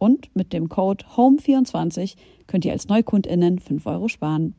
Und 0.00 0.34
mit 0.34 0.54
dem 0.54 0.70
Code 0.70 1.04
HOME24 1.14 2.16
könnt 2.46 2.64
ihr 2.64 2.72
als 2.72 2.88
NeukundInnen 2.88 3.58
5 3.58 3.84
Euro 3.86 4.08
sparen. 4.08 4.54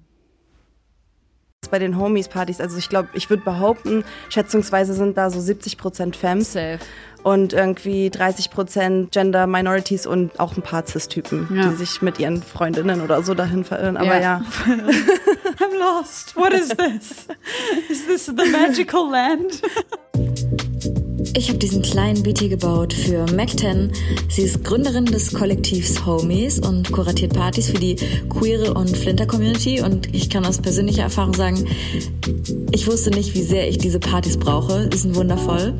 Bei 1.71 1.79
den 1.79 1.97
Homies-Partys, 1.97 2.61
also 2.61 2.77
ich 2.77 2.89
glaube, 2.89 3.09
ich 3.13 3.29
würde 3.29 3.43
behaupten, 3.43 4.03
schätzungsweise 4.29 4.93
sind 4.93 5.17
da 5.17 5.31
so 5.31 5.39
70 5.39 5.77
Prozent 5.79 6.15
Femmes 6.15 6.53
Safe. 6.53 6.77
und 7.23 7.53
irgendwie 7.53 8.11
30 8.11 8.51
Prozent 8.51 9.11
Gender 9.11 9.47
Minorities 9.47 10.05
und 10.05 10.39
auch 10.39 10.55
ein 10.57 10.61
paar 10.63 10.85
Cis-Typen, 10.85 11.47
Ja. 11.55 11.69
die 11.69 11.75
sich 11.75 12.01
mit 12.03 12.19
ihren 12.19 12.43
Freundinnen 12.43 13.01
oder 13.01 13.23
so 13.23 13.33
dahin 13.33 13.63
verirren. 13.63 13.97
Aber 13.97 14.19
ja. 14.21 14.43
I'm 14.65 15.77
lost. 15.79 16.35
What 16.35 16.53
is 16.53 16.69
this? 16.69 17.27
Is 17.89 18.05
this 18.05 18.25
the 18.27 18.51
magical 18.51 19.09
land? 19.09 19.61
Ich 21.33 21.49
habe 21.49 21.59
diesen 21.59 21.81
kleinen 21.81 22.23
Beat 22.23 22.39
gebaut 22.39 22.93
für 22.93 23.25
Mac10. 23.25 23.91
Sie 24.29 24.41
ist 24.41 24.63
Gründerin 24.63 25.05
des 25.05 25.33
Kollektivs 25.33 26.05
Homies 26.05 26.59
und 26.59 26.91
kuratiert 26.91 27.33
Partys 27.33 27.69
für 27.69 27.77
die 27.77 27.95
queere 28.29 28.73
und 28.73 28.97
Flinter-Community. 28.97 29.81
Und 29.81 30.13
ich 30.13 30.29
kann 30.29 30.45
aus 30.45 30.57
persönlicher 30.57 31.03
Erfahrung 31.03 31.33
sagen, 31.33 31.65
ich 32.71 32.87
wusste 32.87 33.11
nicht, 33.11 33.35
wie 33.35 33.43
sehr 33.43 33.69
ich 33.69 33.77
diese 33.77 33.99
Partys 33.99 34.37
brauche. 34.37 34.89
Sie 34.91 34.97
sind 34.97 35.15
wundervoll. 35.15 35.73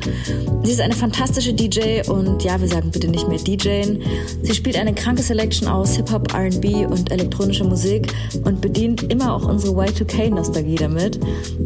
Sie 0.62 0.70
ist 0.70 0.80
eine 0.80 0.94
fantastische 0.94 1.52
DJ 1.52 2.08
und 2.08 2.44
ja, 2.44 2.60
wir 2.60 2.68
sagen 2.68 2.90
bitte 2.90 3.08
nicht 3.08 3.28
mehr 3.28 3.38
DJen. 3.38 4.02
Sie 4.42 4.54
spielt 4.54 4.76
eine 4.76 4.94
kranke 4.94 5.22
Selection 5.22 5.68
aus 5.68 5.96
Hip-Hop, 5.96 6.32
R&B 6.34 6.86
und 6.86 7.10
elektronischer 7.10 7.64
Musik 7.64 8.12
und 8.44 8.60
bedient 8.60 9.02
immer 9.04 9.34
auch 9.34 9.46
unsere 9.48 9.74
Y2K-Nostalgie 9.74 10.76
damit. 10.76 11.18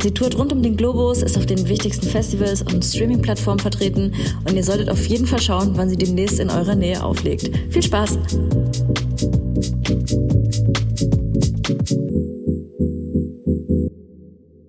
Sie 0.02 0.11
tourt 0.12 0.38
rund 0.38 0.52
um 0.52 0.62
den 0.62 0.77
Globus, 0.77 1.22
ist 1.22 1.36
auf 1.36 1.46
den 1.46 1.68
wichtigsten 1.68 2.06
Festivals 2.06 2.62
und 2.62 2.84
Streaming-Plattformen 2.84 3.66
vertreten 3.67 4.12
und 4.45 4.55
ihr 4.55 4.62
solltet 4.62 4.89
auf 4.89 5.05
jeden 5.06 5.27
Fall 5.27 5.41
schauen, 5.41 5.72
wann 5.75 5.89
sie 5.89 5.97
demnächst 5.97 6.39
in 6.39 6.50
eurer 6.50 6.77
Nähe 6.77 7.03
auflegt. 7.03 7.50
Viel 7.70 7.83
Spaß! 7.83 8.17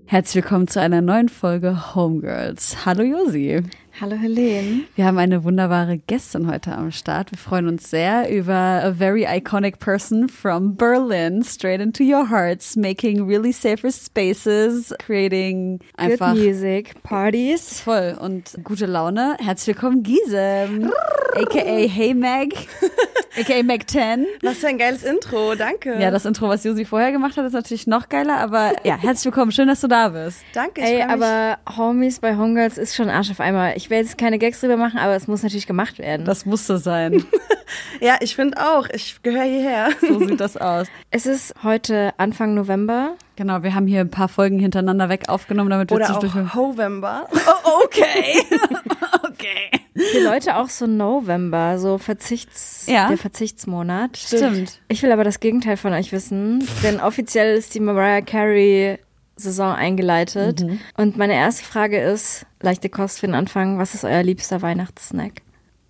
Herzlich 0.05 0.44
willkommen 0.44 0.67
zu 0.67 0.81
einer 0.81 1.01
neuen 1.01 1.29
Folge 1.29 1.94
Homegirls. 1.94 2.85
Hallo 2.88 3.03
Josi. 3.03 3.61
Hallo 3.99 4.15
Helene. 4.15 4.83
Wir 4.95 5.05
haben 5.05 5.17
eine 5.17 5.43
wunderbare 5.43 5.97
Gästin 5.97 6.45
heute 6.51 6.71
am 6.73 6.91
Start. 6.91 7.31
Wir 7.31 7.39
freuen 7.39 7.67
uns 7.67 7.89
sehr 7.89 8.29
über 8.29 8.53
a 8.83 8.91
very 8.93 9.25
iconic 9.25 9.79
person 9.79 10.29
from 10.29 10.75
Berlin, 10.75 11.41
straight 11.43 11.81
into 11.81 12.03
your 12.03 12.29
hearts, 12.29 12.75
making 12.75 13.25
really 13.25 13.51
safer 13.51 13.89
spaces, 13.91 14.93
creating 14.99 15.79
einfach 15.97 16.33
Good 16.35 16.43
Music, 16.43 17.01
Parties. 17.01 17.79
voll 17.81 18.15
und 18.21 18.59
gute 18.63 18.85
Laune. 18.85 19.35
Herzlich 19.39 19.75
willkommen, 19.75 20.03
Gisem, 20.03 20.91
aka 21.33 21.87
Hey 21.87 22.13
Meg, 22.13 22.53
aka 23.39 23.63
Meg 23.63 23.89
10. 23.89 24.27
Was 24.43 24.57
für 24.59 24.67
ein 24.67 24.77
geiles 24.77 25.01
Intro, 25.03 25.55
danke. 25.55 25.99
Ja, 25.99 26.11
das 26.11 26.25
Intro, 26.25 26.47
was 26.49 26.63
Josi 26.63 26.85
vorher 26.85 27.11
gemacht 27.11 27.35
hat, 27.35 27.45
ist 27.47 27.53
natürlich 27.53 27.87
noch 27.87 28.09
geiler, 28.09 28.37
aber 28.37 28.73
ja, 28.83 28.95
herzlich 28.95 29.25
willkommen, 29.33 29.51
schön, 29.51 29.67
dass 29.67 29.81
du 29.81 29.87
da 29.87 30.09
bist. 30.09 30.43
danke. 30.53 30.81
Ich 30.81 30.87
Ey, 30.87 31.01
aber 31.01 31.57
Homies 31.75 32.19
bei 32.19 32.37
Homegirls 32.37 32.77
ist 32.77 32.95
schon 32.95 33.09
Arsch 33.09 33.31
auf 33.31 33.39
einmal. 33.39 33.75
Ich 33.75 33.86
werde 33.89 34.05
jetzt 34.05 34.17
keine 34.17 34.39
Gags 34.39 34.61
drüber 34.61 34.77
machen, 34.77 34.97
aber 34.99 35.15
es 35.15 35.27
muss 35.27 35.43
natürlich 35.43 35.67
gemacht 35.67 35.99
werden. 35.99 36.25
Das 36.25 36.45
musste 36.45 36.77
sein. 36.77 37.23
ja, 37.99 38.15
ich 38.21 38.35
finde 38.35 38.57
auch, 38.57 38.87
ich 38.89 39.21
gehöre 39.23 39.43
hierher. 39.43 39.89
So 40.01 40.19
sieht 40.19 40.39
das 40.39 40.57
aus. 40.57 40.87
es 41.11 41.25
ist 41.25 41.53
heute 41.63 42.13
Anfang 42.17 42.53
November. 42.53 43.15
Genau, 43.35 43.61
wir 43.61 43.75
haben 43.75 43.85
hier 43.85 44.01
ein 44.01 44.09
paar 44.09 44.29
Folgen 44.29 44.57
hintereinander 44.57 45.09
weg 45.09 45.29
aufgenommen, 45.29 45.69
damit 45.69 45.91
wir 45.91 45.97
Oder 45.97 46.17
auch 46.17 46.55
Hovember. 46.55 47.27
Oh, 47.31 47.83
okay. 47.83 48.41
okay. 49.23 49.69
Für 50.11 50.19
Leute 50.23 50.57
auch 50.57 50.69
so 50.69 50.87
November, 50.87 51.79
so 51.79 51.97
Verzichts, 51.97 52.85
Ja. 52.87 53.07
der 53.07 53.17
Verzichtsmonat. 53.17 54.17
Stimmt. 54.17 54.79
Ich 54.87 55.03
will 55.03 55.11
aber 55.11 55.23
das 55.23 55.39
Gegenteil 55.39 55.77
von 55.77 55.93
euch 55.93 56.11
wissen, 56.11 56.67
denn 56.83 56.99
offiziell 56.99 57.55
ist 57.57 57.73
die 57.75 57.79
Mariah 57.79 58.21
Carey 58.21 58.99
Saison 59.37 59.73
eingeleitet. 59.73 60.61
Mhm. 60.61 60.79
Und 60.97 61.17
meine 61.17 61.35
erste 61.35 61.63
Frage 61.63 62.01
ist, 62.01 62.45
leichte 62.61 62.89
Kost 62.89 63.19
für 63.19 63.27
den 63.27 63.35
Anfang, 63.35 63.77
was 63.79 63.93
ist 63.93 64.03
euer 64.03 64.23
liebster 64.23 64.61
Weihnachtssnack? 64.61 65.41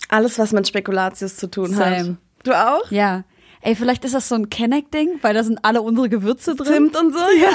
Alles, 0.10 0.38
was 0.38 0.52
mit 0.52 0.68
Spekulatius 0.68 1.38
zu 1.38 1.50
tun 1.50 1.74
Same. 1.74 1.96
hat. 1.98 2.18
Du 2.44 2.54
auch? 2.54 2.90
Ja. 2.92 3.24
Ey, 3.68 3.76
vielleicht 3.76 4.06
ist 4.06 4.14
das 4.14 4.30
so 4.30 4.36
ein 4.36 4.50
Kenneck-Ding, 4.50 5.20
weil 5.22 5.34
da 5.34 5.44
sind 5.44 5.60
alle 5.64 5.82
unsere 5.82 6.08
Gewürze 6.08 6.56
drin. 6.56 6.74
Zimt 6.74 6.96
und 6.98 7.12
so, 7.12 7.20
ja. 7.20 7.50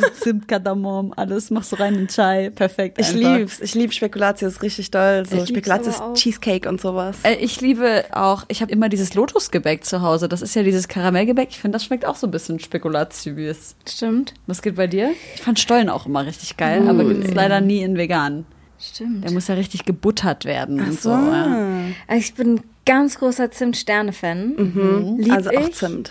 So 0.00 0.08
Zimt, 0.22 0.48
Kardamom, 0.48 1.12
alles 1.14 1.50
machst 1.50 1.72
du 1.72 1.76
rein 1.76 1.92
in 1.92 1.98
den 2.00 2.08
Chai. 2.08 2.48
Perfekt. 2.48 2.98
Ich 2.98 3.08
einfach. 3.14 3.36
lieb's. 3.36 3.60
Ich 3.60 3.74
lieb 3.74 3.92
Spekulatius 3.92 4.62
richtig 4.62 4.90
doll. 4.90 5.24
So 5.28 5.36
Ich 5.36 5.50
Spekulatius. 5.50 6.00
Cheesecake 6.14 6.66
und 6.66 6.80
sowas. 6.80 7.18
Äh, 7.22 7.34
Ich 7.34 7.60
liebe 7.60 8.06
auch, 8.12 8.46
ich 8.48 8.62
habe 8.62 8.72
immer 8.72 8.88
dieses 8.88 9.12
Lotusgebäck 9.12 9.84
zu 9.84 10.00
Hause. 10.00 10.26
Das 10.26 10.40
ist 10.40 10.54
ja 10.54 10.62
dieses 10.62 10.88
Karamellgebäck. 10.88 11.48
Ich 11.50 11.58
finde, 11.58 11.76
das 11.76 11.84
schmeckt 11.84 12.06
auch 12.06 12.16
so 12.16 12.26
ein 12.26 12.30
bisschen 12.30 12.58
spekulatius. 12.60 13.76
Stimmt. 13.86 14.32
Was 14.46 14.62
geht 14.62 14.76
bei 14.76 14.86
dir? 14.86 15.10
Ich 15.34 15.42
fand 15.42 15.60
Stollen 15.60 15.90
auch 15.90 16.06
immer 16.06 16.24
richtig 16.24 16.56
geil, 16.56 16.88
aber 16.88 17.04
gibt's 17.04 17.34
leider 17.34 17.60
nie 17.60 17.82
in 17.82 17.98
vegan. 17.98 18.46
Stimmt. 18.80 19.24
Der 19.24 19.32
muss 19.32 19.48
ja 19.48 19.54
richtig 19.56 19.84
gebuttert 19.84 20.46
werden 20.46 20.80
und 20.80 20.98
so. 20.98 21.10
so. 21.10 21.16
ja. 21.16 21.68
Also 22.06 22.20
ich 22.20 22.32
bin 22.32 22.60
ganz 22.88 23.18
großer 23.18 23.50
Zimt-Sterne-Fan. 23.50 24.54
Mhm. 24.56 25.16
Lieb 25.18 25.32
also 25.32 25.50
auch 25.50 25.68
ich. 25.68 25.74
Zimt. 25.74 26.10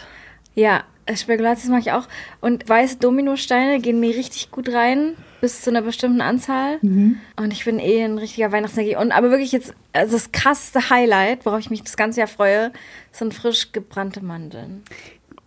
Ja, 0.54 0.84
Spekulatius 1.14 1.70
mag 1.70 1.82
ich 1.82 1.92
auch. 1.92 2.08
Und 2.40 2.70
weiße 2.70 2.98
Dominosteine 2.98 3.80
gehen 3.80 4.00
mir 4.00 4.16
richtig 4.16 4.52
gut 4.52 4.72
rein, 4.72 5.16
bis 5.42 5.62
zu 5.62 5.72
einer 5.72 5.82
bestimmten 5.82 6.22
Anzahl. 6.22 6.80
Und 6.82 7.52
ich 7.52 7.66
bin 7.66 7.80
eh 7.80 8.04
ein 8.04 8.18
richtiger 8.18 8.52
Weihnachtsnäcki. 8.52 8.96
Und 8.96 9.12
aber 9.12 9.32
wirklich 9.32 9.52
jetzt, 9.52 9.74
also 9.94 10.14
das 10.14 10.32
krasseste 10.32 10.90
Highlight, 10.90 11.46
worauf 11.46 11.60
ich 11.60 11.70
mich 11.70 11.84
das 11.84 11.98
ganze 11.98 12.20
Jahr 12.20 12.28
freue, 12.28 12.72
sind 13.12 13.34
frisch 13.34 13.72
gebrannte 13.72 14.24
Mandeln. 14.24 14.84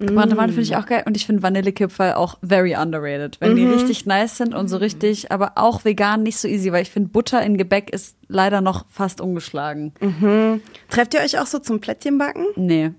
Gebrannte 0.01 0.35
Mandeln 0.35 0.55
finde 0.55 0.63
ich 0.63 0.77
auch 0.77 0.87
geil 0.87 1.03
und 1.07 1.17
ich 1.17 1.27
finde 1.27 1.43
Vanillekipferl 1.43 2.15
auch 2.15 2.39
very 2.43 2.75
underrated. 2.75 3.37
Wenn 3.41 3.55
die 3.55 3.67
richtig 3.67 4.07
nice 4.07 4.39
sind 4.39 4.55
und 4.55 4.69
so 4.69 4.79
richtig, 4.79 5.31
aber 5.31 5.53
auch 5.57 5.85
vegan 5.85 6.23
nicht 6.23 6.39
so 6.39 6.49
easy, 6.49 6.73
weil 6.73 6.83
ich 6.83 6.91
finde 6.91 7.11
Butter 7.11 7.43
in 7.43 7.59
Gebäck 7.59 7.91
ist 7.91 8.17
leider 8.27 8.61
noch 8.61 8.87
fast 8.89 9.21
ungeschlagen. 9.21 9.93
Trefft 10.89 11.15
ihr 11.15 11.21
euch 11.21 11.39
auch 11.39 11.47
so 11.47 11.59
zum 11.59 11.81
Plättchenbacken? 11.81 12.47
Nee. 12.57 12.93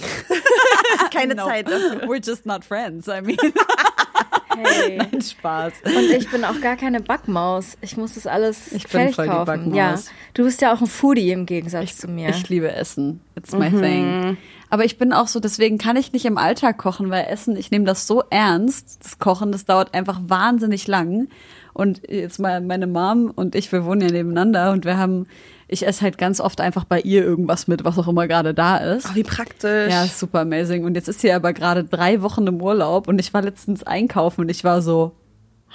Keine 1.12 1.36
Zeit 1.36 1.68
dafür. 1.68 2.08
We're 2.08 2.24
just 2.24 2.46
not 2.46 2.64
friends. 2.64 3.08
I 3.08 3.20
mean, 3.22 3.36
Hey. 4.56 4.98
nein, 4.98 5.20
Spaß. 5.22 5.72
Und 5.84 6.10
ich 6.16 6.30
bin 6.30 6.44
auch 6.44 6.60
gar 6.60 6.76
keine 6.76 7.00
Backmaus. 7.00 7.76
Ich 7.80 7.96
muss 7.96 8.14
das 8.14 8.26
alles 8.26 8.72
Ich 8.72 8.84
bin 8.84 8.90
fertig 8.90 9.16
voll 9.16 9.26
die 9.26 9.30
kaufen. 9.30 9.46
Backmaus. 9.46 9.76
Ja, 9.76 9.98
du 10.34 10.44
bist 10.44 10.60
ja 10.60 10.74
auch 10.74 10.80
ein 10.80 10.86
Foodie 10.86 11.30
im 11.30 11.46
Gegensatz 11.46 11.96
zu 11.96 12.08
mir. 12.08 12.30
Ich 12.30 12.48
liebe 12.48 12.70
Essen. 12.72 13.20
It's 13.36 13.52
my 13.52 13.70
thing. 13.70 14.36
Aber 14.70 14.86
ich 14.86 14.96
bin 14.96 15.12
auch 15.12 15.26
so, 15.26 15.38
deswegen 15.38 15.76
kann 15.76 15.96
ich 15.96 16.12
nicht 16.14 16.24
im 16.24 16.38
Alltag 16.38 16.78
kochen, 16.78 17.10
weil 17.10 17.26
Essen, 17.26 17.56
ich 17.56 17.70
nehme 17.70 17.84
das 17.84 18.06
so 18.06 18.22
ernst. 18.30 19.04
Das 19.04 19.18
Kochen, 19.18 19.52
das 19.52 19.66
dauert 19.66 19.92
einfach 19.92 20.18
wahnsinnig 20.26 20.86
lang. 20.88 21.28
Und 21.74 22.02
jetzt 22.08 22.38
mal 22.38 22.60
meine 22.60 22.86
Mom 22.86 23.30
und 23.34 23.54
ich, 23.54 23.70
wir 23.70 23.84
wohnen 23.84 24.00
ja 24.00 24.10
nebeneinander 24.10 24.72
und 24.72 24.84
wir 24.84 24.96
haben, 24.96 25.26
ich 25.72 25.86
esse 25.86 26.02
halt 26.02 26.18
ganz 26.18 26.40
oft 26.40 26.60
einfach 26.60 26.84
bei 26.84 27.00
ihr 27.00 27.24
irgendwas 27.24 27.66
mit, 27.66 27.84
was 27.84 27.98
auch 27.98 28.08
immer 28.08 28.28
gerade 28.28 28.54
da 28.54 28.76
ist. 28.76 29.08
Oh, 29.10 29.14
wie 29.14 29.22
praktisch. 29.22 29.90
Ja, 29.90 30.06
super 30.06 30.40
amazing. 30.40 30.84
Und 30.84 30.94
jetzt 30.94 31.08
ist 31.08 31.20
sie 31.20 31.32
aber 31.32 31.52
gerade 31.52 31.84
drei 31.84 32.22
Wochen 32.22 32.46
im 32.46 32.60
Urlaub 32.60 33.08
und 33.08 33.18
ich 33.18 33.32
war 33.32 33.42
letztens 33.42 33.82
einkaufen 33.82 34.42
und 34.42 34.48
ich 34.50 34.64
war 34.64 34.82
so, 34.82 35.12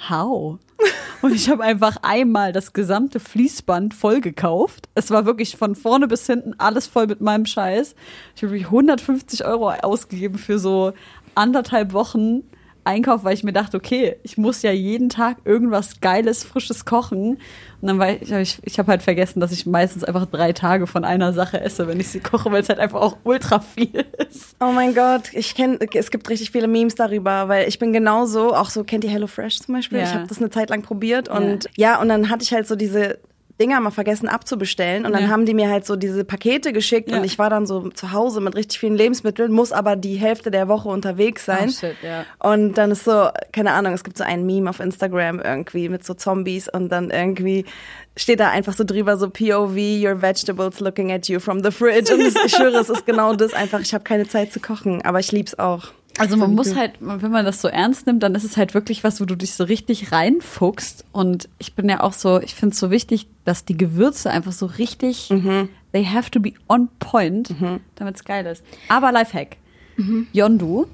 how? 0.08 0.58
Und 1.20 1.34
ich 1.34 1.50
habe 1.50 1.64
einfach 1.64 1.96
einmal 2.02 2.52
das 2.52 2.72
gesamte 2.72 3.18
Fließband 3.18 3.92
voll 3.92 4.20
gekauft. 4.20 4.88
Es 4.94 5.10
war 5.10 5.26
wirklich 5.26 5.56
von 5.56 5.74
vorne 5.74 6.06
bis 6.06 6.24
hinten 6.26 6.54
alles 6.58 6.86
voll 6.86 7.08
mit 7.08 7.20
meinem 7.20 7.44
Scheiß. 7.44 7.96
Ich 8.36 8.42
habe 8.44 8.52
wirklich 8.52 8.66
150 8.66 9.44
Euro 9.44 9.70
ausgegeben 9.70 10.38
für 10.38 10.60
so 10.60 10.92
anderthalb 11.34 11.92
Wochen 11.92 12.44
Einkauf, 12.88 13.22
weil 13.22 13.34
ich 13.34 13.44
mir 13.44 13.52
dachte, 13.52 13.76
okay, 13.76 14.16
ich 14.22 14.38
muss 14.38 14.62
ja 14.62 14.72
jeden 14.72 15.10
Tag 15.10 15.36
irgendwas 15.44 16.00
Geiles, 16.00 16.42
Frisches 16.42 16.86
kochen. 16.86 17.38
Und 17.80 17.86
dann 17.86 17.98
war 17.98 18.10
ich, 18.10 18.32
ich, 18.32 18.58
ich 18.62 18.78
habe 18.78 18.90
halt 18.90 19.02
vergessen, 19.02 19.40
dass 19.40 19.52
ich 19.52 19.66
meistens 19.66 20.02
einfach 20.02 20.26
drei 20.26 20.52
Tage 20.52 20.86
von 20.86 21.04
einer 21.04 21.32
Sache 21.32 21.60
esse, 21.60 21.86
wenn 21.86 22.00
ich 22.00 22.08
sie 22.08 22.20
koche, 22.20 22.50
weil 22.50 22.62
es 22.62 22.68
halt 22.68 22.78
einfach 22.78 23.00
auch 23.00 23.18
ultra 23.24 23.60
viel 23.60 24.06
ist. 24.16 24.56
Oh 24.58 24.72
mein 24.72 24.94
Gott, 24.94 25.32
ich 25.34 25.54
kenne, 25.54 25.78
es 25.94 26.10
gibt 26.10 26.28
richtig 26.30 26.50
viele 26.50 26.66
Memes 26.66 26.94
darüber, 26.94 27.48
weil 27.48 27.68
ich 27.68 27.78
bin 27.78 27.92
genauso, 27.92 28.54
auch 28.54 28.70
so, 28.70 28.82
kennt 28.84 29.04
ihr 29.04 29.10
HelloFresh 29.10 29.60
zum 29.60 29.74
Beispiel? 29.74 29.98
Ja. 29.98 30.04
Ich 30.04 30.14
habe 30.14 30.26
das 30.26 30.38
eine 30.38 30.50
Zeit 30.50 30.70
lang 30.70 30.82
probiert 30.82 31.28
und 31.28 31.64
ja. 31.76 31.92
ja, 31.92 32.00
und 32.00 32.08
dann 32.08 32.30
hatte 32.30 32.42
ich 32.42 32.52
halt 32.52 32.66
so 32.66 32.74
diese 32.74 33.18
Dinger 33.60 33.80
mal 33.80 33.90
vergessen 33.90 34.28
abzubestellen 34.28 35.04
und 35.04 35.12
dann 35.12 35.24
Ja. 35.24 35.28
haben 35.28 35.44
die 35.46 35.54
mir 35.54 35.68
halt 35.68 35.84
so 35.86 35.96
diese 35.96 36.24
Pakete 36.24 36.72
geschickt 36.72 37.10
Ja. 37.10 37.18
und 37.18 37.24
ich 37.24 37.38
war 37.38 37.50
dann 37.50 37.66
so 37.66 37.88
zu 37.90 38.12
Hause 38.12 38.40
mit 38.40 38.54
richtig 38.56 38.78
vielen 38.78 38.94
Lebensmitteln, 38.96 39.52
muss 39.52 39.72
aber 39.72 39.96
die 39.96 40.14
Hälfte 40.16 40.50
der 40.50 40.68
Woche 40.68 40.88
unterwegs 40.88 41.44
sein. 41.44 41.68
Oh, 41.68 41.72
shit, 41.72 41.96
ja. 42.02 42.24
Und 42.38 42.74
dann 42.78 42.90
ist 42.90 43.04
so, 43.04 43.28
keine 43.52 43.72
Ahnung, 43.72 43.92
es 43.94 44.04
gibt 44.04 44.16
so 44.18 44.24
ein 44.24 44.46
Meme 44.46 44.70
auf 44.70 44.80
Instagram 44.80 45.40
irgendwie 45.40 45.88
mit 45.88 46.04
so 46.04 46.14
Zombies 46.14 46.68
und 46.68 46.90
dann 46.90 47.10
irgendwie 47.10 47.64
steht 48.16 48.40
da 48.40 48.50
einfach 48.50 48.72
so 48.74 48.84
drüber 48.84 49.16
so 49.16 49.28
POV, 49.30 49.76
your 49.76 50.22
vegetables 50.22 50.80
looking 50.80 51.12
at 51.12 51.28
you 51.28 51.38
from 51.40 51.62
the 51.62 51.70
fridge. 51.70 52.12
Und 52.14 52.20
ich 52.20 52.34
schwöre, 52.54 52.78
es 52.78 52.88
ist 52.90 53.06
genau 53.06 53.34
das 53.34 53.54
einfach, 53.54 53.80
ich 53.80 53.94
habe 53.94 54.04
keine 54.04 54.26
Zeit 54.28 54.52
zu 54.52 54.60
kochen, 54.60 55.02
aber 55.02 55.20
ich 55.20 55.30
lieb's 55.32 55.58
auch. 55.58 55.92
Also 56.18 56.36
man 56.36 56.54
muss 56.54 56.74
halt, 56.74 56.92
wenn 57.00 57.30
man 57.30 57.44
das 57.44 57.60
so 57.60 57.68
ernst 57.68 58.06
nimmt, 58.06 58.22
dann 58.22 58.34
ist 58.34 58.44
es 58.44 58.56
halt 58.56 58.74
wirklich 58.74 59.04
was, 59.04 59.20
wo 59.20 59.24
du 59.24 59.36
dich 59.36 59.54
so 59.54 59.64
richtig 59.64 60.12
reinfuchst. 60.12 61.04
Und 61.12 61.48
ich 61.58 61.74
bin 61.74 61.88
ja 61.88 62.00
auch 62.02 62.12
so, 62.12 62.40
ich 62.40 62.54
finde 62.54 62.74
es 62.74 62.80
so 62.80 62.90
wichtig, 62.90 63.26
dass 63.44 63.64
die 63.64 63.76
Gewürze 63.76 64.30
einfach 64.30 64.52
so 64.52 64.66
richtig, 64.66 65.32
they 65.92 66.04
have 66.04 66.30
to 66.30 66.40
be 66.40 66.52
on 66.68 66.88
point, 66.98 67.54
damit 67.96 68.16
es 68.16 68.24
geil 68.24 68.46
ist. 68.46 68.62
Aber 68.88 69.12
Lifehack. 69.12 69.56
Yondu 70.32 70.86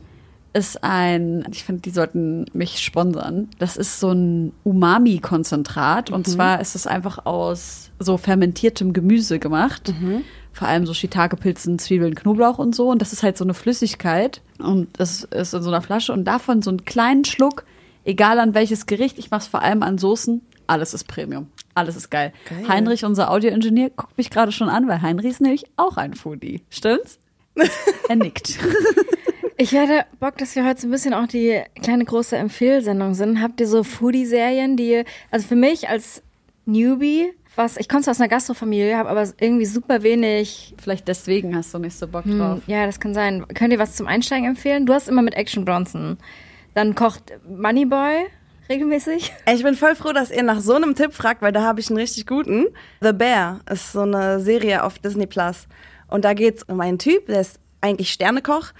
ist 0.52 0.84
ein, 0.84 1.44
ich 1.50 1.64
finde, 1.64 1.82
die 1.82 1.90
sollten 1.90 2.46
mich 2.52 2.78
sponsern. 2.78 3.48
Das 3.58 3.76
ist 3.76 3.98
so 3.98 4.12
ein 4.12 4.52
Umami-Konzentrat. 4.62 6.10
Und 6.10 6.28
zwar 6.28 6.60
ist 6.60 6.76
es 6.76 6.86
einfach 6.86 7.26
aus 7.26 7.90
so 7.98 8.16
fermentiertem 8.16 8.92
Gemüse 8.92 9.38
gemacht. 9.40 9.92
Vor 10.54 10.68
allem 10.68 10.86
so 10.86 10.94
Shiitake-Pilzen, 10.94 11.78
Zwiebeln, 11.78 12.14
Knoblauch 12.14 12.58
und 12.58 12.74
so. 12.74 12.88
Und 12.88 13.02
das 13.02 13.12
ist 13.12 13.22
halt 13.22 13.36
so 13.36 13.44
eine 13.44 13.54
Flüssigkeit. 13.54 14.40
Und 14.58 14.88
das 14.98 15.24
ist 15.24 15.52
in 15.52 15.62
so 15.62 15.68
einer 15.68 15.82
Flasche. 15.82 16.12
Und 16.12 16.24
davon 16.24 16.62
so 16.62 16.70
einen 16.70 16.84
kleinen 16.84 17.24
Schluck, 17.24 17.64
egal 18.04 18.38
an 18.38 18.54
welches 18.54 18.86
Gericht, 18.86 19.18
ich 19.18 19.30
mache 19.30 19.40
es 19.40 19.46
vor 19.48 19.62
allem 19.62 19.82
an 19.82 19.98
Soßen, 19.98 20.40
alles 20.66 20.94
ist 20.94 21.04
Premium. 21.04 21.48
Alles 21.74 21.96
ist 21.96 22.10
geil. 22.10 22.32
Geil. 22.48 22.68
Heinrich, 22.68 23.04
unser 23.04 23.30
Audioingenieur, 23.30 23.90
guckt 23.90 24.16
mich 24.16 24.30
gerade 24.30 24.52
schon 24.52 24.68
an, 24.68 24.88
weil 24.88 25.02
Heinrich 25.02 25.32
ist 25.32 25.40
nämlich 25.40 25.64
auch 25.76 25.96
ein 25.96 26.14
Foodie. 26.14 26.62
Stimmt's? 26.70 27.18
er 28.08 28.16
nickt. 28.16 28.58
Ich 29.56 29.72
hätte 29.72 30.04
Bock, 30.18 30.36
dass 30.38 30.56
wir 30.56 30.64
heute 30.64 30.80
so 30.80 30.88
ein 30.88 30.90
bisschen 30.90 31.14
auch 31.14 31.28
die 31.28 31.62
kleine 31.80 32.04
große 32.04 32.36
Empfehlsendung 32.36 33.14
sind. 33.14 33.40
Habt 33.40 33.60
ihr 33.60 33.68
so 33.68 33.84
Foodie-Serien, 33.84 34.76
die, 34.76 35.04
also 35.30 35.46
für 35.46 35.56
mich 35.56 35.88
als 35.88 36.22
Newbie, 36.66 37.32
was, 37.56 37.76
ich 37.76 37.88
komme 37.88 38.02
zwar 38.02 38.12
aus 38.12 38.20
einer 38.20 38.28
Gastrofamilie, 38.28 38.96
habe 38.96 39.08
aber 39.08 39.28
irgendwie 39.40 39.66
super 39.66 40.02
wenig, 40.02 40.74
Vielleicht 40.82 41.08
deswegen 41.08 41.54
hast 41.56 41.72
du 41.72 41.78
nicht 41.78 41.96
so 41.96 42.06
Bock 42.08 42.24
hm, 42.24 42.38
drauf. 42.38 42.60
ja, 42.66 42.86
das 42.86 43.00
kann 43.00 43.14
sein. 43.14 43.46
Könnt 43.54 43.72
ihr 43.72 43.78
was 43.78 43.96
zum 43.96 44.06
Einsteigen 44.06 44.46
empfehlen? 44.46 44.86
Du 44.86 44.92
hast 44.92 45.08
immer 45.08 45.22
mit 45.22 45.34
Action 45.34 45.64
Bronson. 45.64 46.18
Dann 46.74 46.94
kocht 46.94 47.32
Moneyboy 47.48 48.26
regelmäßig. 48.68 49.32
Ich 49.52 49.62
bin 49.62 49.74
voll 49.74 49.94
froh, 49.94 50.12
dass 50.12 50.30
ihr 50.30 50.42
nach 50.42 50.60
so 50.60 50.74
einem 50.74 50.94
Tipp 50.94 51.12
fragt, 51.12 51.42
weil 51.42 51.52
da 51.52 51.62
habe 51.62 51.80
ich 51.80 51.88
einen 51.88 51.98
richtig 51.98 52.26
guten. 52.26 52.66
The 53.00 53.12
Bear 53.12 53.60
ist 53.70 53.92
so 53.92 54.00
eine 54.00 54.40
Serie 54.40 54.82
auf 54.82 54.98
Disney 54.98 55.26
Plus. 55.26 55.66
Und 56.08 56.24
da 56.24 56.34
geht's 56.34 56.62
um 56.64 56.80
einen 56.80 56.98
Typ, 56.98 57.26
der 57.26 57.40
ist 57.40 57.60
eigentlich 57.80 58.12
Sternekoch. 58.12 58.72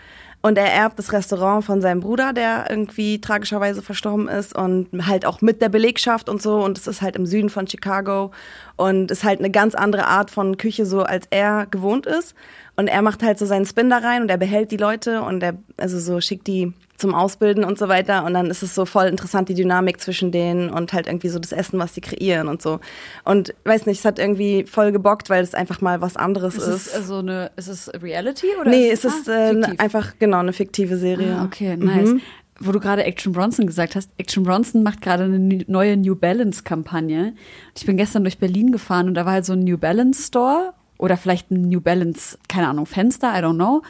Und 0.45 0.59
er 0.59 0.71
erbt 0.71 0.99
das 0.99 1.11
Restaurant 1.15 1.65
von 1.65 1.81
seinem 1.81 2.01
Bruder, 2.01 2.35
der 2.35 2.67
irgendwie 2.69 3.19
tragischerweise 3.19 3.81
verstorben 3.81 4.29
ist 4.29 4.55
und 4.55 5.07
halt 5.07 5.25
auch 5.25 5.41
mit 5.41 5.63
der 5.63 5.71
Belegschaft 5.71 6.29
und 6.29 6.43
so. 6.43 6.63
Und 6.63 6.77
es 6.77 6.87
ist 6.87 7.01
halt 7.01 7.17
im 7.17 7.25
Süden 7.25 7.49
von 7.49 7.67
Chicago 7.67 8.31
und 8.77 9.11
ist 9.11 9.25
halt 9.25 9.39
eine 9.39 9.51
ganz 9.51 9.75
andere 9.75 10.07
Art 10.07 10.31
von 10.31 10.59
Küche, 10.59 10.85
so 10.85 11.03
als 11.03 11.27
er 11.31 11.65
gewohnt 11.71 12.05
ist. 12.05 12.35
Und 12.77 12.89
er 12.89 13.01
macht 13.01 13.23
halt 13.23 13.39
so 13.39 13.47
seinen 13.47 13.65
Spin 13.65 13.89
da 13.89 13.97
rein 13.97 14.21
und 14.21 14.29
er 14.29 14.37
behält 14.37 14.71
die 14.71 14.77
Leute 14.77 15.23
und 15.23 15.43
er, 15.43 15.55
also 15.79 15.99
so 15.99 16.21
schickt 16.21 16.47
die 16.47 16.75
zum 16.97 17.15
Ausbilden 17.15 17.65
und 17.65 17.79
so 17.79 17.89
weiter. 17.89 18.25
Und 18.25 18.35
dann 18.35 18.47
ist 18.47 18.63
es 18.63 18.75
so 18.75 18.85
voll 18.87 19.07
interessant, 19.07 19.49
die 19.49 19.55
Dynamik 19.55 20.01
zwischen 20.01 20.31
denen 20.31 20.71
und 20.71 20.93
halt 20.93 21.07
irgendwie 21.07 21.29
so 21.29 21.39
das 21.39 21.53
Essen, 21.53 21.79
was 21.79 21.95
sie 21.95 22.01
kreieren 22.01 22.49
und 22.49 22.63
so. 22.63 22.81
Und 23.25 23.55
weiß 23.65 23.87
nicht, 23.87 23.99
es 23.99 24.05
hat 24.05 24.19
irgendwie 24.19 24.65
voll 24.65 24.93
gebockt, 24.93 25.31
weil 25.31 25.43
es 25.43 25.55
einfach 25.55 25.81
mal 25.81 26.01
was 26.01 26.17
anderes 26.17 26.57
Ist 26.57 26.69
ist. 26.69 26.87
es 26.87 26.95
also 26.95 27.19
eine, 27.19 27.51
ist 27.57 27.69
es 27.69 27.91
Reality 28.03 28.47
oder? 28.61 28.71
nee, 28.71 28.91
es 28.91 29.05
ist 29.05 29.29
ah, 29.29 29.51
äh, 29.51 29.77
einfach 29.79 30.15
genau 30.19 30.39
eine 30.39 30.53
fiktive 30.53 30.97
Serie. 30.97 31.37
Ah, 31.39 31.45
okay, 31.45 31.77
nice. 31.77 32.11
Mhm. 32.11 32.21
Wo 32.61 32.71
du 32.71 32.79
gerade 32.79 33.03
Action 33.03 33.33
Bronson 33.33 33.67
gesagt 33.67 33.97
hast, 33.97 34.11
Action 34.17 34.45
Bronson 34.45 34.85
macht 34.85 35.01
gerade 35.03 35.25
eine 35.25 35.65
neue 35.67 35.97
New 35.97 36.15
Balance 36.15 36.63
Kampagne. 36.63 37.35
Ich 37.77 37.85
bin 37.85 37.97
gestern 37.97 38.23
durch 38.23 38.39
Berlin 38.39 38.71
gefahren 38.71 39.09
und 39.09 39.15
da 39.15 39.27
war 39.27 39.33
halt 39.33 39.45
so 39.45 39.55
ein 39.55 39.65
New 39.65 39.77
Balance 39.77 40.29
Store 40.29 40.73
oder 40.99 41.17
vielleicht 41.17 41.51
ein 41.51 41.63
New 41.63 41.81
Balance, 41.81 42.39
keine 42.49 42.69
Ahnung, 42.69 42.87
Fenster, 42.87 43.33
I 43.37 43.43
don't 43.43 43.57
know. 43.57 43.83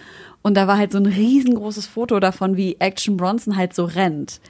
Und 0.46 0.58
da 0.58 0.66
war 0.66 0.76
halt 0.76 0.92
so 0.92 0.98
ein 0.98 1.06
riesengroßes 1.06 1.86
Foto 1.86 2.20
davon, 2.20 2.58
wie 2.58 2.76
Action 2.78 3.16
Bronson 3.16 3.56
halt 3.56 3.74
so 3.74 3.86
rennt. 3.86 4.40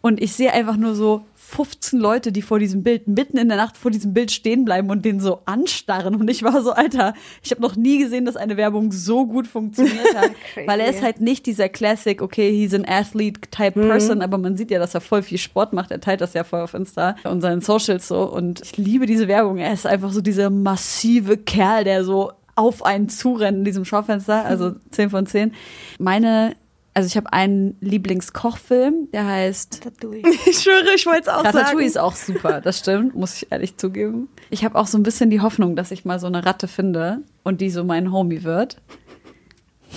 Und 0.00 0.22
ich 0.22 0.32
sehe 0.32 0.52
einfach 0.52 0.76
nur 0.76 0.94
so 0.94 1.24
15 1.34 1.98
Leute, 1.98 2.30
die 2.30 2.40
vor 2.40 2.60
diesem 2.60 2.84
Bild, 2.84 3.08
mitten 3.08 3.36
in 3.36 3.48
der 3.48 3.56
Nacht 3.56 3.76
vor 3.76 3.90
diesem 3.90 4.14
Bild 4.14 4.30
stehen 4.30 4.64
bleiben 4.64 4.88
und 4.88 5.04
den 5.04 5.18
so 5.18 5.40
anstarren. 5.46 6.14
Und 6.14 6.30
ich 6.30 6.44
war 6.44 6.62
so, 6.62 6.70
Alter, 6.70 7.14
ich 7.42 7.50
habe 7.50 7.60
noch 7.60 7.74
nie 7.74 7.98
gesehen, 7.98 8.24
dass 8.24 8.36
eine 8.36 8.56
Werbung 8.56 8.92
so 8.92 9.26
gut 9.26 9.48
funktioniert 9.48 10.14
hat. 10.14 10.30
weil 10.66 10.78
er 10.78 10.88
ist 10.88 11.02
halt 11.02 11.20
nicht 11.20 11.46
dieser 11.46 11.68
Classic, 11.68 12.22
okay, 12.22 12.50
he's 12.52 12.72
an 12.72 12.84
athlete-type 12.86 13.72
person, 13.88 14.22
aber 14.22 14.38
man 14.38 14.56
sieht 14.56 14.70
ja, 14.70 14.78
dass 14.78 14.94
er 14.94 15.00
voll 15.00 15.22
viel 15.22 15.38
Sport 15.38 15.72
macht. 15.72 15.90
Er 15.90 16.00
teilt 16.00 16.20
das 16.20 16.32
ja 16.32 16.44
voll 16.44 16.60
auf 16.60 16.74
Insta 16.74 17.16
und 17.24 17.40
seinen 17.40 17.60
Socials 17.60 18.06
so. 18.06 18.22
Und 18.22 18.62
ich 18.62 18.76
liebe 18.76 19.06
diese 19.06 19.26
Werbung. 19.26 19.58
Er 19.58 19.72
ist 19.72 19.86
einfach 19.86 20.12
so 20.12 20.20
dieser 20.20 20.48
massive 20.48 21.36
Kerl, 21.36 21.82
der 21.82 22.04
so 22.04 22.30
auf 22.60 22.84
einen 22.84 23.08
zurennt 23.08 23.58
in 23.58 23.64
diesem 23.64 23.84
Schaufenster. 23.84 24.44
Also 24.44 24.74
10 24.90 25.10
von 25.10 25.26
10. 25.26 25.52
Meine 25.98 26.54
also 26.92 27.06
ich 27.06 27.16
habe 27.16 27.32
einen 27.32 27.76
Lieblingskochfilm, 27.80 29.12
der 29.12 29.24
heißt 29.24 29.80
Ich 30.46 30.58
schwöre, 30.58 30.94
ich 30.94 31.06
wollte 31.06 31.22
es 31.22 31.28
auch 31.28 31.44
Ratatouille 31.44 31.70
sagen. 31.70 31.86
ist 31.86 31.98
auch 31.98 32.16
super, 32.16 32.60
das 32.60 32.80
stimmt, 32.80 33.14
muss 33.14 33.36
ich 33.36 33.52
ehrlich 33.52 33.76
zugeben. 33.76 34.28
Ich 34.50 34.64
habe 34.64 34.76
auch 34.76 34.88
so 34.88 34.98
ein 34.98 35.04
bisschen 35.04 35.30
die 35.30 35.40
Hoffnung, 35.40 35.76
dass 35.76 35.92
ich 35.92 36.04
mal 36.04 36.18
so 36.18 36.26
eine 36.26 36.44
Ratte 36.44 36.66
finde 36.66 37.22
und 37.44 37.60
die 37.60 37.70
so 37.70 37.84
mein 37.84 38.10
Homie 38.10 38.42
wird. 38.42 38.78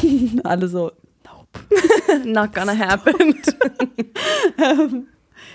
Alle 0.43 0.67
so, 0.67 0.91
nope. 1.25 2.29
Not 2.29 2.53
gonna 2.53 2.77
happen. 2.77 3.41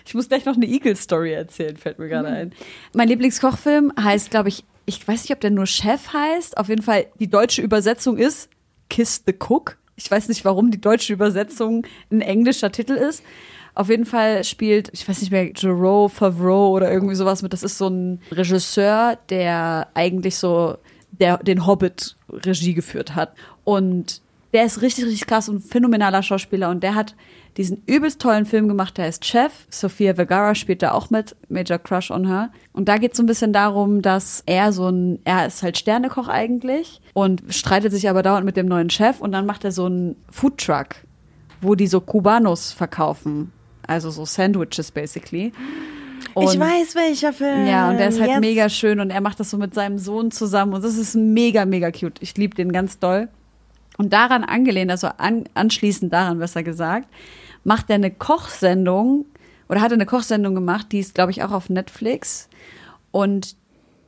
Ich 0.04 0.14
muss 0.14 0.28
gleich 0.28 0.44
noch 0.44 0.56
eine 0.56 0.66
Eagle-Story 0.66 1.32
erzählen, 1.32 1.76
fällt 1.76 1.98
mir 1.98 2.08
gerade 2.08 2.28
ein. 2.28 2.52
Mein 2.94 3.08
Lieblingskochfilm 3.08 3.92
heißt, 4.00 4.30
glaube 4.30 4.48
ich, 4.48 4.64
ich 4.88 5.07
weiß 5.07 5.23
nicht, 5.23 5.33
ob 5.33 5.40
der 5.40 5.50
nur 5.50 5.66
Chef 5.66 6.12
heißt. 6.14 6.57
Auf 6.57 6.71
jeden 6.71 6.83
Fall, 6.83 7.07
die 7.21 7.28
deutsche 7.28 7.61
Übersetzung 7.61 8.16
ist 8.16 8.49
Kiss 8.88 9.23
the 9.26 9.35
Cook. 9.38 9.76
Ich 9.97 10.11
weiß 10.11 10.28
nicht, 10.28 10.45
warum 10.47 10.71
die 10.71 10.80
deutsche 10.80 11.12
Übersetzung 11.12 11.87
ein 12.11 12.23
englischer 12.23 12.73
Titel 12.73 12.95
ist. 12.95 13.23
Auf 13.75 13.90
jeden 13.90 14.07
Fall 14.07 14.45
spielt, 14.45 14.88
ich 14.95 15.07
weiß 15.07 15.21
nicht 15.21 15.30
mehr, 15.30 15.52
Jerome 15.54 16.09
Favreau 16.09 16.71
oder 16.71 16.90
irgendwie 16.90 17.14
sowas 17.14 17.42
mit. 17.42 17.52
Das 17.52 17.62
ist 17.62 17.76
so 17.76 17.88
ein 17.88 18.23
Regisseur, 18.33 19.18
der 19.28 19.88
eigentlich 19.92 20.37
so 20.37 20.78
der, 21.11 21.37
den 21.38 21.66
Hobbit 21.66 22.16
Regie 22.30 22.73
geführt 22.73 23.14
hat. 23.14 23.35
Und 23.64 24.23
der 24.54 24.64
ist 24.64 24.80
richtig, 24.80 25.04
richtig 25.04 25.26
krass 25.26 25.50
und 25.50 25.61
phänomenaler 25.61 26.23
Schauspieler. 26.23 26.71
Und 26.71 26.83
der 26.83 26.95
hat 26.95 27.14
diesen 27.58 27.82
übelst 27.86 28.20
tollen 28.22 28.46
Film 28.46 28.68
gemacht, 28.68 28.96
der 28.96 29.04
heißt 29.06 29.24
Chef. 29.26 29.52
Sophia 29.68 30.14
Vergara 30.14 30.54
spielt 30.54 30.80
da 30.82 30.92
auch 30.92 31.10
mit, 31.10 31.36
Major 31.48 31.78
Crush 31.78 32.10
on 32.10 32.26
her. 32.26 32.50
Und 32.72 32.88
da 32.88 32.96
geht 32.98 33.12
es 33.12 33.16
so 33.18 33.22
ein 33.24 33.26
bisschen 33.26 33.52
darum, 33.52 34.00
dass 34.00 34.42
er 34.46 34.72
so 34.72 34.88
ein, 34.88 35.18
er 35.24 35.46
ist 35.46 35.62
halt 35.62 35.76
Sternekoch 35.76 36.28
eigentlich 36.28 37.00
und 37.14 37.42
streitet 37.50 37.92
sich 37.92 38.08
aber 38.08 38.22
dauernd 38.22 38.46
mit 38.46 38.56
dem 38.56 38.66
neuen 38.66 38.88
Chef 38.90 39.20
und 39.20 39.32
dann 39.32 39.44
macht 39.44 39.64
er 39.64 39.72
so 39.72 39.86
einen 39.86 40.16
Foodtruck, 40.30 40.86
wo 41.60 41.74
die 41.74 41.88
so 41.88 42.00
Cubanos 42.00 42.72
verkaufen. 42.72 43.52
Also 43.86 44.10
so 44.10 44.24
Sandwiches 44.24 44.92
basically. 44.92 45.52
ich 46.22 46.36
Und- 46.36 46.60
weiß, 46.60 46.94
welcher 46.94 47.32
Film. 47.32 47.66
ja, 47.66 47.90
und 47.90 47.98
der 47.98 48.08
ist 48.10 48.20
halt 48.20 48.30
Jetzt. 48.30 48.40
mega 48.40 48.68
schön 48.68 49.00
und 49.00 49.10
er 49.10 49.20
macht 49.20 49.40
das 49.40 49.50
so 49.50 49.58
mit 49.58 49.74
seinem 49.74 49.98
Sohn 49.98 50.30
zusammen 50.30 50.74
und 50.74 50.84
das 50.84 50.96
ist 50.96 51.16
mega, 51.16 51.64
mega 51.64 51.90
cute. 51.90 52.22
Ich 52.22 52.36
liebe 52.36 52.54
den 52.54 52.70
ganz 52.70 52.98
doll. 53.00 53.28
Und 53.96 54.12
daran 54.12 54.44
angelehnt, 54.44 54.92
also 54.92 55.08
an, 55.18 55.44
anschließend 55.54 56.12
daran, 56.12 56.38
besser 56.38 56.62
gesagt, 56.62 57.08
macht 57.64 57.90
er 57.90 57.96
eine 57.96 58.10
Kochsendung 58.10 59.26
oder 59.68 59.80
hat 59.80 59.90
er 59.90 59.96
eine 59.96 60.06
Kochsendung 60.06 60.54
gemacht, 60.54 60.88
die 60.92 60.98
ist, 60.98 61.14
glaube 61.14 61.30
ich, 61.30 61.42
auch 61.42 61.52
auf 61.52 61.68
Netflix. 61.68 62.48
Und 63.10 63.56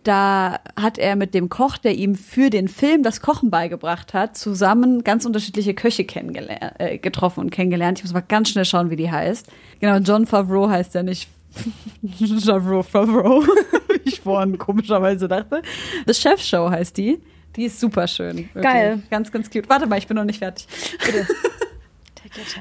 da 0.05 0.61
hat 0.81 0.99
er 0.99 1.17
mit 1.17 1.35
dem 1.35 1.51
Koch, 1.51 1.77
der 1.77 1.95
ihm 1.95 2.15
für 2.15 2.49
den 2.49 2.69
Film 2.69 3.03
das 3.03 3.21
Kochen 3.21 3.51
beigebracht 3.51 4.15
hat, 4.15 4.37
zusammen 4.37 5.05
ganz 5.05 5.27
unterschiedliche 5.27 5.75
Köche 5.75 6.05
kennengelernt, 6.05 6.75
äh, 6.79 6.99
getroffen 6.99 7.41
und 7.41 7.51
kennengelernt. 7.51 7.99
Ich 7.99 8.05
muss 8.05 8.15
mal 8.15 8.21
ganz 8.21 8.49
schnell 8.49 8.65
schauen, 8.65 8.89
wie 8.91 8.97
die 8.97 9.11
heißt. 9.11 9.49
Genau, 9.81 9.99
John 9.99 10.27
Favreau 10.27 10.71
heißt 10.71 10.95
er 10.97 11.03
nicht 11.03 11.29
Favreau, 12.45 12.83
Favreau, 12.83 13.43
wie 13.89 14.09
ich 14.09 14.21
vorhin 14.21 14.57
komischerweise 14.57 15.29
dachte. 15.29 15.63
The 16.07 16.15
Chef 16.15 16.41
Show 16.41 16.71
heißt 16.71 16.97
die. 16.97 17.21
Die 17.57 17.65
ist 17.65 17.81
super 17.81 18.07
schön. 18.07 18.49
Wirklich. 18.55 18.63
Geil. 18.63 19.03
Ganz, 19.11 19.33
ganz 19.33 19.51
cute. 19.51 19.69
Warte 19.69 19.87
mal, 19.87 19.99
ich 19.99 20.07
bin 20.07 20.17
noch 20.17 20.25
nicht 20.25 20.39
fertig. 20.39 20.67
Bitte. 21.05 21.27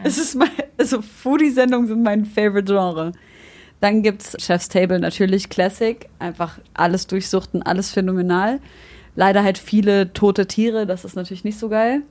Es 0.04 0.18
ist 0.18 0.36
mein, 0.36 0.50
also 0.78 1.02
Foodie-Sendungen 1.02 1.88
sind 1.88 2.04
mein 2.04 2.26
Favorite 2.26 2.72
Genre. 2.72 3.12
Dann 3.82 4.04
gibt's 4.04 4.36
Chef's 4.40 4.68
Table 4.68 5.00
natürlich 5.00 5.50
Classic, 5.50 6.10
einfach 6.20 6.60
alles 6.74 7.08
durchsuchten, 7.08 7.64
alles 7.64 7.92
phänomenal. 7.92 8.60
Leider 9.16 9.44
halt 9.44 9.58
viele 9.58 10.14
tote 10.14 10.48
Tiere, 10.48 10.86
das 10.86 11.06
ist 11.06 11.16
natürlich 11.16 11.44
nicht 11.44 11.60
so 11.60 11.70
geil. 11.70 12.02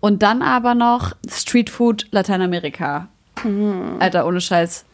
Und 0.00 0.22
dann 0.22 0.42
aber 0.42 0.74
noch 0.74 1.16
Street 1.28 1.70
Food 1.70 2.06
Lateinamerika. 2.10 3.08
Alter, 3.98 4.26
ohne 4.26 4.40
Scheiß. 4.40 4.84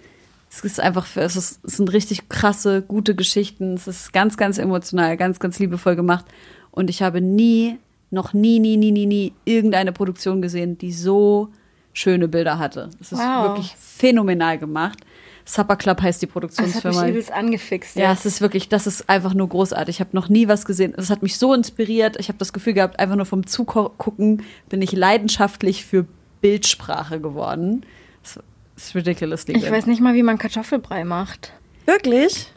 Es 0.50 0.60
ist 0.60 0.80
einfach, 0.80 1.06
für, 1.06 1.22
es, 1.22 1.34
ist, 1.36 1.60
es 1.64 1.76
sind 1.78 1.92
richtig 1.92 2.28
krasse, 2.28 2.82
gute 2.82 3.14
Geschichten. 3.14 3.74
Es 3.74 3.86
ist 3.86 4.12
ganz, 4.12 4.36
ganz 4.36 4.58
emotional, 4.58 5.16
ganz, 5.16 5.40
ganz 5.40 5.58
liebevoll 5.58 5.96
gemacht. 5.96 6.26
Und 6.70 6.90
ich 6.90 7.02
habe 7.02 7.20
nie, 7.20 7.78
noch 8.12 8.32
nie, 8.32 8.60
nie, 8.60 8.76
nie, 8.76 8.92
nie, 8.92 9.06
nie 9.06 9.32
irgendeine 9.44 9.92
Produktion 9.92 10.42
gesehen, 10.42 10.78
die 10.78 10.92
so 10.92 11.48
schöne 11.92 12.28
Bilder 12.28 12.58
hatte. 12.58 12.90
Es 13.00 13.12
ist 13.12 13.18
Wow. 13.18 13.48
wirklich 13.48 13.74
phänomenal 13.78 14.58
gemacht. 14.58 14.98
Supper 15.44 15.74
Club 15.76 16.00
heißt 16.00 16.22
die 16.22 16.26
Das 16.26 16.30
hat 16.30 16.32
Produktionsfirma. 16.34 17.00
mich 17.02 17.10
übelst 17.10 17.32
angefixt. 17.32 17.96
Ja, 17.96 18.10
jetzt. 18.10 18.20
es 18.20 18.34
ist 18.34 18.40
wirklich, 18.40 18.68
das 18.68 18.86
ist 18.86 19.08
einfach 19.08 19.34
nur 19.34 19.48
großartig. 19.48 19.96
Ich 19.96 20.00
habe 20.00 20.10
noch 20.12 20.28
nie 20.28 20.46
was 20.46 20.64
gesehen. 20.64 20.94
Es 20.96 21.10
hat 21.10 21.22
mich 21.22 21.36
so 21.36 21.52
inspiriert. 21.52 22.16
Ich 22.20 22.28
habe 22.28 22.38
das 22.38 22.52
Gefühl 22.52 22.74
gehabt, 22.74 23.00
einfach 23.00 23.16
nur 23.16 23.26
vom 23.26 23.44
Zugucken 23.46 24.44
bin 24.68 24.80
ich 24.82 24.92
leidenschaftlich 24.92 25.84
für 25.84 26.06
Bildsprache 26.42 27.20
geworden. 27.20 27.84
Das 28.22 28.38
ist 28.76 28.94
ridiculously 28.94 29.56
Ich 29.56 29.68
weiß 29.70 29.86
nicht 29.86 30.00
mal, 30.00 30.14
wie 30.14 30.22
man 30.22 30.38
Kartoffelbrei 30.38 31.04
macht. 31.04 31.52
Wirklich? 31.86 32.52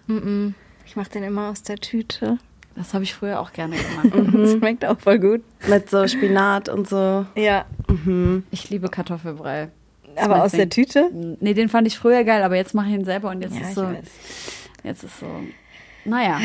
Ich 0.85 0.95
mache 0.95 1.09
den 1.09 1.24
immer 1.24 1.50
aus 1.50 1.63
der 1.63 1.77
Tüte. 1.77 2.38
Das 2.75 2.94
habe 2.94 3.03
ich 3.03 3.13
früher 3.13 3.39
auch 3.39 3.53
gerne 3.53 3.77
gemacht. 3.77 4.34
Das 4.34 4.51
schmeckt 4.58 4.84
auch 4.86 5.00
voll 5.00 5.20
gut. 5.20 5.41
Mit 5.67 5.89
so 5.89 6.08
Spinat 6.08 6.67
und 6.70 6.88
so. 6.89 7.25
Ja, 7.36 7.65
Ich 8.51 8.70
liebe 8.70 8.89
Kartoffelbrei. 8.89 9.70
aber 10.17 10.36
mein 10.36 10.41
aus 10.41 10.51
der 10.51 10.65
Ding. 10.65 10.86
Tüte? 10.86 11.10
Nee, 11.39 11.53
den 11.53 11.70
fand 11.70 11.88
ich 11.88 11.98
früher 11.98 12.24
geil, 12.25 12.44
aber 12.44 12.55
jetzt 12.58 12.74
mache 12.74 12.89
ich 12.89 12.94
ihn 12.96 13.05
selber 13.05 13.29
und 13.29 13.41
jetzt 13.41 13.55
Ja, 13.55 13.62
ist 13.62 13.70
ich 13.70 13.75
so. 13.75 13.88
Jetzt 14.84 15.03
ist 15.03 15.20
so. 15.20 15.25
Naja, 16.03 16.39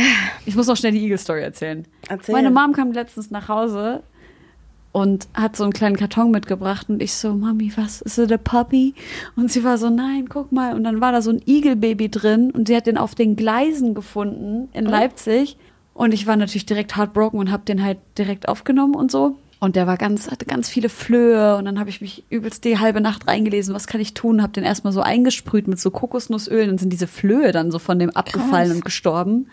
ich 0.47 0.57
muss 0.57 0.67
noch 0.69 0.77
schnell 0.77 0.93
die 0.93 1.03
Eagle-Story 1.05 1.43
erzählen. 1.43 1.85
Erzähl. 2.09 2.35
Meine 2.35 2.51
Mom 2.51 2.73
kam 2.73 2.93
letztens 2.93 3.31
nach 3.31 3.49
Hause 3.49 4.03
und 4.93 5.29
hat 5.35 5.55
so 5.57 5.65
einen 5.65 5.73
kleinen 5.73 5.97
Karton 5.97 6.31
mitgebracht 6.31 6.89
und 6.89 7.03
ich 7.03 7.13
so, 7.13 7.35
Mami, 7.35 7.73
was 7.77 8.01
ist 8.01 8.19
das, 8.19 8.33
a 8.33 8.39
puppy? 8.39 8.95
Und 9.37 9.53
sie 9.53 9.63
war 9.63 9.77
so, 9.79 9.91
nein, 9.91 10.29
guck 10.29 10.51
mal. 10.53 10.75
Und 10.75 10.85
dann 10.85 11.01
war 11.01 11.13
da 11.13 11.21
so 11.23 11.31
ein 11.31 11.43
Igel-Baby 11.47 12.09
drin 12.09 12.51
und 12.53 12.69
sie 12.69 12.77
hat 12.77 12.87
den 12.87 12.97
auf 12.99 13.15
den 13.15 13.37
Gleisen 13.37 13.95
gefunden 13.95 14.69
in 14.73 14.87
Leipzig. 14.87 15.59
Und 16.00 16.14
ich 16.14 16.26
war 16.26 16.37
natürlich 16.37 16.64
direkt 16.64 16.97
heartbroken 16.97 17.38
und 17.38 17.50
habe 17.50 17.66
den 17.66 17.85
halt 17.85 17.99
direkt 18.16 18.49
aufgenommen 18.49 18.95
und 18.95 19.11
so. 19.11 19.37
Und 19.59 19.76
der 19.76 19.87
war 19.87 19.99
ganz, 19.99 20.30
hatte 20.30 20.47
ganz 20.47 20.66
viele 20.66 20.88
Flöhe 20.88 21.57
und 21.57 21.66
dann 21.66 21.78
habe 21.78 21.90
ich 21.90 22.00
mich 22.00 22.25
übelst 22.30 22.64
die 22.64 22.78
halbe 22.78 23.02
Nacht 23.02 23.28
reingelesen, 23.28 23.75
was 23.75 23.87
kann 23.87 24.00
ich 24.00 24.14
tun? 24.14 24.40
Habe 24.40 24.54
den 24.54 24.64
erstmal 24.64 24.95
so 24.95 25.02
eingesprüht 25.02 25.69
mit 25.69 25.78
so 25.78 25.90
Kokosnussöl, 25.90 26.66
dann 26.66 26.78
sind 26.78 26.90
diese 26.90 27.07
Flöhe 27.07 27.52
dann 27.52 27.71
so 27.71 27.78
von 27.78 27.99
dem 27.99 28.09
abgefallen 28.09 28.73
und 28.73 28.83
gestorben. 28.83 29.49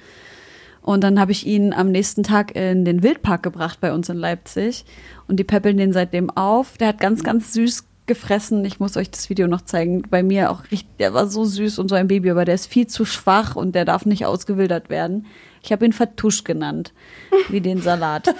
Und 0.81 1.03
dann 1.03 1.19
habe 1.19 1.33
ich 1.33 1.45
ihn 1.45 1.73
am 1.73 1.91
nächsten 1.91 2.23
Tag 2.23 2.55
in 2.55 2.85
den 2.85 3.03
Wildpark 3.03 3.43
gebracht 3.43 3.79
bei 3.81 3.91
uns 3.91 4.07
in 4.07 4.15
Leipzig. 4.15 4.85
Und 5.27 5.41
die 5.41 5.43
peppeln 5.43 5.75
den 5.75 5.91
seitdem 5.91 6.29
auf. 6.29 6.77
Der 6.77 6.87
hat 6.87 7.01
ganz, 7.01 7.25
ganz 7.25 7.51
süß 7.51 7.83
gefressen. 8.05 8.63
Ich 8.63 8.79
muss 8.79 8.95
euch 8.95 9.11
das 9.11 9.29
Video 9.29 9.47
noch 9.47 9.63
zeigen. 9.63 10.03
Bei 10.09 10.23
mir 10.23 10.49
auch 10.49 10.63
richtig, 10.71 10.95
der 10.99 11.13
war 11.13 11.27
so 11.27 11.43
süß 11.43 11.77
und 11.77 11.89
so 11.89 11.95
ein 11.95 12.07
Baby, 12.07 12.31
aber 12.31 12.45
der 12.45 12.55
ist 12.55 12.67
viel 12.67 12.87
zu 12.87 13.03
schwach 13.03 13.57
und 13.57 13.75
der 13.75 13.83
darf 13.83 14.05
nicht 14.05 14.25
ausgewildert 14.25 14.89
werden. 14.89 15.25
Ich 15.63 15.71
habe 15.71 15.85
ihn 15.85 15.93
Fatouche 15.93 16.43
genannt, 16.43 16.93
wie 17.49 17.61
den 17.61 17.81
Salat. 17.81 18.33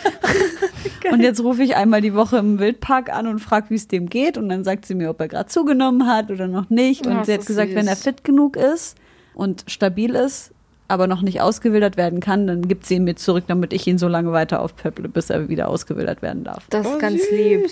und 1.11 1.21
jetzt 1.21 1.41
rufe 1.43 1.63
ich 1.63 1.75
einmal 1.75 2.01
die 2.01 2.13
Woche 2.13 2.37
im 2.37 2.59
Wildpark 2.59 3.09
an 3.13 3.27
und 3.27 3.39
frage, 3.39 3.69
wie 3.69 3.75
es 3.75 3.87
dem 3.87 4.09
geht. 4.09 4.37
Und 4.37 4.49
dann 4.49 4.63
sagt 4.63 4.85
sie 4.85 4.95
mir, 4.95 5.09
ob 5.09 5.19
er 5.21 5.27
gerade 5.27 5.47
zugenommen 5.49 6.07
hat 6.07 6.29
oder 6.31 6.47
noch 6.47 6.69
nicht. 6.69 7.05
Und 7.07 7.13
Ach, 7.17 7.25
sie 7.25 7.33
hat 7.33 7.45
gesagt, 7.45 7.69
süß. 7.69 7.75
wenn 7.77 7.87
er 7.87 7.95
fit 7.95 8.23
genug 8.23 8.55
ist 8.55 8.97
und 9.33 9.63
stabil 9.67 10.15
ist, 10.15 10.51
aber 10.87 11.07
noch 11.07 11.21
nicht 11.21 11.41
ausgewildert 11.41 11.97
werden 11.97 12.19
kann, 12.21 12.47
dann 12.47 12.67
gibt 12.67 12.85
sie 12.85 12.95
ihn 12.95 13.03
mir 13.03 13.15
zurück, 13.15 13.43
damit 13.47 13.73
ich 13.73 13.85
ihn 13.87 13.97
so 13.97 14.07
lange 14.07 14.31
weiter 14.31 14.61
aufpöpple, 14.61 15.09
bis 15.09 15.29
er 15.29 15.49
wieder 15.49 15.67
ausgewildert 15.67 16.21
werden 16.21 16.43
darf. 16.45 16.65
Das 16.69 16.85
ist 16.87 16.93
Oh, 16.95 16.97
ganz 16.97 17.21
süß. 17.23 17.31
lieb. 17.31 17.65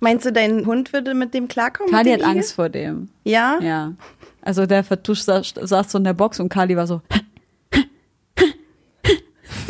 Meinst 0.00 0.26
du, 0.26 0.32
dein 0.32 0.66
Hund 0.66 0.92
würde 0.92 1.14
mit 1.14 1.32
dem 1.32 1.48
klarkommen? 1.48 1.90
Kali 1.92 2.10
hat? 2.12 2.22
Angst 2.22 2.54
vor 2.54 2.68
dem. 2.68 3.08
Ja? 3.24 3.58
Ja. 3.62 3.92
Also 4.42 4.66
der 4.66 4.84
Vertusch 4.84 5.20
saß, 5.20 5.54
saß 5.60 5.90
so 5.92 5.98
in 5.98 6.04
der 6.04 6.12
Box 6.12 6.38
und 6.40 6.48
Kali 6.48 6.76
war 6.76 6.86
so. 6.86 7.00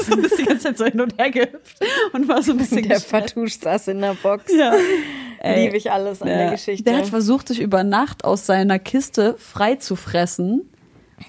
so 0.11 0.19
ist 0.21 0.39
die 0.39 0.45
ganze 0.45 0.65
Zeit 0.65 0.79
so 0.79 0.85
hin 0.85 1.01
und 1.01 1.19
her 1.19 1.31
gehüpft 1.31 1.79
und 2.13 2.29
war 2.29 2.43
so 2.43 2.53
ein 2.53 2.59
bisschen 2.59 2.89
Der. 2.89 3.01
Fatouche 3.01 3.59
saß 3.61 3.89
in 3.89 4.01
der 4.01 4.15
Box. 4.15 4.53
Ja. 4.55 4.75
Liebe 5.45 5.77
ich 5.77 5.93
alles 5.93 6.23
an 6.23 6.29
Ja. 6.29 6.37
der 6.39 6.51
Geschichte. 6.53 6.85
Der 6.85 6.99
hat 6.99 7.07
versucht, 7.07 7.49
sich 7.49 7.61
über 7.61 7.85
Nacht 7.85 8.25
aus 8.25 8.47
seiner 8.47 8.79
Kiste 8.79 9.37
frei 9.39 9.77
zu 9.77 9.95
fressen. 9.97 10.69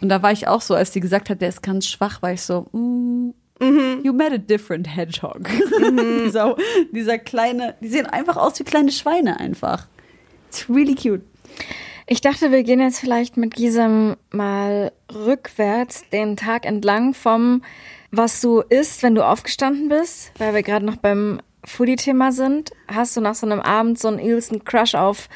Und 0.01 0.09
da 0.09 0.21
war 0.23 0.31
ich 0.31 0.47
auch 0.47 0.61
so, 0.61 0.73
als 0.73 0.91
die 0.91 0.99
gesagt 0.99 1.29
hat, 1.29 1.41
der 1.41 1.49
ist 1.49 1.61
ganz 1.61 1.87
schwach, 1.87 2.21
war 2.21 2.31
ich 2.33 2.41
so, 2.41 2.67
mm, 2.71 3.29
you 4.03 4.13
met 4.13 4.31
a 4.33 4.37
different 4.37 4.87
hedgehog. 4.95 5.47
dieser, 6.25 6.55
dieser 6.91 7.17
kleine, 7.17 7.75
die 7.81 7.87
sehen 7.87 8.05
einfach 8.05 8.37
aus 8.37 8.59
wie 8.59 8.63
kleine 8.63 8.91
Schweine 8.91 9.39
einfach. 9.39 9.87
It's 10.49 10.69
really 10.69 10.95
cute. 10.95 11.21
Ich 12.07 12.21
dachte, 12.21 12.51
wir 12.51 12.63
gehen 12.63 12.79
jetzt 12.79 12.99
vielleicht 12.99 13.35
mit 13.37 13.53
Gisem 13.53 14.15
mal 14.31 14.91
rückwärts 15.13 16.09
den 16.09 16.37
Tag 16.37 16.65
entlang 16.65 17.13
vom, 17.13 17.61
was 18.11 18.41
du 18.41 18.61
isst, 18.61 19.03
wenn 19.03 19.15
du 19.15 19.25
aufgestanden 19.25 19.89
bist, 19.89 20.31
weil 20.37 20.53
wir 20.53 20.63
gerade 20.63 20.85
noch 20.85 20.97
beim 20.97 21.39
Foodie-Thema 21.65 22.31
sind. 22.31 22.71
Hast 22.87 23.17
du 23.17 23.21
nach 23.21 23.35
so 23.35 23.45
einem 23.45 23.59
Abend 23.59 23.99
so 23.99 24.07
einen 24.07 24.19
übelsten 24.19 24.63
Crush 24.63 24.95
auf 24.95 25.27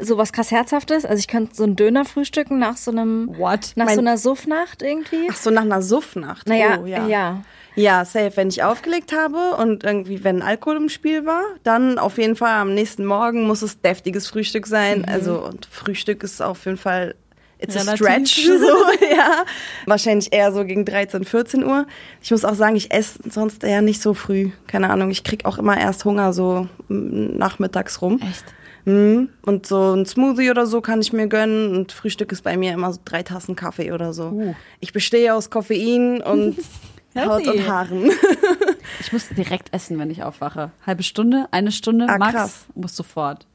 sowas 0.00 0.32
krass 0.32 0.50
Herzhaftes? 0.50 1.04
Also 1.04 1.18
ich 1.18 1.28
könnte 1.28 1.54
so 1.54 1.64
einen 1.64 1.76
Döner 1.76 2.04
frühstücken 2.04 2.58
nach 2.58 2.76
so 2.76 2.90
einem, 2.90 3.34
What? 3.38 3.72
nach 3.76 3.86
Mein- 3.86 3.94
so 3.94 4.00
einer 4.00 4.18
Suffnacht 4.18 4.82
irgendwie. 4.82 5.28
Ach 5.30 5.36
so, 5.36 5.50
nach 5.50 5.62
einer 5.62 5.80
Suffnacht. 5.82 6.46
naja, 6.46 6.78
oh, 6.82 6.86
ja. 6.86 6.98
ja. 6.98 7.08
ja. 7.08 7.42
Ja, 7.74 8.04
safe. 8.04 8.32
Wenn 8.34 8.48
ich 8.48 8.64
aufgelegt 8.64 9.12
habe 9.16 9.54
und 9.56 9.84
irgendwie, 9.84 10.24
wenn 10.24 10.42
Alkohol 10.42 10.76
im 10.78 10.88
Spiel 10.88 11.24
war, 11.26 11.44
dann 11.62 11.98
auf 12.00 12.18
jeden 12.18 12.34
Fall 12.34 12.54
am 12.54 12.74
nächsten 12.74 13.04
Morgen 13.06 13.46
muss 13.46 13.62
es 13.62 13.80
deftiges 13.80 14.26
Frühstück 14.26 14.66
sein. 14.66 15.04
Also, 15.04 15.44
und 15.44 15.66
Frühstück 15.66 16.24
ist 16.24 16.42
auf 16.42 16.64
jeden 16.64 16.76
Fall, 16.76 17.14
it's 17.58 17.76
a 17.76 17.80
Relativ. 17.80 17.96
stretch, 17.98 18.44
so, 18.46 19.06
ja. 19.16 19.44
Wahrscheinlich 19.86 20.32
eher 20.32 20.52
so 20.52 20.64
gegen 20.64 20.84
13, 20.84 21.24
14 21.24 21.64
Uhr. 21.64 21.86
Ich 22.22 22.30
muss 22.30 22.44
auch 22.44 22.54
sagen, 22.54 22.76
ich 22.76 22.92
esse 22.92 23.18
sonst 23.30 23.64
eher 23.64 23.82
nicht 23.82 24.00
so 24.02 24.14
früh. 24.14 24.50
Keine 24.66 24.90
Ahnung, 24.90 25.10
ich 25.10 25.24
krieg 25.24 25.44
auch 25.44 25.58
immer 25.58 25.78
erst 25.78 26.04
Hunger 26.04 26.32
so 26.32 26.68
nachmittags 26.88 28.00
rum. 28.02 28.20
Echt? 28.22 28.44
Mhm. 28.84 29.28
Und 29.44 29.66
so 29.66 29.94
ein 29.94 30.06
Smoothie 30.06 30.50
oder 30.50 30.66
so 30.66 30.80
kann 30.80 31.00
ich 31.00 31.12
mir 31.12 31.26
gönnen. 31.26 31.76
Und 31.76 31.92
Frühstück 31.92 32.32
ist 32.32 32.42
bei 32.42 32.56
mir 32.56 32.72
immer 32.72 32.92
so 32.92 33.00
drei 33.04 33.22
Tassen 33.22 33.54
Kaffee 33.56 33.92
oder 33.92 34.12
so. 34.12 34.28
Uh. 34.28 34.54
Ich 34.80 34.92
bestehe 34.92 35.34
aus 35.34 35.50
Koffein 35.50 36.22
und 36.22 36.56
Haut 37.16 37.46
und 37.46 37.66
Haaren. 37.68 38.10
Ich 39.00 39.12
muss 39.12 39.28
direkt 39.28 39.74
essen, 39.74 39.98
wenn 39.98 40.10
ich 40.10 40.22
aufwache. 40.22 40.70
Halbe 40.86 41.02
Stunde, 41.02 41.46
eine 41.50 41.72
Stunde, 41.72 42.06
Ah, 42.08 42.16
max, 42.18 42.32
krass. 42.32 42.66
muss 42.76 42.94
sofort. 42.94 43.46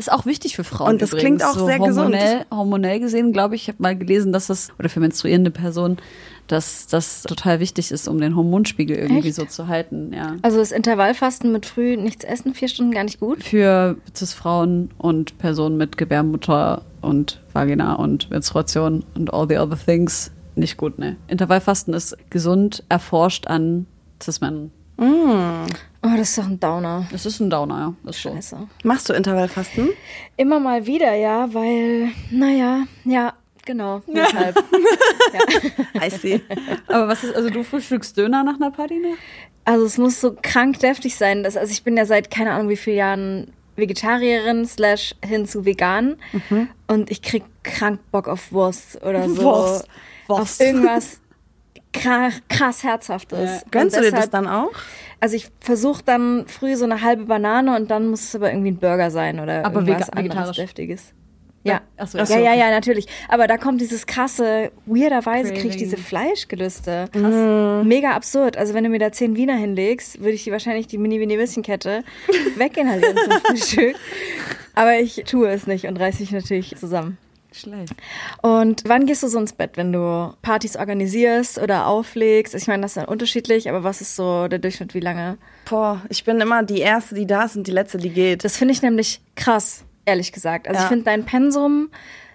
Ist 0.00 0.10
auch 0.10 0.24
wichtig 0.24 0.56
für 0.56 0.64
Frauen. 0.64 0.92
Und 0.94 1.02
das 1.02 1.10
übrigens. 1.10 1.40
klingt 1.40 1.44
auch 1.44 1.58
so 1.58 1.66
sehr 1.66 1.78
gesund. 1.78 2.14
hormonell, 2.14 2.46
Hormonell 2.50 3.00
gesehen, 3.00 3.34
glaube 3.34 3.54
ich, 3.54 3.64
ich 3.64 3.68
habe 3.68 3.82
mal 3.82 3.94
gelesen, 3.94 4.32
dass 4.32 4.46
das, 4.46 4.70
oder 4.78 4.88
für 4.88 4.98
menstruierende 4.98 5.50
Personen, 5.50 5.98
dass 6.46 6.86
das 6.86 7.24
total 7.24 7.60
wichtig 7.60 7.92
ist, 7.92 8.08
um 8.08 8.18
den 8.18 8.34
Hormonspiegel 8.34 8.96
irgendwie 8.96 9.28
Echt? 9.28 9.36
so 9.36 9.44
zu 9.44 9.68
halten. 9.68 10.14
Ja. 10.14 10.36
Also 10.40 10.58
ist 10.58 10.72
Intervallfasten 10.72 11.52
mit 11.52 11.66
früh 11.66 11.98
nichts 11.98 12.24
essen, 12.24 12.54
vier 12.54 12.68
Stunden 12.68 12.92
gar 12.92 13.04
nicht 13.04 13.20
gut? 13.20 13.44
Für 13.44 13.98
Cis-Frauen 14.16 14.88
und 14.96 15.36
Personen 15.36 15.76
mit 15.76 15.98
Gebärmutter 15.98 16.80
und 17.02 17.42
Vagina 17.52 17.96
und 17.96 18.30
Menstruation 18.30 19.04
und 19.14 19.34
all 19.34 19.46
the 19.50 19.58
other 19.58 19.76
things 19.78 20.30
nicht 20.56 20.78
gut, 20.78 20.98
ne. 20.98 21.16
Intervallfasten 21.28 21.92
ist 21.92 22.16
gesund, 22.30 22.84
erforscht 22.88 23.48
an 23.48 23.84
Cis-Männern. 24.22 24.70
Oh, 26.02 26.08
das 26.16 26.30
ist 26.30 26.38
doch 26.38 26.46
ein 26.46 26.58
Downer. 26.58 27.06
Das 27.12 27.26
ist 27.26 27.40
ein 27.40 27.50
Downer, 27.50 27.78
ja. 27.78 27.94
Das 28.04 28.16
ist 28.16 28.22
so. 28.22 28.30
Scheiße. 28.30 28.68
Machst 28.84 29.08
du 29.08 29.12
Intervallfasten? 29.12 29.90
Immer 30.36 30.58
mal 30.58 30.86
wieder, 30.86 31.14
ja, 31.14 31.52
weil, 31.52 32.08
naja, 32.30 32.84
ja, 33.04 33.34
genau, 33.66 34.00
deshalb. 34.06 34.56
I 36.02 36.10
see. 36.10 36.40
Aber 36.88 37.08
was 37.08 37.22
ist, 37.24 37.36
also 37.36 37.50
du 37.50 37.62
frühstückst 37.62 38.16
Döner 38.16 38.44
nach 38.44 38.54
einer 38.54 38.70
Party, 38.70 38.98
ne? 38.98 39.14
Also 39.66 39.84
es 39.84 39.98
muss 39.98 40.20
so 40.20 40.34
krank 40.40 40.78
deftig 40.80 41.16
sein. 41.16 41.42
Dass, 41.42 41.56
also 41.56 41.70
ich 41.70 41.82
bin 41.84 41.96
ja 41.96 42.06
seit 42.06 42.30
keine 42.30 42.52
Ahnung 42.52 42.70
wie 42.70 42.76
vielen 42.76 42.96
Jahren 42.96 43.52
Vegetarierin 43.76 44.66
slash 44.66 45.14
hin 45.24 45.46
zu 45.46 45.64
vegan 45.64 46.16
und 46.86 47.10
ich 47.10 47.22
krieg 47.22 47.44
krank 47.62 48.00
Bock 48.10 48.26
auf 48.28 48.52
Wurst 48.52 49.02
oder 49.02 49.28
so. 49.28 49.42
Wurst. 49.42 49.88
Auf 50.28 50.38
Wurst. 50.38 50.60
irgendwas 50.60 51.20
krass, 51.92 52.34
krass 52.48 52.82
Herzhaftes. 52.84 53.50
Ja. 53.50 53.60
Gönnst 53.70 53.96
du 53.96 54.00
dir 54.00 54.10
das 54.10 54.26
deshalb- 54.26 54.30
dann 54.32 54.46
auch? 54.46 54.70
Also 55.20 55.36
ich 55.36 55.48
versuche 55.60 56.02
dann 56.04 56.46
früh 56.46 56.76
so 56.76 56.84
eine 56.84 57.02
halbe 57.02 57.24
Banane 57.26 57.76
und 57.76 57.90
dann 57.90 58.08
muss 58.08 58.22
es 58.22 58.34
aber 58.34 58.50
irgendwie 58.50 58.70
ein 58.70 58.78
Burger 58.78 59.10
sein 59.10 59.38
oder 59.40 59.64
Aber 59.66 59.80
irgendwas 59.80 60.08
anderes. 60.10 60.56
Deftiges. 60.56 61.12
Ja, 61.62 61.82
Ach 61.98 62.08
so, 62.08 62.16
ja, 62.16 62.24
ja. 62.24 62.38
ja, 62.38 62.54
ja, 62.54 62.70
natürlich. 62.70 63.06
Aber 63.28 63.46
da 63.46 63.58
kommt 63.58 63.82
dieses 63.82 64.06
krasse, 64.06 64.72
weirderweise 64.86 65.52
kriege 65.52 65.68
ich 65.68 65.76
diese 65.76 65.98
Fleischgelüste. 65.98 67.10
Mega 67.84 68.12
absurd. 68.12 68.56
Also 68.56 68.72
wenn 68.72 68.84
du 68.84 68.88
mir 68.88 68.98
da 68.98 69.12
zehn 69.12 69.36
Wiener 69.36 69.56
hinlegst, 69.56 70.20
würde 70.20 70.30
ich 70.32 70.44
die 70.44 70.52
wahrscheinlich 70.52 70.86
die 70.86 70.96
Mini-Mini-Würstchenkette 70.96 72.02
weginhalieren 72.56 73.14
zum 73.14 73.32
Frühstück. 73.42 73.94
Aber 74.74 74.98
ich 75.00 75.24
tue 75.26 75.50
es 75.50 75.66
nicht 75.66 75.84
und 75.86 75.98
reiß 75.98 76.20
mich 76.20 76.30
natürlich 76.32 76.76
zusammen. 76.78 77.18
Schlecht. 77.52 77.94
Und 78.42 78.84
wann 78.86 79.06
gehst 79.06 79.22
du 79.22 79.28
so 79.28 79.38
ins 79.38 79.52
Bett, 79.52 79.72
wenn 79.76 79.92
du 79.92 80.32
Partys 80.42 80.76
organisierst 80.76 81.58
oder 81.58 81.86
auflegst? 81.86 82.54
Ich 82.54 82.66
meine, 82.68 82.82
das 82.82 82.92
ist 82.92 82.96
dann 82.98 83.06
unterschiedlich, 83.06 83.68
aber 83.68 83.82
was 83.84 84.00
ist 84.00 84.14
so 84.16 84.48
der 84.48 84.58
Durchschnitt, 84.58 84.94
wie 84.94 85.00
lange? 85.00 85.36
Boah, 85.68 86.00
ich 86.08 86.24
bin 86.24 86.40
immer 86.40 86.62
die 86.62 86.78
Erste, 86.80 87.14
die 87.14 87.26
da 87.26 87.44
ist 87.44 87.56
und 87.56 87.66
die 87.66 87.72
Letzte, 87.72 87.98
die 87.98 88.10
geht. 88.10 88.44
Das 88.44 88.56
finde 88.56 88.72
ich 88.72 88.82
nämlich 88.82 89.20
krass, 89.34 89.84
ehrlich 90.04 90.32
gesagt. 90.32 90.68
Also 90.68 90.78
Ja. 90.78 90.84
ich 90.84 90.88
finde 90.88 91.04
dein 91.06 91.24
Pensum, 91.24 91.90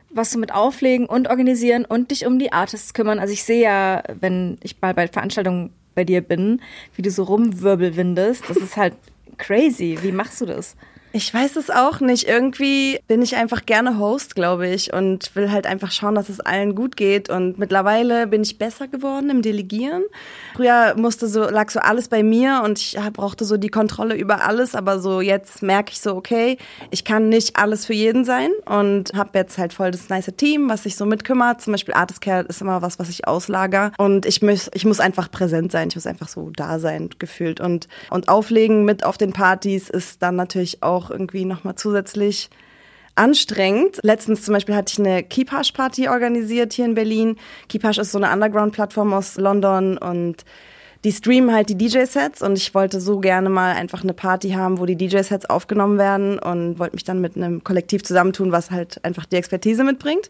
was 0.09 0.31
du 0.31 0.39
mit 0.39 0.53
Auflegen 0.53 1.05
und 1.07 1.29
Organisieren 1.29 1.85
und 1.85 2.11
dich 2.11 2.25
um 2.25 2.39
die 2.39 2.53
Artists 2.53 2.93
kümmern. 2.93 3.19
Also 3.19 3.33
ich 3.33 3.43
sehe 3.43 3.61
ja, 3.61 4.03
wenn 4.19 4.57
ich 4.63 4.79
mal 4.81 4.93
bei 4.93 5.07
Veranstaltungen 5.07 5.71
bei 5.93 6.03
dir 6.03 6.21
bin, 6.21 6.61
wie 6.95 7.01
du 7.01 7.09
so 7.11 7.23
rumwirbelwindest. 7.23 8.43
Das 8.49 8.57
ist 8.57 8.77
halt 8.77 8.93
crazy. 9.37 9.97
Wie 10.01 10.11
machst 10.11 10.39
du 10.41 10.45
das? 10.45 10.75
Ich 11.15 11.33
weiß 11.33 11.55
es 11.55 11.69
auch 11.69 12.01
nicht. 12.01 12.27
Irgendwie 12.27 12.99
bin 13.07 13.21
ich 13.21 13.37
einfach 13.37 13.65
gerne 13.65 13.99
Host, 13.99 14.35
glaube 14.35 14.67
ich, 14.67 14.91
und 14.91 15.33
will 15.33 15.49
halt 15.49 15.65
einfach 15.65 15.93
schauen, 15.93 16.13
dass 16.13 16.27
es 16.27 16.41
allen 16.41 16.75
gut 16.75 16.97
geht. 16.97 17.29
Und 17.29 17.57
mittlerweile 17.57 18.27
bin 18.27 18.41
ich 18.41 18.57
besser 18.57 18.89
geworden 18.89 19.29
im 19.29 19.41
Delegieren. 19.41 20.03
Früher 20.57 20.93
musste 20.97 21.29
so, 21.29 21.45
lag 21.49 21.69
so 21.69 21.79
alles 21.79 22.09
bei 22.09 22.21
mir 22.21 22.63
und 22.65 22.79
ich 22.79 22.97
brauchte 23.13 23.45
so 23.45 23.55
die 23.55 23.69
Kontrolle 23.69 24.17
über 24.17 24.45
alles. 24.45 24.75
Aber 24.75 24.99
so 24.99 25.21
jetzt 25.21 25.61
merke 25.61 25.93
ich 25.93 26.01
so, 26.01 26.17
okay, 26.17 26.57
ich 26.91 27.05
kann 27.05 27.29
nicht 27.29 27.55
alles 27.55 27.85
für 27.85 27.93
jeden 27.93 28.25
sein 28.25 28.49
und 28.65 29.13
habe 29.13 29.39
jetzt 29.39 29.57
halt 29.57 29.71
voll 29.71 29.91
das 29.91 30.09
nice 30.09 30.33
Team, 30.35 30.67
was 30.67 30.83
sich 30.83 30.97
so 30.97 31.05
mitkümmert. 31.05 31.61
Zum 31.61 31.71
Beispiel 31.71 31.93
Artist 31.93 32.19
Care 32.19 32.43
ist 32.43 32.59
immer 32.59 32.81
was, 32.81 32.99
was 32.99 33.07
ich 33.07 33.25
auslager. 33.25 33.93
Und 33.97 34.25
ich 34.25 34.41
muss, 34.41 34.69
ich 34.73 34.83
muss 34.83 34.99
einfach 34.99 35.31
präsent 35.31 35.71
sein. 35.71 35.87
Ich 35.87 35.95
muss 35.95 36.07
einfach 36.07 36.27
so 36.27 36.51
da 36.53 36.77
sein, 36.77 37.09
gefühlt. 37.19 37.61
Und, 37.61 37.87
und 38.09 38.27
auflegen 38.27 38.83
mit 38.83 39.05
auf 39.05 39.17
den 39.17 39.31
Partys 39.31 39.89
ist 39.89 40.21
dann 40.21 40.35
natürlich 40.35 40.83
auch 40.83 41.04
irgendwie 41.09 41.45
nochmal 41.45 41.75
zusätzlich 41.75 42.49
anstrengend. 43.15 43.99
Letztens 44.03 44.43
zum 44.43 44.53
Beispiel 44.53 44.75
hatte 44.75 44.91
ich 44.91 44.99
eine 44.99 45.23
Keepash-Party 45.23 46.09
organisiert 46.09 46.73
hier 46.73 46.85
in 46.85 46.95
Berlin. 46.95 47.37
Keepash 47.69 47.97
ist 47.97 48.11
so 48.11 48.17
eine 48.17 48.31
Underground-Plattform 48.31 49.13
aus 49.13 49.37
London 49.37 49.97
und 49.97 50.43
die 51.05 51.11
streamen 51.11 51.53
halt 51.53 51.69
die 51.69 51.77
DJ-Sets 51.77 52.41
und 52.41 52.57
ich 52.57 52.73
wollte 52.73 52.99
so 52.99 53.19
gerne 53.19 53.49
mal 53.49 53.75
einfach 53.75 54.03
eine 54.03 54.13
Party 54.13 54.51
haben, 54.51 54.79
wo 54.79 54.85
die 54.85 54.95
DJ-Sets 54.95 55.45
aufgenommen 55.49 55.97
werden 55.99 56.39
und 56.39 56.79
wollte 56.79 56.95
mich 56.95 57.03
dann 57.03 57.21
mit 57.21 57.37
einem 57.37 57.63
Kollektiv 57.63 58.03
zusammentun, 58.03 58.51
was 58.51 58.71
halt 58.71 59.03
einfach 59.05 59.25
die 59.25 59.35
Expertise 59.35 59.83
mitbringt. 59.83 60.29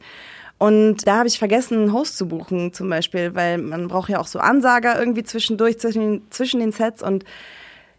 Und 0.58 1.08
da 1.08 1.17
habe 1.17 1.27
ich 1.27 1.39
vergessen, 1.39 1.79
einen 1.79 1.94
Host 1.94 2.17
zu 2.17 2.27
buchen 2.27 2.74
zum 2.74 2.89
Beispiel, 2.89 3.36
weil 3.36 3.58
man 3.58 3.88
braucht 3.88 4.10
ja 4.10 4.20
auch 4.20 4.27
so 4.27 4.39
Ansager 4.39 5.00
irgendwie 5.00 5.24
zwischendurch, 5.24 5.79
zwischen 5.79 6.24
zwischen 6.29 6.60
den 6.60 6.72
Sets 6.72 7.01
und 7.01 7.24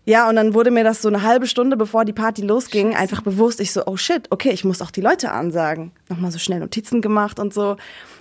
ja, 0.07 0.29
und 0.29 0.37
dann 0.37 0.55
wurde 0.55 0.71
mir 0.71 0.85
das 0.85 1.03
so 1.03 1.09
eine 1.09 1.23
halbe 1.23 1.49
Stunde, 1.49 1.77
bevor 1.77 2.05
die 2.05 2.13
Party 2.13 2.43
losging, 2.43 2.95
einfach 2.95 3.23
bewusst. 3.23 3.61
Ich 3.61 3.73
so, 3.73 3.83
oh 3.87 3.97
shit, 3.97 4.31
okay, 4.31 4.51
ich 4.51 4.65
muss 4.65 4.81
auch 4.81 4.93
die 4.93 5.01
Leute 5.01 5.33
ansagen. 5.33 5.91
Nochmal 6.09 6.31
so 6.31 6.39
schnell 6.39 6.61
Notizen 6.61 7.03
gemacht 7.03 7.41
und 7.41 7.53
so. 7.53 7.77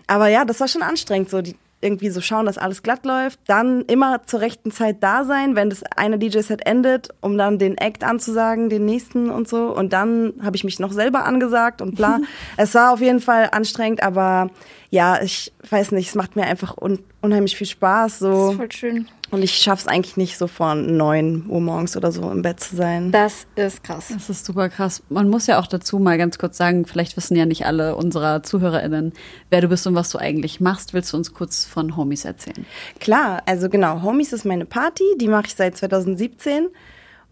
Aber 0.07 0.27
ja, 0.27 0.45
das 0.45 0.59
war 0.59 0.67
schon 0.67 0.81
anstrengend, 0.81 1.29
so 1.29 1.43
die, 1.43 1.55
irgendwie 1.81 2.09
so 2.09 2.21
schauen, 2.21 2.47
dass 2.47 2.57
alles 2.57 2.81
glatt 2.81 3.05
läuft. 3.05 3.39
Dann 3.45 3.81
immer 3.81 4.23
zur 4.25 4.41
rechten 4.41 4.71
Zeit 4.71 4.97
da 5.01 5.25
sein, 5.25 5.55
wenn 5.55 5.69
das 5.69 5.83
eine 5.83 6.17
DJ-Set 6.17 6.65
endet, 6.65 7.09
um 7.21 7.37
dann 7.37 7.59
den 7.59 7.77
Act 7.77 8.03
anzusagen, 8.03 8.69
den 8.69 8.85
nächsten 8.85 9.29
und 9.29 9.47
so. 9.47 9.67
Und 9.67 9.93
dann 9.93 10.33
habe 10.41 10.55
ich 10.55 10.63
mich 10.63 10.79
noch 10.79 10.91
selber 10.91 11.25
angesagt 11.25 11.83
und 11.83 11.95
bla. 11.95 12.19
es 12.57 12.73
war 12.73 12.93
auf 12.93 13.01
jeden 13.01 13.19
Fall 13.19 13.49
anstrengend, 13.51 14.01
aber 14.01 14.49
ja, 14.95 15.21
ich 15.21 15.51
weiß 15.69 15.91
nicht, 15.91 16.07
es 16.09 16.15
macht 16.15 16.35
mir 16.35 16.43
einfach 16.45 16.77
un 16.77 16.99
unheimlich 17.21 17.55
viel 17.57 17.67
Spaß. 17.67 18.19
Das 18.19 18.19
So. 18.19 18.51
ist 18.51 18.57
voll 18.57 18.71
schön. 18.71 19.07
Und 19.31 19.41
ich 19.41 19.55
schaff's 19.57 19.87
eigentlich 19.87 20.15
nicht 20.15 20.37
so 20.37 20.45
von 20.47 20.95
neun 20.95 21.45
Uhr 21.49 21.59
morgens 21.59 21.97
oder 21.97 22.11
so 22.11 22.29
im 22.31 22.43
Bett 22.43 22.59
zu 22.59 22.75
sein. 22.75 23.11
Das 23.11 23.47
ist 23.55 23.83
krass. 23.83 24.09
Das 24.13 24.29
ist 24.29 24.45
super 24.45 24.69
krass. 24.69 25.01
Man 25.09 25.27
muss 25.29 25.47
ja 25.47 25.59
auch 25.59 25.65
dazu 25.67 25.97
mal 25.99 26.17
ganz 26.19 26.37
kurz 26.37 26.55
sagen, 26.57 26.85
vielleicht 26.85 27.17
wissen 27.17 27.35
ja 27.35 27.45
nicht 27.45 27.65
alle 27.65 27.95
unserer 27.95 28.43
ZuhörerInnen, 28.43 29.13
wer 29.49 29.61
du 29.61 29.67
bist 29.67 29.85
und 29.87 29.95
was 29.95 30.11
du 30.11 30.19
eigentlich 30.19 30.61
machst. 30.61 30.93
Willst 30.93 31.11
du 31.13 31.17
uns 31.17 31.33
kurz 31.33 31.65
von 31.65 31.97
Homies 31.97 32.23
erzählen? 32.23 32.65
Klar, 32.99 33.41
also 33.47 33.67
genau, 33.67 34.03
Homies 34.03 34.31
ist 34.31 34.45
meine 34.45 34.65
Party, 34.65 35.03
die 35.19 35.27
mache 35.27 35.47
ich 35.47 35.55
seit 35.55 35.75
2017. 35.75 36.67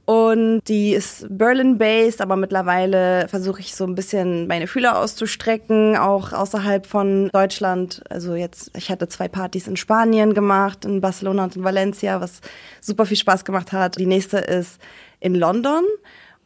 Und 0.06 0.62
die 0.68 0.94
ist 0.94 1.26
Berlin-based, 1.30 2.20
aber 2.20 2.36
mittlerweile 2.36 3.28
versuche 3.30 3.62
ich 3.62 3.74
so 3.74 3.86
ein 3.86 3.96
bisschen 3.96 4.48
meine 4.48 4.68
Fühler 4.68 5.00
auszustrecken, 5.00 5.96
auch 5.96 6.34
außerhalb 6.34 6.86
von 6.86 7.30
Deutschland. 7.32 8.02
Also 8.10 8.36
jetzt, 8.36 8.72
ich 8.76 8.92
hatte 8.92 9.08
zwei 9.08 9.30
Partys 9.30 9.68
in 9.68 9.78
Spanien 9.78 10.34
gemacht, 10.34 10.84
in 10.84 11.00
Barcelona 11.00 11.46
und 11.46 11.56
in 11.56 11.64
Valencia, 11.64 12.20
was 12.20 12.42
super 12.82 13.06
viel 13.06 13.16
Spaß 13.16 13.46
gemacht 13.46 13.72
hat. 13.72 13.98
Die 13.98 14.06
nächste 14.06 14.40
ist 14.40 14.82
in 15.22 15.36
London. 15.36 15.86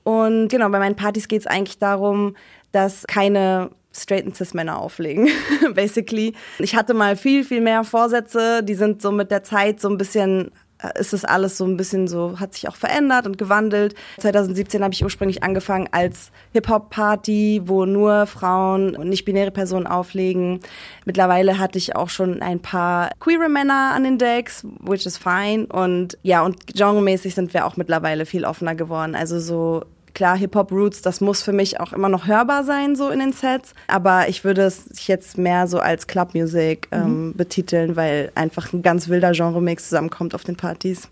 Und 0.04 0.50
genau, 0.50 0.70
bei 0.70 0.80
meinen 0.80 0.96
Partys 0.96 1.28
geht 1.28 1.42
es 1.42 1.48
eigentlich 1.48 1.80
darum, 1.80 2.36
dass 2.72 3.06
keine 3.08 3.72
straighten 3.92 4.36
Cis-Männer 4.36 4.78
auflegen, 4.78 5.30
basically. 5.74 6.34
Ich 6.60 6.76
hatte 6.76 6.94
mal 6.94 7.18
viel, 7.18 7.44
viel 7.44 7.62
mehr 7.62 7.84
Vorsätze, 7.84 8.62
die 8.62 8.76
sind 8.76 9.02
so 9.02 9.12
mit 9.12 9.32
der 9.32 9.44
Zeit 9.44 9.82
so 9.82 9.90
ein 9.90 9.98
bisschen 9.98 10.52
ist 11.00 11.14
das 11.14 11.26
alles 11.26 11.58
so 11.58 11.66
ein 11.66 11.78
bisschen 11.78 12.08
so, 12.08 12.40
hat 12.40 12.54
sich 12.54 12.70
auch 12.70 12.76
verändert 12.76 13.26
und 13.26 13.38
gewandelt. 13.38 13.96
2017 14.20 14.84
habe 14.84 14.94
ich 14.94 15.04
ursprünglich 15.04 15.44
angefangen 15.44 15.88
als 15.92 16.32
Hip-Hop-Party, 16.54 17.62
wo 17.66 17.86
nur 17.86 18.28
Frauen 18.28 18.96
und 18.96 19.10
nicht-binäre 19.10 19.52
Personen 19.52 19.88
auflegen. 19.88 20.60
Mittlerweile 21.06 21.58
hatte 21.58 21.78
ich 21.78 21.96
auch 21.96 22.10
schon 22.10 22.42
ein 22.42 22.62
paar 22.62 23.10
queere 23.20 23.50
Männer 23.50 23.92
an 23.96 24.04
den 24.04 24.18
Decks, 24.18 24.66
which 24.80 25.06
is 25.06 25.18
fine. 25.18 25.66
Und 25.68 26.18
ja, 26.22 26.44
und 26.44 26.68
genremäßig 26.68 27.34
sind 27.34 27.54
wir 27.54 27.66
auch 27.66 27.78
mittlerweile 27.78 28.26
viel 28.26 28.46
offener 28.46 28.76
geworden. 28.76 29.16
Also 29.16 29.40
so 29.40 29.84
klar, 30.18 30.36
Hip-Hop-Roots, 30.36 31.04
das 31.04 31.22
muss 31.22 31.44
für 31.44 31.54
mich 31.54 31.80
auch 31.80 31.94
immer 31.94 32.10
noch 32.10 32.26
hörbar 32.26 32.64
sein, 32.64 32.96
so 32.96 33.10
in 33.10 33.20
den 33.20 33.34
Sets. 33.34 33.76
Aber 33.88 34.28
ich 34.28 34.44
würde 34.44 34.64
es 34.64 34.88
jetzt 35.06 35.38
mehr 35.38 35.68
so 35.68 35.78
als 35.78 36.08
Club-Music 36.08 36.88
ähm, 36.92 37.36
betiteln, 37.38 37.96
weil 37.96 38.32
einfach 38.34 38.74
ein 38.74 38.82
ganz 38.82 39.10
wilder 39.10 39.34
Genre-Mix 39.34 39.90
zusammenkommt 39.90 40.34
auf 40.34 40.44
den 40.44 40.56
Partys. 40.56 41.08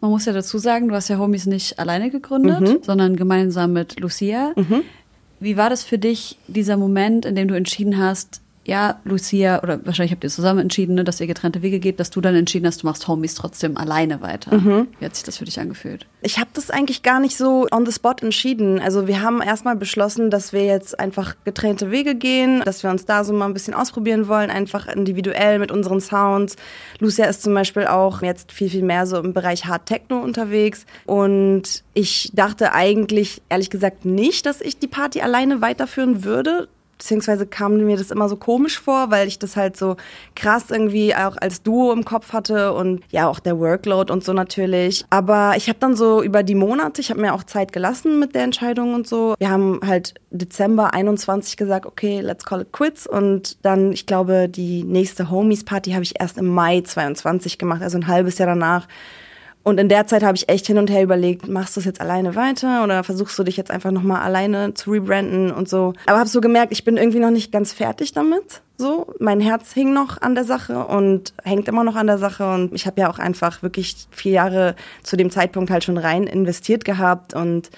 Man 0.00 0.10
muss 0.10 0.24
ja 0.24 0.32
dazu 0.32 0.58
sagen, 0.58 0.88
du 0.88 0.94
hast 0.96 1.06
ja 1.06 1.18
Homies 1.18 1.46
nicht 1.46 1.78
alleine 1.78 2.10
gegründet, 2.10 2.84
sondern 2.84 3.14
gemeinsam 3.14 3.74
mit 3.74 4.00
Lucia. 4.00 4.52
Wie 5.38 5.56
war 5.56 5.70
das 5.70 5.84
für 5.84 5.98
dich, 5.98 6.36
dieser 6.48 6.76
Moment, 6.76 7.24
in 7.24 7.36
dem 7.36 7.46
du 7.46 7.54
entschieden 7.54 7.96
hast, 7.98 8.41
ja, 8.64 9.00
Lucia, 9.04 9.62
oder 9.62 9.84
wahrscheinlich 9.84 10.12
habt 10.12 10.22
ihr 10.22 10.30
zusammen 10.30 10.60
entschieden, 10.60 10.94
ne, 10.94 11.04
dass 11.04 11.20
ihr 11.20 11.26
getrennte 11.26 11.62
Wege 11.62 11.80
geht, 11.80 11.98
dass 11.98 12.10
du 12.10 12.20
dann 12.20 12.36
entschieden 12.36 12.66
hast, 12.66 12.82
du 12.82 12.86
machst 12.86 13.08
Homies 13.08 13.34
trotzdem 13.34 13.76
alleine 13.76 14.20
weiter. 14.20 14.52
Wie 14.98 15.04
hat 15.04 15.16
sich 15.16 15.24
das 15.24 15.38
für 15.38 15.44
dich 15.44 15.58
angefühlt? 15.58 16.06
Ich 16.22 16.38
habe 16.38 16.50
das 16.54 16.70
eigentlich 16.70 17.02
gar 17.02 17.18
nicht 17.18 17.36
so 17.36 17.66
on 17.72 17.84
the 17.84 17.92
spot 17.92 18.16
entschieden. 18.20 18.78
Also 18.78 19.08
wir 19.08 19.20
haben 19.20 19.42
erstmal 19.42 19.74
beschlossen, 19.74 20.30
dass 20.30 20.52
wir 20.52 20.64
jetzt 20.64 20.98
einfach 21.00 21.34
getrennte 21.44 21.90
Wege 21.90 22.14
gehen, 22.14 22.62
dass 22.64 22.84
wir 22.84 22.90
uns 22.90 23.04
da 23.04 23.24
so 23.24 23.32
mal 23.32 23.46
ein 23.46 23.54
bisschen 23.54 23.74
ausprobieren 23.74 24.28
wollen, 24.28 24.50
einfach 24.50 24.86
individuell 24.86 25.58
mit 25.58 25.72
unseren 25.72 26.00
Sounds. 26.00 26.56
Lucia 27.00 27.24
ist 27.26 27.42
zum 27.42 27.54
Beispiel 27.54 27.86
auch 27.86 28.22
jetzt 28.22 28.52
viel, 28.52 28.70
viel 28.70 28.84
mehr 28.84 29.06
so 29.06 29.18
im 29.18 29.32
Bereich 29.32 29.66
Hard 29.66 29.86
Techno 29.86 30.20
unterwegs. 30.20 30.86
Und 31.04 31.82
ich 31.94 32.30
dachte 32.34 32.72
eigentlich, 32.72 33.42
ehrlich 33.48 33.70
gesagt, 33.70 34.04
nicht, 34.04 34.46
dass 34.46 34.60
ich 34.60 34.78
die 34.78 34.88
Party 34.88 35.20
alleine 35.20 35.60
weiterführen 35.60 36.22
würde 36.22 36.68
beziehungsweise 36.98 37.46
kam 37.46 37.78
mir 37.78 37.96
das 37.96 38.10
immer 38.10 38.28
so 38.28 38.36
komisch 38.36 38.78
vor, 38.78 39.10
weil 39.10 39.26
ich 39.26 39.38
das 39.38 39.56
halt 39.56 39.76
so 39.76 39.96
krass 40.36 40.70
irgendwie 40.70 41.14
auch 41.14 41.36
als 41.36 41.62
Duo 41.62 41.92
im 41.92 42.04
Kopf 42.04 42.32
hatte 42.32 42.72
und 42.72 43.02
ja 43.10 43.28
auch 43.28 43.40
der 43.40 43.58
Workload 43.58 44.12
und 44.12 44.24
so 44.24 44.32
natürlich. 44.32 45.04
Aber 45.10 45.54
ich 45.56 45.68
habe 45.68 45.78
dann 45.80 45.96
so 45.96 46.22
über 46.22 46.42
die 46.42 46.54
Monate, 46.54 47.00
ich 47.00 47.10
habe 47.10 47.20
mir 47.20 47.34
auch 47.34 47.42
Zeit 47.44 47.72
gelassen 47.72 48.18
mit 48.18 48.34
der 48.34 48.44
Entscheidung 48.44 48.94
und 48.94 49.08
so. 49.08 49.34
Wir 49.38 49.50
haben 49.50 49.80
halt 49.84 50.14
Dezember 50.30 50.94
21 50.94 51.56
gesagt, 51.56 51.86
okay, 51.86 52.20
let's 52.20 52.44
call 52.44 52.60
it 52.60 52.72
quits 52.72 53.06
und 53.06 53.56
dann, 53.62 53.92
ich 53.92 54.06
glaube, 54.06 54.48
die 54.48 54.84
nächste 54.84 55.30
Homies 55.30 55.64
Party 55.64 55.92
habe 55.92 56.04
ich 56.04 56.20
erst 56.20 56.38
im 56.38 56.46
Mai 56.46 56.82
22 56.82 57.58
gemacht, 57.58 57.82
also 57.82 57.98
ein 57.98 58.06
halbes 58.06 58.38
Jahr 58.38 58.48
danach. 58.48 58.86
Und 59.64 59.78
in 59.78 59.88
der 59.88 60.06
Zeit 60.06 60.24
habe 60.24 60.36
ich 60.36 60.48
echt 60.48 60.66
hin 60.66 60.78
und 60.78 60.90
her 60.90 61.02
überlegt, 61.02 61.46
machst 61.48 61.76
du 61.76 61.80
es 61.80 61.86
jetzt 61.86 62.00
alleine 62.00 62.34
weiter 62.34 62.82
oder 62.82 63.04
versuchst 63.04 63.38
du 63.38 63.44
dich 63.44 63.56
jetzt 63.56 63.70
einfach 63.70 63.92
nochmal 63.92 64.22
alleine 64.22 64.74
zu 64.74 64.90
rebranden 64.90 65.52
und 65.52 65.68
so. 65.68 65.92
Aber 66.06 66.18
habe 66.18 66.28
so 66.28 66.40
gemerkt, 66.40 66.72
ich 66.72 66.84
bin 66.84 66.96
irgendwie 66.96 67.20
noch 67.20 67.30
nicht 67.30 67.52
ganz 67.52 67.72
fertig 67.72 68.12
damit. 68.12 68.62
So, 68.76 69.14
mein 69.20 69.40
Herz 69.40 69.72
hing 69.72 69.92
noch 69.92 70.20
an 70.20 70.34
der 70.34 70.44
Sache 70.44 70.84
und 70.86 71.32
hängt 71.44 71.68
immer 71.68 71.84
noch 71.84 71.94
an 71.94 72.08
der 72.08 72.18
Sache 72.18 72.52
und 72.52 72.74
ich 72.74 72.86
habe 72.86 73.00
ja 73.00 73.08
auch 73.08 73.20
einfach 73.20 73.62
wirklich 73.62 73.94
vier 74.10 74.32
Jahre 74.32 74.74
zu 75.04 75.16
dem 75.16 75.30
Zeitpunkt 75.30 75.70
halt 75.70 75.84
schon 75.84 75.98
rein 75.98 76.24
investiert 76.24 76.84
gehabt 76.84 77.34
und 77.34 77.70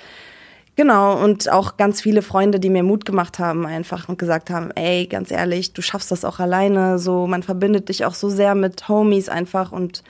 Genau, 0.76 1.22
und 1.22 1.48
auch 1.52 1.76
ganz 1.76 2.00
viele 2.00 2.20
Freunde, 2.20 2.58
die 2.58 2.68
mir 2.68 2.82
Mut 2.82 3.04
gemacht 3.04 3.38
haben 3.38 3.64
einfach 3.64 4.08
und 4.08 4.18
gesagt 4.18 4.50
haben, 4.50 4.72
ey, 4.72 5.06
ganz 5.06 5.30
ehrlich, 5.30 5.72
du 5.72 5.82
schaffst 5.82 6.10
das 6.10 6.24
auch 6.24 6.40
alleine, 6.40 6.98
so, 6.98 7.28
man 7.28 7.44
verbindet 7.44 7.88
dich 7.88 8.04
auch 8.04 8.14
so 8.14 8.28
sehr 8.28 8.56
mit 8.56 8.88
Homies 8.88 9.28
einfach 9.28 9.70
und 9.70 10.02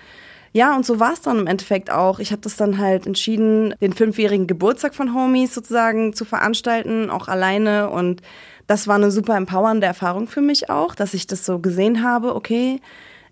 ja, 0.56 0.76
und 0.76 0.86
so 0.86 1.00
war 1.00 1.12
es 1.12 1.20
dann 1.20 1.40
im 1.40 1.48
Endeffekt 1.48 1.90
auch. 1.90 2.20
Ich 2.20 2.30
habe 2.30 2.40
das 2.40 2.54
dann 2.54 2.78
halt 2.78 3.08
entschieden, 3.08 3.74
den 3.80 3.92
fünfjährigen 3.92 4.46
Geburtstag 4.46 4.94
von 4.94 5.12
Homies 5.12 5.52
sozusagen 5.52 6.14
zu 6.14 6.24
veranstalten, 6.24 7.10
auch 7.10 7.26
alleine. 7.26 7.90
Und 7.90 8.22
das 8.68 8.86
war 8.86 8.94
eine 8.94 9.10
super 9.10 9.36
empowernde 9.36 9.88
Erfahrung 9.88 10.28
für 10.28 10.42
mich 10.42 10.70
auch, 10.70 10.94
dass 10.94 11.12
ich 11.12 11.26
das 11.26 11.44
so 11.44 11.58
gesehen 11.58 12.04
habe, 12.04 12.36
okay, 12.36 12.80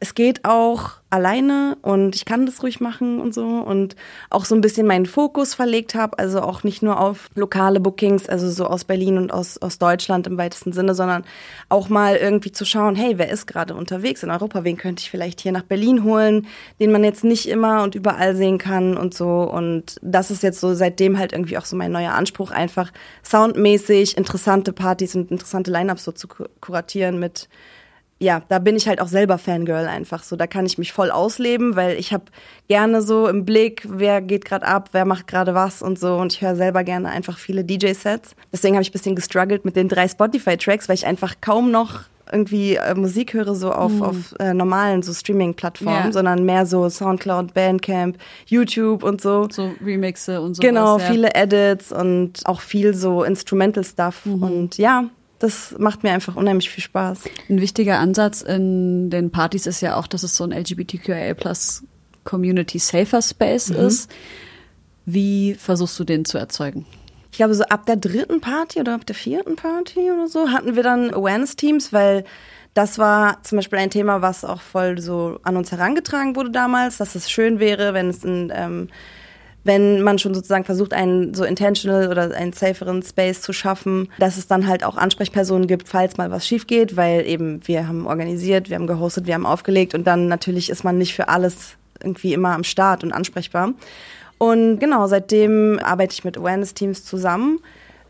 es 0.01 0.15
geht 0.17 0.45
auch 0.45 0.95
alleine 1.13 1.77
und 1.83 2.17
ich 2.17 2.25
kann 2.25 2.47
das 2.47 2.63
ruhig 2.63 2.81
machen 2.81 3.21
und 3.21 3.35
so 3.35 3.45
und 3.45 3.97
auch 4.31 4.47
so 4.47 4.55
ein 4.55 4.63
bisschen 4.63 4.87
meinen 4.87 5.05
Fokus 5.05 5.55
verlegt 5.55 5.95
habe, 5.95 6.19
also 6.19 6.41
auch 6.41 6.65
nicht 6.65 6.83
nur 6.83 6.99
auf 6.99 7.29
lokale 7.35 7.81
Bookings, 7.81 8.29
also 8.29 8.51
so 8.51 8.67
aus 8.67 8.85
Berlin 8.85 9.19
und 9.19 9.33
aus, 9.33 9.59
aus 9.59 9.79
Deutschland 9.79 10.27
im 10.27 10.39
weitesten 10.39 10.73
Sinne, 10.73 10.95
sondern 10.95 11.25
auch 11.69 11.91
mal 11.91 12.17
irgendwie 12.17 12.51
zu 12.51 12.65
schauen, 12.65 12.97
hey, 12.97 13.19
wer 13.19 13.31
ist 13.31 13.47
gerade 13.47 13.75
unterwegs 13.75 14.23
in 14.23 14.31
Europa, 14.31 14.65
wen 14.65 14.79
könnte 14.79 15.03
ich 15.03 15.11
vielleicht 15.11 15.43
hier 15.43 15.53
nach 15.53 15.65
Berlin 15.65 16.03
holen, 16.03 16.47
den 16.81 16.91
man 16.91 17.05
jetzt 17.05 17.25
nicht 17.25 17.47
immer 17.47 17.83
und 17.83 17.95
überall 17.95 18.35
sehen 18.35 18.57
kann 18.57 18.97
und 18.97 19.13
so. 19.13 19.43
Und 19.43 19.97
das 20.01 20.31
ist 20.31 20.43
jetzt 20.43 20.61
so 20.61 20.73
seitdem 20.73 21.19
halt 21.19 21.33
irgendwie 21.35 21.59
auch 21.59 21.67
so 21.67 21.77
mein 21.77 21.93
neuer 21.93 22.13
Anspruch, 22.13 22.51
einfach 22.51 22.91
soundmäßig 23.23 24.17
interessante 24.17 24.73
Partys 24.73 25.15
und 25.15 25.31
interessante 25.31 25.71
Lineups 25.71 26.05
so 26.05 26.13
zu 26.13 26.27
kuratieren 26.61 27.19
mit 27.19 27.51
ja, 28.23 28.41
da 28.49 28.61
bin 28.61 28.77
ich 28.77 28.87
halt 28.87 29.01
auch 29.01 29.09
selber 29.09 29.37
Fangirl 29.37 29.89
einfach 29.89 30.23
so. 30.23 30.37
Da 30.37 30.47
kann 30.47 30.65
ich 30.65 30.79
mich 30.79 30.93
voll 30.93 31.11
ausleben, 31.11 31.75
weil 31.75 31.99
ich 31.99 32.13
habe 32.13 32.25
gerne 32.69 33.03
so 33.03 33.27
im 33.27 33.45
Blick, 33.45 33.85
wer 33.89 34.23
geht 34.23 34.45
gerade 34.45 34.65
ab, 34.65 34.91
wer 34.93 35.05
macht 35.05 35.27
gerade 35.27 35.55
was 35.55 35.83
und 35.83 35.99
so. 35.99 36.15
Und 36.15 36.33
ich 36.33 36.41
höre 36.41 36.55
selber 36.55 36.85
gerne 36.85 37.09
einfach 37.09 37.37
viele 37.37 37.65
DJ-Sets. 37.65 38.37
Deswegen 38.53 38.77
habe 38.77 38.83
ich 38.83 38.91
ein 38.91 38.93
bisschen 38.93 39.17
gestruggelt 39.17 39.65
mit 39.65 39.75
den 39.75 39.89
drei 39.89 40.07
Spotify-Tracks, 40.07 40.89
weil 40.89 40.95
ich 40.95 41.05
einfach 41.05 41.35
kaum 41.41 41.73
noch 41.73 42.03
irgendwie 42.31 42.77
äh, 42.77 42.95
Musik 42.95 43.35
höre 43.35 43.57
so 43.57 43.73
auf, 43.73 43.91
mhm. 43.91 44.03
auf 44.03 44.17
äh, 44.39 44.55
normalen 44.55 45.03
so 45.03 45.13
Streaming-Plattformen, 45.13 46.07
ja. 46.07 46.13
sondern 46.13 46.45
mehr 46.45 46.65
so 46.65 46.89
Soundcloud, 46.89 47.53
Bandcamp, 47.55 48.19
YouTube 48.47 49.03
und 49.03 49.21
so. 49.21 49.49
So 49.51 49.73
Remixe 49.85 50.41
und 50.41 50.55
so. 50.55 50.63
Genau, 50.63 50.99
ja. 50.99 51.05
viele 51.05 51.35
Edits 51.35 51.91
und 51.91 52.43
auch 52.45 52.61
viel 52.61 52.95
so 52.95 53.25
Instrumental-Stuff. 53.25 54.27
Mhm. 54.27 54.43
Und 54.45 54.79
ja, 54.79 55.07
das 55.43 55.75
macht 55.79 56.03
mir 56.03 56.13
einfach 56.13 56.37
unheimlich 56.37 56.71
viel 56.71 56.85
Spaß. 56.85 57.25
Ein 57.49 57.61
wichtiger 57.61 57.99
Ansatz 57.99 58.43
in 58.43 59.11
den 59.11 59.31
Partys 59.31 59.67
ist 59.67 59.81
ja 59.81 59.97
auch, 59.97 60.07
dass 60.07 60.23
es 60.23 60.37
so 60.37 60.45
ein 60.45 60.53
LGBTQIA 60.53 61.35
plus 61.35 61.83
Community 62.25 62.79
Safer 62.79 63.21
Space 63.21 63.71
mhm. 63.71 63.77
ist. 63.77 64.11
Wie 65.05 65.55
versuchst 65.55 65.99
du 65.99 66.05
den 66.05 66.25
zu 66.25 66.39
erzeugen? 66.39 66.87
Ich 67.33 67.39
glaube, 67.39 67.55
so 67.55 67.65
ab 67.65 67.87
der 67.87 67.97
dritten 67.97 68.41
Party 68.41 68.79
oder 68.79 68.95
ab 68.95 69.07
der 69.07 69.17
vierten 69.17 69.57
Party 69.57 70.11
oder 70.13 70.29
so 70.29 70.51
hatten 70.51 70.77
wir 70.77 70.83
dann 70.83 71.13
Awareness-Teams, 71.13 71.93
weil 71.93 72.25
das 72.75 72.99
war 72.99 73.43
zum 73.43 73.57
Beispiel 73.57 73.79
ein 73.79 73.91
Thema, 73.91 74.23
was 74.23 74.45
auch 74.45 74.61
voll 74.61 75.01
so 75.01 75.41
an 75.43 75.57
uns 75.57 75.73
herangetragen 75.73 76.37
wurde 76.37 76.51
damals, 76.51 76.99
dass 76.99 77.15
es 77.15 77.31
schön 77.31 77.59
wäre, 77.59 77.95
wenn 77.95 78.11
es 78.11 78.23
ein 78.23 78.53
ähm, 78.55 78.89
wenn 79.65 80.03
man 80.03 80.19
schon 80.19 80.35
sozusagen 80.35 80.65
versucht, 80.65 80.93
einen 80.93 81.35
so 81.35 81.45
intentional 81.45 82.09
oder 82.09 82.35
einen 82.35 82.53
saferen 82.53 83.03
Space 83.03 83.41
zu 83.43 83.53
schaffen, 83.53 84.09
dass 84.19 84.37
es 84.37 84.49
dann 84.49 84.67
halt 84.67 84.85
auch 84.85 84.97
Ansprechpersonen 84.97 85.67
gibt, 85.67 85.89
falls 85.89 86.17
mal 86.17 86.31
was 86.31 86.47
schief 86.47 86.67
geht, 86.67 86.97
weil 86.97 87.27
eben 87.27 87.61
wir 87.67 87.87
haben 87.87 88.07
organisiert, 88.07 88.71
wir 88.71 88.77
haben 88.77 88.87
gehostet, 88.87 89.27
wir 89.27 89.35
haben 89.35 89.47
aufgelegt 89.47 89.95
und 89.95 90.07
dann 90.07 90.29
natürlich 90.29 90.69
ist 90.71 90.83
man 90.83 90.99
nicht 90.99 91.15
für 91.15 91.29
alles 91.29 91.77
irgendwie 92.03 92.33
immer 92.33 92.51
am 92.55 92.65
Start 92.65 93.05
und 93.05 93.13
ansprechbar. 93.13 93.75
Und 94.39 94.81
genau, 94.81 95.07
seitdem 95.07 95.79
arbeite 95.79 96.15
ich 96.15 96.25
mit 96.25 96.37
Awareness-Teams 96.37 97.05
zusammen. 97.05 97.61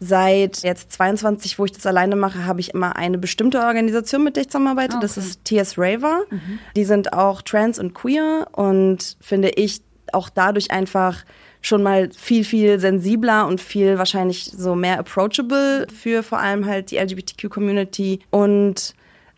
Seit 0.01 0.63
jetzt 0.63 0.91
22, 0.93 1.59
wo 1.59 1.67
ich 1.67 1.73
das 1.73 1.85
alleine 1.85 2.17
mache, 2.17 2.47
habe 2.47 2.61
ich 2.61 2.73
immer 2.73 2.97
eine 2.97 3.19
bestimmte 3.19 3.61
Organisation, 3.61 4.25
mit 4.25 4.37
der 4.37 4.45
ich 4.45 4.49
zusammenarbeite. 4.49 4.97
Okay. 4.97 5.03
Das 5.03 5.19
ist 5.19 5.45
TS 5.45 5.77
Raver. 5.77 6.23
Mhm. 6.31 6.59
Die 6.75 6.85
sind 6.85 7.13
auch 7.13 7.43
trans 7.43 7.79
und 7.79 7.93
queer 7.93 8.49
und 8.53 9.17
finde 9.21 9.51
ich 9.51 9.83
auch 10.13 10.31
dadurch 10.31 10.71
einfach 10.71 11.25
schon 11.63 11.83
mal 11.83 12.11
viel, 12.17 12.45
viel 12.45 12.79
sensibler 12.79 13.47
und 13.47 13.61
viel 13.61 13.97
wahrscheinlich 13.97 14.45
so 14.45 14.75
mehr 14.75 14.99
approachable 14.99 15.87
für 15.89 16.23
vor 16.23 16.39
allem 16.39 16.67
halt 16.67 16.91
die 16.91 16.99
LGBTQ-Community 16.99 18.21
und 18.31 18.95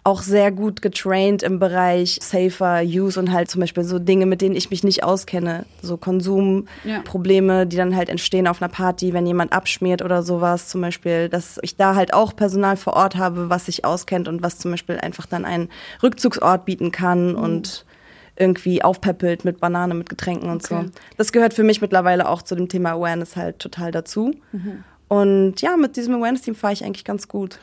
auch 0.06 0.20
sehr 0.20 0.52
gut 0.52 0.82
getraint 0.82 1.42
im 1.42 1.58
Bereich 1.58 2.18
safer 2.20 2.82
Use 2.82 3.18
und 3.18 3.32
halt 3.32 3.50
zum 3.50 3.62
Beispiel 3.62 3.84
so 3.84 3.98
Dinge, 3.98 4.26
mit 4.26 4.42
denen 4.42 4.54
ich 4.54 4.70
mich 4.70 4.84
nicht 4.84 5.02
auskenne. 5.02 5.64
So 5.80 5.96
Konsumprobleme, 5.96 7.58
ja. 7.60 7.64
die 7.64 7.76
dann 7.78 7.96
halt 7.96 8.10
entstehen 8.10 8.46
auf 8.46 8.60
einer 8.60 8.68
Party, 8.68 9.14
wenn 9.14 9.26
jemand 9.26 9.54
abschmiert 9.54 10.02
oder 10.02 10.22
sowas 10.22 10.68
zum 10.68 10.82
Beispiel. 10.82 11.30
Dass 11.30 11.58
ich 11.62 11.76
da 11.76 11.94
halt 11.94 12.12
auch 12.12 12.36
Personal 12.36 12.76
vor 12.76 12.92
Ort 12.92 13.16
habe, 13.16 13.48
was 13.48 13.64
sich 13.64 13.86
auskennt 13.86 14.28
und 14.28 14.42
was 14.42 14.58
zum 14.58 14.72
Beispiel 14.72 14.98
einfach 14.98 15.24
dann 15.24 15.46
einen 15.46 15.70
Rückzugsort 16.02 16.66
bieten 16.66 16.92
kann 16.92 17.30
mhm. 17.30 17.38
und 17.38 17.86
irgendwie 18.36 18.82
aufpeppelt 18.82 19.44
mit 19.44 19.60
Banane, 19.60 19.94
mit 19.94 20.08
Getränken 20.08 20.50
und 20.50 20.64
okay. 20.64 20.86
so. 20.86 20.90
Das 21.16 21.32
gehört 21.32 21.54
für 21.54 21.62
mich 21.62 21.80
mittlerweile 21.80 22.28
auch 22.28 22.42
zu 22.42 22.54
dem 22.54 22.68
Thema 22.68 22.92
Awareness 22.92 23.36
halt 23.36 23.58
total 23.58 23.92
dazu. 23.92 24.32
Mhm. 24.52 24.84
Und 25.08 25.60
ja, 25.60 25.76
mit 25.76 25.96
diesem 25.96 26.14
Awareness-Team 26.14 26.54
fahre 26.54 26.72
ich 26.72 26.84
eigentlich 26.84 27.04
ganz 27.04 27.28
gut. 27.28 27.58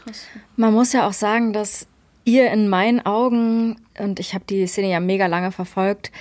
Man 0.56 0.74
muss 0.74 0.94
ja 0.94 1.08
auch 1.08 1.14
sagen, 1.14 1.54
dass 1.54 1.88
ihr 2.24 2.52
in 2.52 2.70
meinen 2.70 3.06
Augen, 3.06 3.78
und 3.98 4.20
ich 4.20 4.34
habe 4.34 4.46
die 4.48 4.66
Szene 4.68 4.92
ja 4.92 5.00
mega 5.00 5.26
lange 5.26 5.52
verfolgt, 5.52 6.12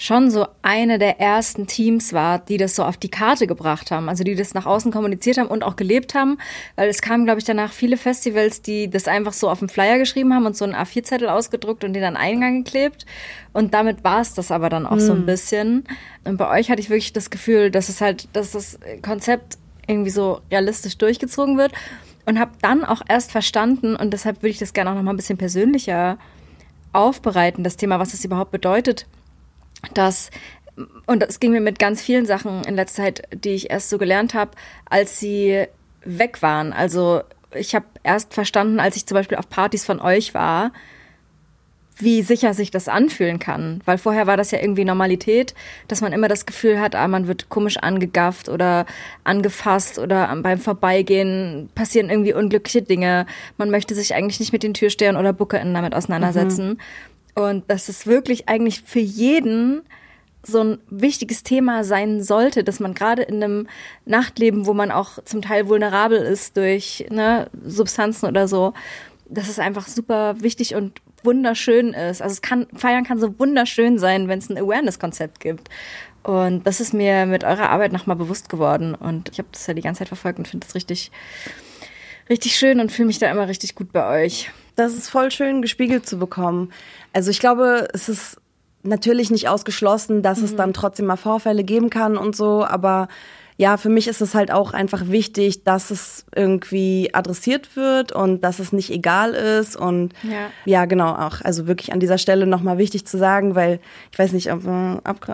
schon 0.00 0.30
so 0.30 0.46
eine 0.62 0.98
der 0.98 1.18
ersten 1.18 1.66
Teams 1.66 2.12
war, 2.12 2.38
die 2.38 2.56
das 2.56 2.76
so 2.76 2.84
auf 2.84 2.96
die 2.96 3.10
Karte 3.10 3.48
gebracht 3.48 3.90
haben, 3.90 4.08
also 4.08 4.22
die 4.22 4.36
das 4.36 4.54
nach 4.54 4.64
außen 4.64 4.92
kommuniziert 4.92 5.38
haben 5.38 5.48
und 5.48 5.64
auch 5.64 5.74
gelebt 5.74 6.14
haben, 6.14 6.38
weil 6.76 6.88
es 6.88 7.02
kamen, 7.02 7.24
glaube 7.24 7.40
ich, 7.40 7.44
danach 7.44 7.72
viele 7.72 7.96
Festivals, 7.96 8.62
die 8.62 8.88
das 8.88 9.08
einfach 9.08 9.32
so 9.32 9.50
auf 9.50 9.58
dem 9.58 9.68
Flyer 9.68 9.98
geschrieben 9.98 10.32
haben 10.32 10.46
und 10.46 10.56
so 10.56 10.64
einen 10.64 10.76
A4-Zettel 10.76 11.28
ausgedruckt 11.28 11.82
und 11.82 11.94
den 11.94 12.04
an 12.04 12.16
Eingang 12.16 12.62
geklebt. 12.62 13.06
Und 13.52 13.74
damit 13.74 14.04
war 14.04 14.20
es 14.20 14.34
das 14.34 14.52
aber 14.52 14.68
dann 14.68 14.86
auch 14.86 14.96
mhm. 14.96 15.00
so 15.00 15.12
ein 15.12 15.18
hm. 15.18 15.26
bisschen. 15.26 15.84
Und 16.24 16.36
bei 16.36 16.48
euch 16.48 16.70
hatte 16.70 16.80
ich 16.80 16.90
wirklich 16.90 17.12
das 17.12 17.30
Gefühl, 17.30 17.72
dass 17.72 17.88
es 17.88 18.00
halt, 18.00 18.28
dass 18.34 18.52
das 18.52 18.78
Konzept 19.02 19.58
irgendwie 19.88 20.10
so 20.10 20.40
realistisch 20.50 20.96
durchgezogen 20.96 21.58
wird 21.58 21.72
und 22.24 22.38
habe 22.38 22.52
dann 22.62 22.84
auch 22.84 23.02
erst 23.08 23.32
verstanden 23.32 23.96
und 23.96 24.12
deshalb 24.12 24.42
würde 24.42 24.50
ich 24.50 24.58
das 24.58 24.74
gerne 24.74 24.90
auch 24.90 24.94
noch 24.94 25.02
mal 25.02 25.12
ein 25.12 25.16
bisschen 25.16 25.38
persönlicher 25.38 26.18
aufbereiten, 26.92 27.64
das 27.64 27.76
Thema, 27.76 27.98
was 27.98 28.14
es 28.14 28.24
überhaupt 28.24 28.50
bedeutet, 28.50 29.06
dass 29.94 30.30
und 31.06 31.20
das 31.22 31.40
ging 31.40 31.50
mir 31.50 31.60
mit 31.60 31.78
ganz 31.80 32.00
vielen 32.00 32.24
Sachen 32.24 32.62
in 32.64 32.76
letzter 32.76 33.02
Zeit, 33.02 33.22
die 33.32 33.50
ich 33.50 33.70
erst 33.70 33.90
so 33.90 33.98
gelernt 33.98 34.34
habe, 34.34 34.52
als 34.88 35.18
sie 35.18 35.66
weg 36.04 36.40
waren. 36.40 36.72
Also 36.72 37.22
ich 37.54 37.74
habe 37.74 37.86
erst 38.04 38.34
verstanden, 38.34 38.78
als 38.78 38.94
ich 38.94 39.06
zum 39.06 39.16
Beispiel 39.16 39.38
auf 39.38 39.48
Partys 39.48 39.84
von 39.84 40.00
euch 40.00 40.34
war, 40.34 40.72
wie 42.00 42.22
sicher 42.22 42.54
sich 42.54 42.70
das 42.70 42.86
anfühlen 42.86 43.40
kann. 43.40 43.80
Weil 43.84 43.98
vorher 43.98 44.26
war 44.26 44.36
das 44.36 44.52
ja 44.52 44.60
irgendwie 44.60 44.84
Normalität, 44.84 45.54
dass 45.88 46.00
man 46.00 46.12
immer 46.12 46.28
das 46.28 46.46
Gefühl 46.46 46.80
hat, 46.80 46.94
ah, 46.94 47.08
man 47.08 47.26
wird 47.26 47.48
komisch 47.48 47.76
angegafft 47.78 48.48
oder 48.48 48.86
angefasst 49.24 49.98
oder 49.98 50.34
beim 50.36 50.58
Vorbeigehen 50.60 51.70
passieren 51.74 52.08
irgendwie 52.08 52.34
unglückliche 52.34 52.82
Dinge. 52.82 53.26
Man 53.56 53.70
möchte 53.70 53.96
sich 53.96 54.14
eigentlich 54.14 54.38
nicht 54.38 54.52
mit 54.52 54.62
den 54.62 54.74
Türstehern 54.74 55.16
oder 55.16 55.32
BookerInnen 55.32 55.74
damit 55.74 55.94
auseinandersetzen. 55.94 56.68
Mhm. 56.68 56.78
Und 57.38 57.64
das 57.68 57.88
ist 57.88 58.06
wirklich 58.06 58.48
eigentlich 58.48 58.82
für 58.82 58.98
jeden 58.98 59.82
so 60.42 60.60
ein 60.60 60.78
wichtiges 60.90 61.44
Thema 61.44 61.84
sein 61.84 62.22
sollte, 62.22 62.64
dass 62.64 62.80
man 62.80 62.94
gerade 62.94 63.22
in 63.22 63.42
einem 63.42 63.68
Nachtleben, 64.06 64.66
wo 64.66 64.74
man 64.74 64.90
auch 64.90 65.22
zum 65.24 65.42
Teil 65.42 65.68
vulnerabel 65.68 66.18
ist 66.18 66.56
durch 66.56 67.06
ne, 67.10 67.48
Substanzen 67.64 68.26
oder 68.26 68.48
so, 68.48 68.72
das 69.28 69.48
ist 69.48 69.60
einfach 69.60 69.86
super 69.86 70.40
wichtig 70.40 70.74
und 70.74 71.00
wunderschön 71.22 71.92
ist. 71.92 72.22
Also 72.22 72.32
es 72.32 72.42
kann, 72.42 72.66
feiern 72.74 73.04
kann 73.04 73.20
so 73.20 73.38
wunderschön 73.38 73.98
sein, 73.98 74.26
wenn 74.26 74.38
es 74.38 74.48
ein 74.48 74.58
Awareness-Konzept 74.58 75.38
gibt. 75.38 75.68
Und 76.24 76.66
das 76.66 76.80
ist 76.80 76.92
mir 76.92 77.26
mit 77.26 77.44
eurer 77.44 77.70
Arbeit 77.70 77.92
nochmal 77.92 78.16
bewusst 78.16 78.48
geworden. 78.48 78.94
Und 78.94 79.28
ich 79.30 79.38
habe 79.38 79.48
das 79.52 79.66
ja 79.66 79.74
die 79.74 79.82
ganze 79.82 80.00
Zeit 80.00 80.08
verfolgt 80.08 80.38
und 80.38 80.48
finde 80.48 80.66
es 80.66 80.74
richtig, 80.74 81.12
richtig 82.28 82.56
schön 82.56 82.80
und 82.80 82.90
fühle 82.90 83.06
mich 83.06 83.18
da 83.18 83.30
immer 83.30 83.48
richtig 83.48 83.74
gut 83.74 83.92
bei 83.92 84.24
euch. 84.24 84.50
Das 84.76 84.94
ist 84.94 85.08
voll 85.10 85.32
schön 85.32 85.60
gespiegelt 85.60 86.06
zu 86.06 86.18
bekommen. 86.18 86.72
Also 87.18 87.32
ich 87.32 87.40
glaube, 87.40 87.88
es 87.92 88.08
ist 88.08 88.36
natürlich 88.84 89.32
nicht 89.32 89.48
ausgeschlossen, 89.48 90.22
dass 90.22 90.38
mhm. 90.38 90.44
es 90.44 90.54
dann 90.54 90.72
trotzdem 90.72 91.06
mal 91.06 91.16
Vorfälle 91.16 91.64
geben 91.64 91.90
kann 91.90 92.16
und 92.16 92.36
so, 92.36 92.64
aber 92.64 93.08
ja, 93.56 93.76
für 93.76 93.88
mich 93.88 94.06
ist 94.06 94.20
es 94.20 94.36
halt 94.36 94.52
auch 94.52 94.72
einfach 94.72 95.08
wichtig, 95.08 95.64
dass 95.64 95.90
es 95.90 96.26
irgendwie 96.32 97.10
adressiert 97.12 97.74
wird 97.74 98.12
und 98.12 98.44
dass 98.44 98.60
es 98.60 98.72
nicht 98.72 98.90
egal 98.90 99.32
ist 99.32 99.74
und 99.74 100.12
ja, 100.22 100.50
ja 100.64 100.84
genau 100.84 101.12
auch. 101.12 101.40
Also 101.42 101.66
wirklich 101.66 101.92
an 101.92 101.98
dieser 101.98 102.18
Stelle 102.18 102.46
nochmal 102.46 102.78
wichtig 102.78 103.04
zu 103.04 103.18
sagen, 103.18 103.56
weil 103.56 103.80
ich 104.12 104.18
weiß 104.20 104.30
nicht, 104.30 104.52
ob, 104.52 104.62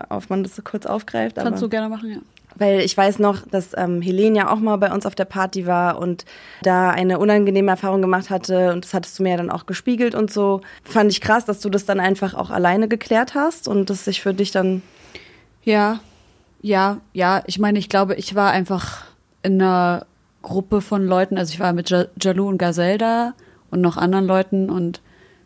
ob 0.09 0.29
man 0.31 0.41
das 0.41 0.55
so 0.55 0.63
kurz 0.63 0.87
aufgreift. 0.87 1.35
Kannst 1.35 1.61
du 1.61 1.69
gerne 1.69 1.87
machen, 1.87 2.13
ja 2.13 2.17
weil 2.55 2.79
ich 2.79 2.95
weiß 2.95 3.19
noch, 3.19 3.45
dass 3.47 3.71
ähm, 3.77 4.01
Helene 4.01 4.37
ja 4.37 4.51
auch 4.51 4.59
mal 4.59 4.77
bei 4.77 4.91
uns 4.91 5.05
auf 5.05 5.15
der 5.15 5.25
Party 5.25 5.65
war 5.65 5.99
und 5.99 6.25
da 6.61 6.89
eine 6.89 7.19
unangenehme 7.19 7.71
Erfahrung 7.71 8.01
gemacht 8.01 8.29
hatte 8.29 8.73
und 8.73 8.85
das 8.85 8.93
hattest 8.93 9.19
du 9.19 9.23
mir 9.23 9.31
ja 9.31 9.37
dann 9.37 9.51
auch 9.51 9.65
gespiegelt 9.65 10.15
und 10.15 10.31
so. 10.31 10.61
Fand 10.83 11.11
ich 11.11 11.21
krass, 11.21 11.45
dass 11.45 11.59
du 11.59 11.69
das 11.69 11.85
dann 11.85 11.99
einfach 11.99 12.33
auch 12.33 12.49
alleine 12.49 12.87
geklärt 12.87 13.35
hast 13.35 13.67
und 13.67 13.89
das 13.89 14.05
sich 14.05 14.21
für 14.21 14.33
dich 14.33 14.51
dann 14.51 14.81
ja, 15.63 15.99
ja, 16.61 17.01
ja, 17.13 17.43
ich 17.47 17.59
meine, 17.59 17.79
ich 17.79 17.89
glaube, 17.89 18.15
ich 18.15 18.35
war 18.35 18.51
einfach 18.51 19.03
in 19.43 19.61
einer 19.61 20.05
Gruppe 20.41 20.81
von 20.81 21.05
Leuten, 21.05 21.37
also 21.37 21.51
ich 21.51 21.59
war 21.59 21.73
mit 21.73 21.89
Jalou 22.21 22.47
und 22.47 22.57
Gazelle 22.57 22.97
da 22.97 23.33
und 23.71 23.81
noch 23.81 23.97
anderen 23.97 24.25
Leuten 24.25 24.69
und 24.69 25.01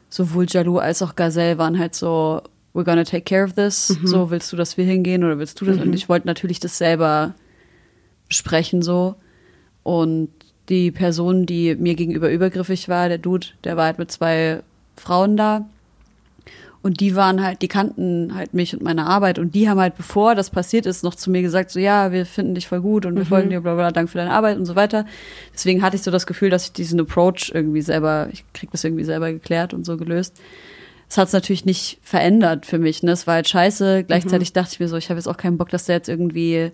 sowohl 0.09 0.45
Jalou 0.47 0.77
als 0.77 1.01
auch 1.01 1.15
Gazelle 1.15 1.57
waren 1.57 1.79
halt 1.79 1.95
so 1.95 2.41
we're 2.79 2.85
gonna 2.85 3.03
take 3.03 3.25
care 3.25 3.43
of 3.43 3.53
this. 3.53 3.97
Mhm. 4.01 4.07
So, 4.07 4.31
willst 4.31 4.51
du, 4.53 4.55
dass 4.55 4.77
wir 4.77 4.85
hingehen 4.85 5.23
oder 5.23 5.37
willst 5.37 5.59
du 5.59 5.65
das? 5.65 5.77
Und 5.77 5.93
ich 5.93 6.07
wollte 6.07 6.27
natürlich 6.27 6.59
das 6.59 6.77
selber 6.77 7.35
besprechen 8.29 8.81
so. 8.81 9.15
Und 9.83 10.29
die 10.69 10.91
Person, 10.91 11.45
die 11.45 11.75
mir 11.75 11.95
gegenüber 11.95 12.31
übergriffig 12.31 12.87
war, 12.87 13.09
der 13.09 13.17
Dude, 13.17 13.47
der 13.63 13.75
war 13.75 13.85
halt 13.85 13.99
mit 13.99 14.11
zwei 14.11 14.61
Frauen 14.95 15.35
da. 15.35 15.67
Und 16.81 17.01
die 17.01 17.13
waren 17.13 17.43
halt, 17.43 17.61
die 17.61 17.67
kannten 17.67 18.33
halt 18.33 18.53
mich 18.53 18.73
und 18.73 18.81
meine 18.81 19.05
Arbeit 19.05 19.37
und 19.37 19.53
die 19.53 19.67
haben 19.67 19.81
halt, 19.81 19.97
bevor 19.97 20.33
das 20.33 20.49
passiert 20.49 20.85
ist, 20.85 21.03
noch 21.03 21.13
zu 21.13 21.29
mir 21.29 21.41
gesagt, 21.41 21.71
so 21.71 21.79
ja, 21.79 22.13
wir 22.13 22.25
finden 22.25 22.55
dich 22.55 22.69
voll 22.69 22.79
gut 22.79 23.05
und 23.05 23.17
wir 23.17 23.25
folgen 23.25 23.49
dir, 23.49 23.59
bla 23.59 23.75
bla, 23.75 23.91
danke 23.91 24.09
für 24.09 24.17
deine 24.17 24.31
Arbeit 24.31 24.57
und 24.57 24.65
so 24.65 24.77
weiter. 24.77 25.05
Deswegen 25.53 25.81
hatte 25.81 25.97
ich 25.97 26.03
so 26.03 26.11
das 26.11 26.25
Gefühl, 26.25 26.49
dass 26.49 26.65
ich 26.65 26.71
diesen 26.71 26.97
Approach 27.01 27.51
irgendwie 27.53 27.81
selber, 27.81 28.29
ich 28.31 28.45
krieg 28.53 28.71
das 28.71 28.85
irgendwie 28.85 29.03
selber 29.03 29.33
geklärt 29.33 29.73
und 29.73 29.85
so 29.85 29.97
gelöst. 29.97 30.39
Das 31.09 31.17
hat 31.17 31.27
es 31.27 31.33
natürlich 31.33 31.65
nicht 31.65 31.97
verändert 32.03 32.65
für 32.67 32.77
mich, 32.77 33.01
ne? 33.03 33.11
Es 33.11 33.25
war 33.27 33.33
halt 33.35 33.49
scheiße. 33.49 34.03
Gleichzeitig 34.05 34.53
dachte 34.53 34.69
ich 34.73 34.79
mir 34.79 34.87
so, 34.87 34.95
ich 34.95 35.09
habe 35.09 35.17
jetzt 35.19 35.27
auch 35.27 35.37
keinen 35.37 35.57
Bock, 35.57 35.69
dass 35.69 35.85
der 35.85 35.95
jetzt 35.95 36.07
irgendwie 36.07 36.71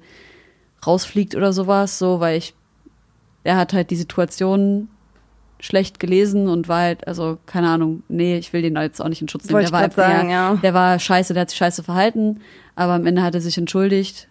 rausfliegt 0.85 1.35
oder 1.35 1.53
sowas, 1.53 1.97
so, 1.97 2.19
weil 2.19 2.37
ich, 2.37 2.53
er 3.45 3.55
hat 3.55 3.73
halt 3.73 3.89
die 3.91 3.95
Situation 3.95 4.89
schlecht 5.61 6.01
gelesen 6.01 6.49
und 6.49 6.67
war 6.67 6.81
halt, 6.81 7.07
also 7.07 7.37
keine 7.45 7.69
Ahnung, 7.69 8.03
nee, 8.09 8.37
ich 8.37 8.51
will 8.51 8.61
den 8.61 8.75
jetzt 8.75 9.01
auch 9.01 9.07
nicht 9.07 9.21
in 9.21 9.29
Schutz 9.29 9.45
nehmen. 9.45 9.53
Wollte 9.55 9.69
Der 9.71 9.73
war 9.73 9.83
einfach- 9.85 10.03
sagen, 10.11 10.29
ja. 10.29 10.55
Der 10.61 10.73
war 10.73 10.99
scheiße, 10.99 11.33
der 11.33 11.41
hat 11.41 11.49
sich 11.49 11.57
scheiße 11.57 11.81
verhalten, 11.83 12.41
aber 12.75 12.93
am 12.93 13.05
Ende 13.05 13.23
hat 13.23 13.35
er 13.35 13.41
sich 13.41 13.57
entschuldigt. 13.57 14.27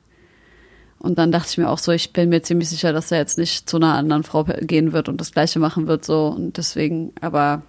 Und 0.99 1.19
dann 1.19 1.33
dachte 1.33 1.49
ich 1.51 1.59
mir 1.59 1.71
auch 1.71 1.79
so, 1.79 1.93
ich 1.93 2.13
bin 2.13 2.29
mir 2.29 2.43
ziemlich 2.43 2.69
sicher, 2.69 2.93
dass 2.93 3.11
er 3.11 3.19
jetzt 3.19 3.39
nicht 3.39 3.69
zu 3.69 3.79
einer 3.79 3.95
anderen 3.95 4.23
Frau 4.23 4.45
gehen 4.45 4.93
wird 4.93 5.09
und 5.09 5.19
das 5.21 5.33
Gleiche 5.33 5.59
machen 5.59 5.87
wird, 5.87 6.05
so. 6.05 6.27
Und 6.29 6.57
deswegen, 6.59 7.13
aber 7.23 7.63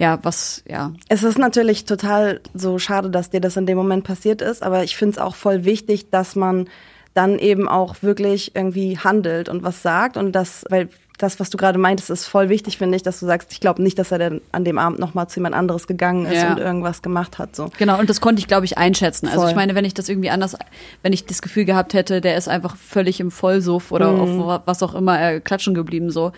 ja, 0.00 0.18
was, 0.22 0.64
ja. 0.66 0.94
Es 1.10 1.22
ist 1.22 1.38
natürlich 1.38 1.84
total 1.84 2.40
so 2.54 2.78
schade, 2.78 3.10
dass 3.10 3.28
dir 3.28 3.42
das 3.42 3.58
in 3.58 3.66
dem 3.66 3.76
Moment 3.76 4.02
passiert 4.02 4.40
ist, 4.40 4.62
aber 4.62 4.82
ich 4.82 4.96
finde 4.96 5.12
es 5.12 5.18
auch 5.18 5.34
voll 5.34 5.66
wichtig, 5.66 6.08
dass 6.08 6.34
man 6.36 6.70
dann 7.12 7.38
eben 7.38 7.68
auch 7.68 7.96
wirklich 8.00 8.56
irgendwie 8.56 8.96
handelt 8.96 9.50
und 9.50 9.62
was 9.62 9.82
sagt 9.82 10.16
und 10.16 10.32
das, 10.32 10.64
weil 10.70 10.88
das, 11.22 11.38
was 11.38 11.50
du 11.50 11.56
gerade 11.58 11.78
meintest, 11.78 12.10
ist 12.10 12.24
voll 12.26 12.48
wichtig, 12.48 12.78
finde 12.78 12.96
ich, 12.96 13.02
dass 13.02 13.20
du 13.20 13.26
sagst, 13.26 13.52
ich 13.52 13.60
glaube 13.60 13.82
nicht, 13.82 13.98
dass 13.98 14.10
er 14.10 14.18
dann 14.18 14.40
an 14.52 14.64
dem 14.64 14.78
Abend 14.78 14.98
nochmal 14.98 15.28
zu 15.28 15.36
jemand 15.40 15.54
anderes 15.54 15.86
gegangen 15.86 16.26
ist 16.26 16.42
Ja. 16.42 16.52
und 16.52 16.58
irgendwas 16.58 17.02
gemacht 17.02 17.38
hat. 17.38 17.54
So. 17.54 17.70
Genau, 17.78 17.98
und 17.98 18.08
das 18.10 18.20
konnte 18.20 18.40
ich, 18.40 18.46
glaube 18.48 18.64
ich, 18.64 18.78
einschätzen. 18.78 19.26
Also 19.28 19.40
Voll. 19.42 19.50
ich 19.50 19.56
meine, 19.56 19.74
wenn 19.74 19.84
ich 19.84 19.94
das 19.94 20.08
irgendwie 20.08 20.30
anders, 20.30 20.56
wenn 21.02 21.12
ich 21.12 21.26
das 21.26 21.42
Gefühl 21.42 21.64
gehabt 21.64 21.94
hätte, 21.94 22.20
der 22.20 22.36
ist 22.36 22.48
einfach 22.48 22.76
völlig 22.76 23.20
im 23.20 23.30
Vollsuff 23.30 23.92
oder 23.92 24.12
Mhm. 24.12 24.40
auf 24.42 24.60
was 24.66 24.82
auch 24.82 24.94
immer 24.94 25.20
äh, 25.20 25.40
klatschen 25.40 25.74
geblieben 25.74 26.10
so 26.10 26.32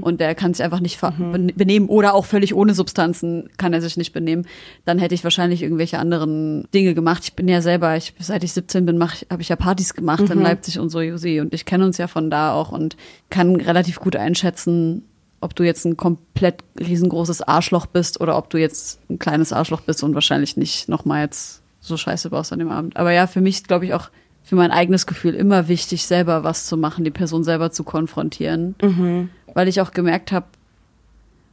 und 0.00 0.20
der 0.20 0.34
kann 0.34 0.54
sich 0.54 0.64
einfach 0.64 0.80
nicht 0.80 1.00
bene- 1.00 1.52
benehmen 1.54 1.88
oder 1.88 2.14
auch 2.14 2.24
völlig 2.24 2.54
ohne 2.54 2.74
Substanzen 2.74 3.48
kann 3.58 3.72
er 3.72 3.80
sich 3.82 3.96
nicht 3.96 4.12
benehmen, 4.12 4.46
dann 4.84 4.98
hätte 4.98 5.14
ich 5.14 5.24
wahrscheinlich 5.24 5.62
irgendwelche 5.62 5.98
anderen 5.98 6.66
Dinge 6.72 6.94
gemacht. 6.94 7.22
Ich 7.24 7.34
bin 7.34 7.48
ja 7.48 7.60
selber, 7.60 7.96
ich, 7.96 8.14
seit 8.18 8.44
ich 8.44 8.52
17 8.52 8.86
bin, 8.86 9.02
habe 9.02 9.42
ich 9.42 9.48
ja 9.48 9.56
Partys 9.56 9.94
gemacht 9.94 10.20
Mhm. 10.22 10.32
in 10.32 10.42
Leipzig 10.42 10.78
und 10.78 10.90
so, 10.90 11.00
Josi, 11.00 11.40
und 11.40 11.52
ich 11.54 11.64
kenne 11.64 11.84
uns 11.84 11.98
ja 11.98 12.06
von 12.06 12.30
da 12.30 12.52
auch 12.52 12.70
und 12.72 12.96
kann 13.30 13.56
relativ 13.56 13.98
gut 14.00 14.16
einschätzen, 14.28 15.04
ob 15.40 15.54
du 15.54 15.62
jetzt 15.62 15.84
ein 15.84 15.96
komplett 15.96 16.62
riesengroßes 16.78 17.42
Arschloch 17.42 17.86
bist 17.86 18.20
oder 18.20 18.36
ob 18.36 18.50
du 18.50 18.58
jetzt 18.58 19.00
ein 19.08 19.18
kleines 19.18 19.52
Arschloch 19.52 19.80
bist 19.80 20.02
und 20.02 20.14
wahrscheinlich 20.14 20.56
nicht 20.56 20.88
nochmal 20.88 21.22
jetzt 21.22 21.62
so 21.80 21.96
scheiße 21.96 22.30
baust 22.30 22.52
an 22.52 22.58
dem 22.58 22.70
Abend. 22.70 22.96
Aber 22.96 23.12
ja, 23.12 23.26
für 23.26 23.40
mich 23.40 23.56
ist, 23.56 23.68
glaube 23.68 23.86
ich, 23.86 23.94
auch 23.94 24.10
für 24.42 24.56
mein 24.56 24.70
eigenes 24.70 25.06
Gefühl 25.06 25.34
immer 25.34 25.68
wichtig, 25.68 26.06
selber 26.06 26.42
was 26.44 26.66
zu 26.66 26.76
machen, 26.76 27.04
die 27.04 27.10
Person 27.10 27.44
selber 27.44 27.70
zu 27.70 27.84
konfrontieren. 27.84 28.74
Weil 29.54 29.68
ich 29.68 29.80
auch 29.80 29.92
gemerkt 29.92 30.32
habe, 30.32 30.46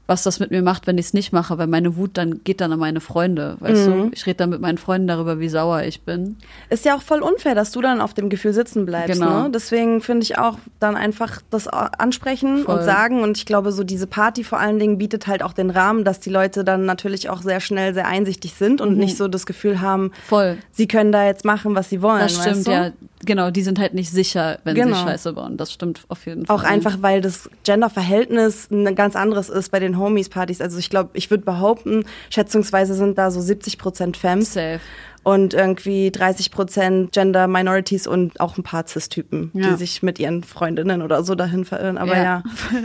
was 0.08 0.24
das 0.24 0.40
mit 0.40 0.52
mir 0.52 0.62
macht, 0.62 0.86
wenn 0.88 0.98
ich 0.98 1.08
es 1.08 1.14
nicht 1.14 1.34
mache, 1.34 1.58
weil 1.58 1.68
meine 1.68 1.96
Wut 1.98 2.12
dann 2.14 2.42
geht 2.44 2.62
dann 2.62 2.72
an 2.72 2.80
meine 2.80 3.00
Freunde, 3.02 3.58
weißt 3.60 3.88
du? 3.88 4.10
Ich 4.14 4.26
rede 4.26 4.36
dann 4.38 4.50
mit 4.52 4.62
meinen 4.62 4.78
Freunden 4.78 5.08
darüber, 5.08 5.40
wie 5.40 5.50
sauer 5.50 5.82
ich 5.84 6.02
bin. 6.02 6.38
Ist 6.70 6.86
ja 6.86 6.96
auch 6.96 7.02
voll 7.02 7.22
unfair, 7.22 7.56
dass 7.56 7.72
du 7.72 7.82
dann 7.82 8.02
auf 8.02 8.14
dem 8.14 8.30
Gefühl 8.30 8.54
sitzen 8.54 8.86
bleibst. 8.86 9.20
Genau. 9.20 9.44
Ne? 9.44 9.50
Deswegen 9.52 10.02
finde 10.02 10.24
ich 10.24 10.38
auch 10.38 10.58
dann 10.80 10.96
einfach 10.96 11.42
das 11.50 11.68
ansprechen 11.68 12.64
Voll. 12.66 12.78
und 12.80 12.84
sagen. 12.84 13.22
Und 13.24 13.38
ich 13.38 13.46
glaube, 13.46 13.72
so 13.72 13.84
diese 13.84 14.08
Party 14.08 14.44
vor 14.44 14.60
allen 14.60 14.80
Dingen 14.80 14.98
bietet 14.98 15.28
halt 15.28 15.42
auch 15.42 15.54
den 15.54 15.70
Rahmen, 15.70 16.04
dass 16.04 16.20
die 16.20 16.30
Leute 16.30 16.64
dann 16.64 16.86
natürlich 16.86 17.30
auch 17.30 17.42
sehr 17.42 17.60
schnell 17.60 17.94
sehr 17.94 18.08
einsichtig 18.08 18.54
sind 18.54 18.80
Mhm. 18.82 18.88
und 18.88 18.98
nicht 18.98 19.18
so 19.18 19.28
das 19.28 19.46
Gefühl 19.46 19.82
haben, 19.82 20.12
Voll. 20.28 20.58
sie 20.72 20.88
können 20.88 21.12
da 21.12 21.26
jetzt 21.26 21.46
machen, 21.46 21.76
was 21.76 21.90
sie 21.90 22.02
wollen. 22.02 22.20
Das 22.20 22.34
stimmt, 22.36 22.58
weißt 22.58 22.68
du? 22.68 22.72
ja. 22.72 22.92
Genau, 23.26 23.50
die 23.50 23.64
sind 23.64 23.80
halt 23.80 23.96
nicht 23.96 24.12
sicher, 24.12 24.60
wenn 24.66 24.76
Genau. 24.76 24.96
sie 24.98 25.02
Scheiße 25.02 25.34
bauen. 25.34 25.58
Das 25.58 25.72
stimmt 25.74 26.02
auf 26.10 26.28
jeden 26.28 26.46
Fall. 26.46 26.56
Auch 26.56 26.62
einfach, 26.64 26.98
weil 27.02 27.22
das 27.22 27.50
Genderverhältnis 27.64 28.70
ein 28.70 28.94
ganz 28.96 29.16
anderes 29.16 29.50
ist 29.50 29.72
bei 29.72 29.80
den 29.80 29.95
Homies-Partys. 29.98 30.62
Also 30.62 30.78
ich 30.80 30.90
glaube, 30.90 31.12
ich 31.14 31.30
würde 31.30 31.44
behaupten, 31.44 32.06
schätzungsweise 32.30 32.94
sind 32.94 33.18
da 33.18 33.32
so 33.32 33.42
70 33.42 33.78
Prozent 33.78 34.18
Femmes 34.18 34.54
Safe. 34.54 34.80
und 35.24 35.54
irgendwie 35.56 36.12
30 36.12 36.52
Prozent 36.52 37.12
Gender 37.14 37.48
Minorities 37.48 38.06
und 38.08 38.40
auch 38.40 38.58
ein 38.58 38.64
paar 38.64 38.88
Cis-Typen, 38.88 39.52
Ja. 39.54 39.70
die 39.72 39.76
sich 39.78 40.04
mit 40.04 40.20
ihren 40.20 40.44
Freundinnen 40.44 41.02
oder 41.02 41.24
so 41.24 41.34
dahin 41.36 41.66
verirren. 41.66 41.98
Aber 41.98 42.16
Ja. 42.16 42.24
ja. 42.24 42.44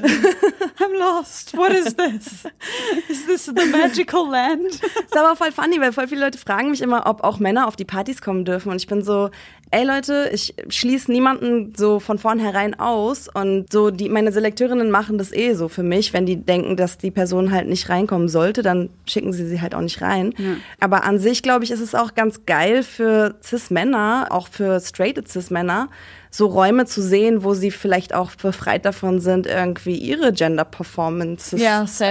I'm 0.80 0.98
lost. 0.98 1.54
What 1.56 1.72
is 1.72 1.94
this? 1.96 2.44
Is 3.08 3.26
this 3.26 3.44
the 3.46 3.66
magical 3.70 4.26
land? 4.30 4.66
Ist 4.74 5.16
aber 5.16 5.36
voll 5.36 5.52
funny, 5.52 5.80
weil 5.80 5.92
voll 5.92 6.08
viele 6.08 6.22
Leute 6.24 6.38
fragen 6.38 6.70
mich 6.70 6.80
immer, 6.80 7.06
ob 7.06 7.22
auch 7.24 7.38
Männer 7.38 7.66
auf 7.68 7.76
die 7.76 7.84
Partys 7.84 8.22
kommen 8.22 8.44
dürfen. 8.46 8.70
Und 8.70 8.76
ich 8.76 8.86
bin 8.86 9.02
so, 9.02 9.30
ey 9.72 9.84
Leute, 9.84 10.30
ich 10.32 10.54
schließe 10.68 11.10
niemanden 11.12 11.72
so 11.76 12.00
von 12.00 12.18
vornherein 12.18 12.78
aus. 12.78 13.28
Und 13.32 13.72
so, 13.72 13.90
die, 13.90 14.08
meine 14.08 14.32
Selekteurinnen 14.32 14.90
machen 14.90 15.18
das 15.18 15.32
eh 15.32 15.54
so 15.54 15.68
für 15.68 15.82
mich. 15.82 16.12
Wenn 16.12 16.26
die 16.26 16.36
denken, 16.36 16.76
dass 16.76 16.98
die 16.98 17.10
Person 17.10 17.52
halt 17.52 17.68
nicht 17.68 17.88
reinkommen 17.88 18.28
sollte, 18.28 18.62
dann 18.62 18.90
schicken 19.06 19.32
sie 19.32 19.46
sie 19.46 19.60
halt 19.60 19.74
auch 19.74 19.80
nicht 19.80 20.02
rein. 20.02 20.34
Aber 20.80 21.04
an 21.04 21.18
sich, 21.18 21.42
glaube 21.42 21.64
ich, 21.64 21.70
ist 21.70 21.80
es 21.80 21.94
auch 21.94 22.14
ganz 22.14 22.46
geil 22.46 22.82
für 22.82 23.36
Cis-Männer, 23.42 24.28
auch 24.30 24.48
für 24.48 24.80
straighte 24.80 25.22
Cis-Männer, 25.26 25.88
so 26.32 26.46
Räume 26.46 26.86
zu 26.86 27.02
sehen, 27.02 27.42
wo 27.42 27.54
sie 27.54 27.70
vielleicht 27.72 28.14
auch 28.14 28.30
befreit 28.36 28.84
davon 28.84 29.20
sind, 29.20 29.46
irgendwie 29.48 29.96
ihre 29.96 30.32
Gender-Performances 30.32 31.60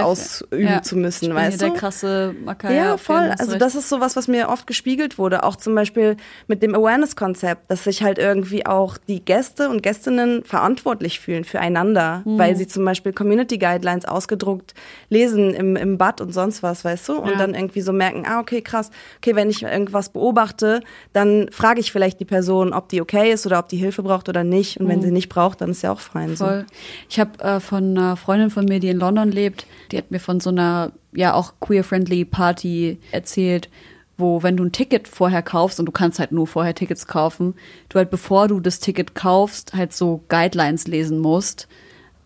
ausüben 0.01 0.61
Ja. 0.61 0.81
zu 0.81 0.97
müssen, 0.97 1.25
ich 1.25 1.29
bin 1.29 1.37
weißt 1.37 1.61
du? 1.61 1.65
der 1.69 1.73
krasse 1.73 2.35
Macker. 2.43 2.71
Ja, 2.71 2.97
voll. 2.97 3.33
Also 3.39 3.57
das 3.57 3.75
ist 3.75 3.89
sowas, 3.89 4.15
was 4.15 4.27
mir 4.27 4.49
oft 4.49 4.67
gespiegelt 4.67 5.17
wurde, 5.17 5.43
auch 5.43 5.55
zum 5.55 5.73
Beispiel 5.75 6.17
mit 6.47 6.61
dem 6.63 6.75
Awareness-Konzept, 6.75 7.69
dass 7.71 7.85
sich 7.85 8.03
halt 8.03 8.17
irgendwie 8.17 8.65
auch 8.65 8.97
die 8.97 9.23
Gäste 9.23 9.69
und 9.69 9.83
Gästinnen 9.83 10.43
verantwortlich 10.43 11.19
fühlen 11.19 11.43
füreinander, 11.45 12.21
Mhm. 12.25 12.37
weil 12.39 12.55
sie 12.55 12.67
zum 12.67 12.85
Beispiel 12.85 13.13
Community 13.13 13.57
Guidelines 13.57 14.05
ausgedruckt 14.05 14.73
lesen 15.09 15.53
im, 15.53 15.75
im 15.75 15.97
Bad 15.97 16.21
und 16.21 16.33
sonst 16.33 16.61
was, 16.63 16.83
weißt 16.83 17.09
du? 17.09 17.19
Und 17.19 17.29
Ja. 17.31 17.37
dann 17.37 17.53
irgendwie 17.55 17.81
so 17.81 17.93
merken, 17.93 18.23
ah, 18.27 18.39
okay, 18.39 18.61
krass, 18.61 18.91
okay, 19.17 19.35
wenn 19.35 19.49
ich 19.49 19.63
irgendwas 19.63 20.09
beobachte, 20.09 20.81
dann 21.13 21.47
frage 21.51 21.79
ich 21.79 21.91
vielleicht 21.91 22.19
die 22.19 22.25
Person, 22.25 22.73
ob 22.73 22.89
die 22.89 23.01
okay 23.01 23.31
ist 23.31 23.45
oder 23.45 23.59
ob 23.59 23.69
die 23.69 23.77
Hilfe 23.77 24.03
braucht 24.09 24.27
oder 24.27 24.43
nicht. 24.43 24.79
Und 24.79 24.87
wenn 24.87 25.01
sie 25.01 25.11
nicht 25.11 25.29
braucht, 25.29 25.61
dann 25.61 25.71
ist 25.71 25.81
ja 25.83 25.91
auch 25.91 25.99
fein. 25.99 26.35
So. 26.35 26.43
Mhm. 26.45 26.49
Voll. 26.49 26.65
Ich 27.09 27.19
habe 27.19 27.39
äh, 27.43 27.59
von 27.59 27.97
einer 27.97 28.15
Freundin 28.17 28.49
von 28.49 28.65
mir, 28.65 28.79
die 28.79 28.89
in 28.89 28.97
London 28.99 29.31
lebt, 29.31 29.65
die 29.91 29.97
hat 29.97 30.11
mir 30.11 30.19
von 30.19 30.39
so 30.39 30.49
einer 30.49 30.91
ja 31.13 31.33
auch 31.33 31.53
queer-friendly 31.61 32.25
Party 32.25 32.97
erzählt, 33.11 33.69
wo 34.17 34.43
wenn 34.43 34.57
du 34.57 34.65
ein 34.65 34.71
Ticket 34.73 35.07
vorher 35.07 35.41
kaufst 35.41 35.79
und 35.79 35.85
du 35.85 35.91
kannst 35.93 36.19
halt 36.19 36.31
nur 36.33 36.45
vorher 36.45 36.75
Tickets 36.75 37.07
kaufen, 37.07 37.53
du 37.87 37.97
halt 37.99 38.09
bevor 38.09 38.47
du 38.47 38.59
das 38.59 38.79
Ticket 38.79 39.15
kaufst 39.15 39.73
halt 39.73 39.93
so 39.93 40.21
Guidelines 40.27 40.87
lesen 40.87 41.19
musst, 41.19 41.67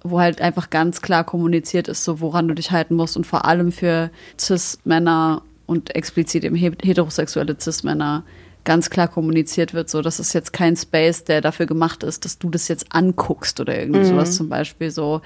wo 0.04 0.20
halt 0.20 0.42
einfach 0.42 0.70
ganz 0.70 1.02
klar 1.02 1.24
kommuniziert 1.24 1.88
ist, 1.88 2.04
so 2.04 2.20
woran 2.20 2.48
du 2.48 2.56
dich 2.56 2.72
halten 2.72 2.96
musst 2.96 3.16
und 3.16 3.26
vor 3.28 3.46
allem 3.46 3.72
für 3.72 4.10
Cis-Männer 4.40 5.44
und 5.66 5.96
explizit 5.96 6.44
eben 6.44 6.56
he- 6.56 6.72
heterosexuelle 6.84 7.56
Cis-Männer 7.60 8.24
ganz 8.64 8.90
klar 8.90 9.08
kommuniziert 9.08 9.74
wird, 9.74 9.90
so 9.90 10.02
das 10.02 10.20
ist 10.20 10.34
jetzt 10.34 10.54
kein 10.54 10.76
Space, 10.76 11.24
der 11.24 11.42
dafür 11.42 11.66
gemacht 11.66 12.04
ist, 12.04 12.26
dass 12.26 12.38
du 12.40 12.50
das 12.50 12.68
jetzt 12.68 12.88
anguckst 12.90 13.60
oder 13.60 13.78
irgendwie 13.78 14.06
sowas 14.06 14.36
zum 14.36 14.50
Beispiel 14.50 14.92
so. 14.92 15.22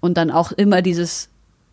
Und 0.00 0.16
dann 0.16 0.30
auch 0.30 0.52
immer 0.52 0.82
dieses 0.82 1.28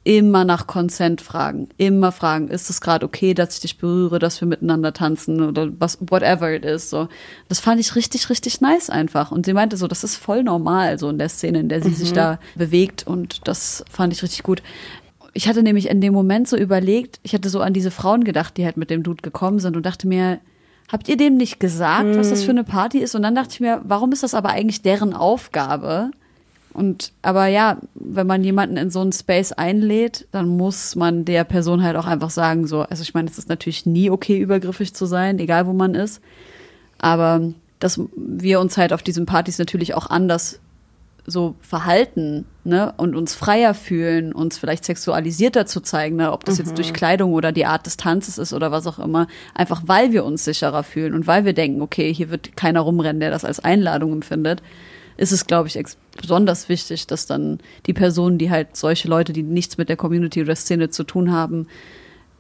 immer 0.06 0.46
nach 0.46 0.68
Consent 0.68 1.20
fragen, 1.20 1.68
immer 1.78 2.12
fragen, 2.12 2.48
ist 2.48 2.70
es 2.70 2.80
gerade 2.80 3.04
okay, 3.06 3.34
dass 3.34 3.56
ich 3.56 3.62
dich 3.62 3.78
berühre, 3.80 4.20
dass 4.20 4.40
wir 4.40 4.48
miteinander 4.48 4.94
tanzen 4.94 5.42
oder 5.42 5.70
was, 5.80 5.98
whatever 6.00 6.54
it 6.54 6.64
is, 6.64 6.92
so. 6.92 7.10
Das 7.50 7.60
fand 7.60 7.82
ich 7.82 7.96
richtig, 7.96 8.30
richtig 8.30 8.62
nice 8.62 8.92
einfach. 8.92 9.32
Und 9.32 9.48
sie 9.48 9.54
meinte 9.54 9.78
so, 9.78 9.88
das 9.88 10.04
ist 10.04 10.16
voll 10.16 10.44
normal, 10.44 11.00
so 11.00 11.10
in 11.10 11.18
der 11.18 11.30
Szene, 11.30 11.60
in 11.60 11.70
der 11.70 11.82
sie 11.82 11.94
sich 11.94 12.14
da 12.14 12.40
bewegt 12.56 13.08
und 13.08 13.48
das 13.48 13.84
fand 13.90 14.14
ich 14.14 14.22
richtig 14.22 14.44
gut. 14.44 14.62
Ich 15.34 15.48
hatte 15.48 15.64
nämlich 15.64 15.90
in 15.90 16.02
dem 16.02 16.14
Moment 16.14 16.48
so 16.48 16.56
überlegt, 16.56 17.20
ich 17.24 17.34
hatte 17.34 17.50
so 17.50 17.60
an 17.62 17.74
diese 17.74 17.90
Frauen 17.90 18.24
gedacht, 18.24 18.58
die 18.58 18.66
halt 18.66 18.78
mit 18.78 18.92
dem 18.92 19.02
Dude 19.02 19.24
gekommen 19.24 19.58
sind 19.58 19.76
und 19.76 19.88
dachte 19.88 20.08
mir, 20.08 20.40
habt 20.92 21.08
ihr 21.08 21.18
dem 21.18 21.38
nicht 21.38 21.60
gesagt, 21.60 22.16
was 22.18 22.30
das 22.30 22.44
für 22.44 22.52
eine 22.52 22.64
Party 22.64 23.00
ist? 23.00 23.16
Und 23.16 23.24
dann 23.24 23.36
dachte 23.36 23.54
ich 23.54 23.60
mir, 23.60 23.82
warum 23.84 24.12
ist 24.12 24.24
das 24.24 24.34
aber 24.34 24.50
eigentlich 24.50 24.82
deren 24.82 25.14
Aufgabe? 25.14 26.12
Und 26.74 27.14
aber 27.22 27.48
ja, 27.48 27.78
wenn 27.96 28.28
man 28.28 28.44
jemanden 28.44 28.76
in 28.76 28.90
so 28.90 29.00
einen 29.00 29.14
Space 29.14 29.54
einlädt, 29.54 30.28
dann 30.32 30.48
muss 30.48 30.96
man 30.96 31.24
der 31.24 31.46
Person 31.46 31.84
halt 31.84 31.96
auch 31.96 32.06
einfach 32.06 32.30
sagen, 32.30 32.68
so, 32.68 32.82
also 32.82 33.02
ich 33.02 33.14
meine, 33.14 33.30
es 33.30 33.38
ist 33.38 33.48
natürlich 33.48 33.86
nie 33.86 34.10
okay, 34.10 34.38
übergriffig 34.38 34.94
zu 34.94 35.06
sein, 35.06 35.40
egal 35.40 35.68
wo 35.68 35.74
man 35.74 35.96
ist. 35.96 36.22
Aber 36.98 37.54
dass 37.80 38.00
wir 38.16 38.60
uns 38.60 38.78
halt 38.78 38.92
auf 38.92 39.04
diesen 39.04 39.26
Partys 39.26 39.58
natürlich 39.58 39.94
auch 39.94 40.10
anders 40.10 40.60
so 41.26 41.56
verhalten 41.62 42.46
ne, 42.66 42.94
und 42.98 43.16
uns 43.16 43.36
freier 43.36 43.74
fühlen, 43.74 44.34
uns 44.34 44.58
vielleicht 44.58 44.86
sexualisierter 44.86 45.66
zu 45.66 45.82
zeigen, 45.82 46.18
ne, 46.18 46.32
ob 46.32 46.46
das 46.46 46.58
mhm. 46.58 46.66
jetzt 46.66 46.78
durch 46.78 46.94
Kleidung 46.94 47.34
oder 47.34 47.52
die 47.52 47.66
Art 47.66 47.86
des 47.86 47.98
Tanzes 47.98 48.38
ist 48.38 48.54
oder 48.54 48.72
was 48.72 48.88
auch 48.88 49.00
immer, 49.00 49.28
einfach 49.54 49.84
weil 49.86 50.12
wir 50.12 50.26
uns 50.26 50.46
sicherer 50.46 50.84
fühlen 50.84 51.14
und 51.14 51.28
weil 51.28 51.46
wir 51.46 51.54
denken, 51.54 51.82
okay, 51.82 52.14
hier 52.14 52.30
wird 52.30 52.58
keiner 52.58 52.82
rumrennen, 52.82 53.20
der 53.20 53.32
das 53.32 53.46
als 53.46 53.60
Einladung 53.60 54.14
empfindet, 54.14 54.62
ist 55.18 55.32
es, 55.32 55.48
glaube 55.48 55.68
ich, 55.68 55.82
besonders 56.20 56.68
wichtig, 56.68 57.08
dass 57.08 57.26
dann 57.26 57.60
die 57.86 57.94
Personen, 57.94 58.38
die 58.38 58.52
halt 58.52 58.76
solche 58.76 59.08
Leute, 59.08 59.32
die 59.32 59.44
nichts 59.44 59.78
mit 59.78 59.88
der 59.88 59.96
Community 59.96 60.42
oder 60.42 60.56
Szene 60.56 60.90
zu 60.90 61.04
tun 61.04 61.32
haben, 61.32 61.68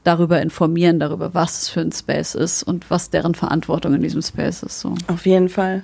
darüber 0.03 0.41
informieren, 0.41 0.99
darüber, 0.99 1.33
was 1.33 1.63
es 1.63 1.69
für 1.69 1.81
ein 1.81 1.91
Space 1.91 2.35
ist 2.35 2.63
und 2.63 2.89
was 2.89 3.09
deren 3.09 3.33
Verantwortung 3.33 3.93
in 3.93 4.01
diesem 4.01 4.21
Space 4.21 4.61
ist. 4.63 4.79
So. 4.81 4.95
Auf 5.07 5.25
jeden 5.25 5.49
Fall. 5.49 5.83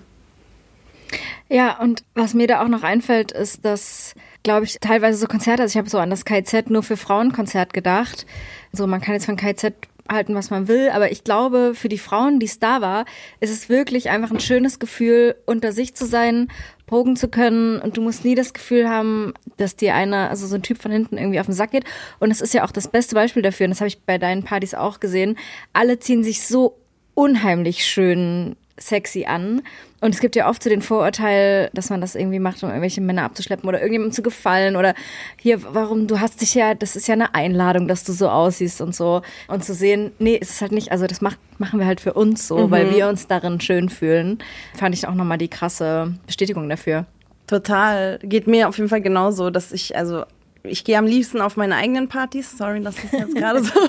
Ja, 1.50 1.80
und 1.80 2.04
was 2.15 2.34
mir 2.34 2.47
da 2.47 2.63
auch 2.63 2.67
noch 2.67 2.84
einfällt, 2.84 3.32
ist, 3.32 3.65
dass, 3.65 4.15
glaube 4.43 4.65
ich, 4.65 4.78
teilweise 4.80 5.17
so 5.17 5.28
Konzerte, 5.28 5.63
also 5.63 5.74
ich 5.74 5.78
habe 5.78 5.89
so 5.89 5.97
an 5.97 6.10
das 6.10 6.26
KZ 6.26 6.69
nur 6.69 6.84
für 6.84 6.97
Frauenkonzert 6.97 7.74
gedacht. 7.74 8.26
So, 8.71 8.88
man 8.88 9.02
kann 9.02 9.13
jetzt 9.13 9.26
von 9.26 9.36
KZ 9.36 9.74
halten, 10.10 10.36
was 10.36 10.50
man 10.50 10.67
will, 10.67 10.89
aber 10.89 11.12
ich 11.12 11.24
glaube, 11.24 11.74
für 11.74 11.89
die 11.89 11.97
Frauen, 11.97 12.39
die 12.39 12.45
es 12.45 12.60
da 12.60 12.82
war, 12.82 13.06
ist 13.39 13.52
es 13.52 13.69
wirklich 13.69 14.10
einfach 14.10 14.32
ein 14.32 14.39
schönes 14.39 14.80
Gefühl, 14.80 15.36
unter 15.45 15.71
sich 15.71 15.95
zu 15.95 16.06
sein, 16.06 16.50
pogen 16.86 17.15
zu 17.15 17.30
können 17.30 17.80
und 17.80 17.95
du 17.95 18.02
musst 18.02 18.26
nie 18.26 18.36
das 18.36 18.54
Gefühl 18.54 18.89
haben, 18.89 19.34
dass 19.58 19.78
dir 19.78 19.95
einer, 19.95 20.30
also 20.30 20.47
so 20.47 20.56
ein 20.56 20.63
Typ 20.63 20.82
von 20.82 20.91
hinten 20.91 21.17
irgendwie 21.17 21.39
auf 21.39 21.45
den 21.45 21.56
Sack 21.56 21.71
geht. 21.71 21.86
Und 22.19 22.32
es 22.32 22.41
ist 22.41 22.54
ja 22.54 22.65
auch 22.65 22.71
das 22.71 22.89
beste 22.89 23.15
Beispiel 23.15 23.41
dafür, 23.41 23.65
und 23.65 23.71
das 23.71 23.80
habe 23.80 23.88
ich 23.88 24.02
bei 24.02 24.17
deinen 24.17 24.43
Partys 24.43 24.74
auch 24.74 25.00
gesehen. 25.00 25.38
Alle 25.71 26.00
ziehen 26.00 26.24
sich 26.24 26.45
so 26.45 26.78
unheimlich 27.13 27.86
schön 27.86 28.58
sexy 28.82 29.26
an. 29.26 29.62
Und 30.02 30.15
es 30.15 30.20
gibt 30.20 30.36
ja 30.36 30.50
oft 30.50 30.63
so 30.63 30.70
den 30.70 30.82
Vorurteil, 30.82 31.70
dass 31.74 31.89
man 31.89 32.02
das 32.02 32.15
irgendwie 32.15 32.39
macht, 32.39 32.63
um 32.63 32.70
irgendwelche 32.70 33.02
Männer 33.02 33.24
abzuschleppen 33.24 33.70
oder 33.70 33.80
irgendjemandem 33.80 34.13
zu 34.13 34.24
gefallen 34.24 34.76
oder 34.76 34.96
hier, 35.38 35.62
warum, 35.74 36.08
du 36.08 36.20
hast 36.20 36.41
dich 36.41 36.56
ja, 36.56 36.74
das 36.74 36.96
ist 36.96 37.08
ja 37.08 37.13
eine 37.13 37.36
Einladung, 37.36 37.88
dass 37.88 38.04
du 38.04 38.12
so 38.12 38.30
aussiehst 38.30 38.82
und 38.82 38.96
so. 38.96 39.22
Und 39.48 39.63
zu 39.63 39.74
sehen, 39.74 40.12
nee, 40.17 40.36
ist 40.36 40.52
es 40.52 40.62
halt 40.62 40.72
nicht, 40.72 40.91
also 40.91 41.06
das 41.06 41.22
macht, 41.22 41.38
machen 41.60 41.80
wir 41.80 41.86
halt 41.86 42.02
für 42.02 42.13
uns 42.13 42.48
so, 42.48 42.67
mhm. 42.67 42.72
weil 42.72 42.96
wir 42.96 43.08
uns 43.08 43.28
darin 43.28 43.62
schön 43.62 43.89
fühlen. 43.89 44.39
Fand 44.76 44.96
ich 44.96 45.08
auch 45.08 45.13
nochmal 45.13 45.38
die 45.38 45.50
krasse 45.50 46.15
Bestätigung 46.26 46.67
dafür. 46.67 47.06
Total. 47.46 48.17
Geht 48.24 48.48
mir 48.48 48.70
auf 48.70 48.78
jeden 48.78 48.89
Fall 48.89 49.02
genauso, 49.02 49.50
dass 49.50 49.72
ich, 49.72 49.96
also 49.96 50.24
ich 50.63 50.84
gehe 50.84 50.97
am 50.97 51.06
liebsten 51.06 51.41
auf 51.41 51.58
meine 51.58 51.76
eigenen 51.76 52.08
Partys. 52.08 52.58
Sorry, 52.58 52.82
dass 52.82 52.95
das 52.95 53.12
jetzt 53.12 53.36
gerade 53.36 53.63
so, 53.63 53.80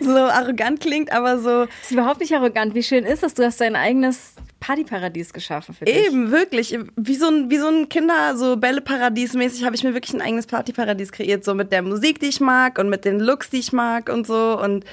so 0.00 0.16
arrogant 0.16 0.80
klingt, 0.80 1.12
aber 1.12 1.38
so. 1.38 1.66
Das 1.66 1.68
ist 1.82 1.90
überhaupt 1.90 2.20
nicht 2.20 2.34
arrogant. 2.34 2.74
Wie 2.74 2.82
schön 2.82 3.04
ist 3.04 3.22
das? 3.22 3.34
Du 3.34 3.44
hast 3.44 3.60
dein 3.60 3.76
eigenes 3.76 4.34
Partyparadies 4.60 5.32
geschaffen 5.32 5.74
für 5.74 5.84
dich. 5.84 6.06
Eben, 6.06 6.30
wirklich. 6.30 6.78
Wie 6.96 7.16
so 7.16 7.28
ein, 7.28 7.50
wie 7.50 7.58
so 7.58 7.68
ein 7.68 7.88
Kinder, 7.88 8.36
so 8.36 8.56
Bälleparadies 8.56 9.34
mäßig 9.34 9.64
habe 9.64 9.74
ich 9.74 9.84
mir 9.84 9.94
wirklich 9.94 10.14
ein 10.14 10.22
eigenes 10.22 10.46
Partyparadies 10.46 11.12
kreiert. 11.12 11.44
So 11.44 11.54
mit 11.54 11.72
der 11.72 11.82
Musik, 11.82 12.20
die 12.20 12.26
ich 12.26 12.40
mag 12.40 12.78
und 12.78 12.88
mit 12.88 13.04
den 13.04 13.18
Looks, 13.18 13.50
die 13.50 13.58
ich 13.58 13.72
mag 13.72 14.08
und 14.08 14.26
so. 14.26 14.58
Und 14.60 14.84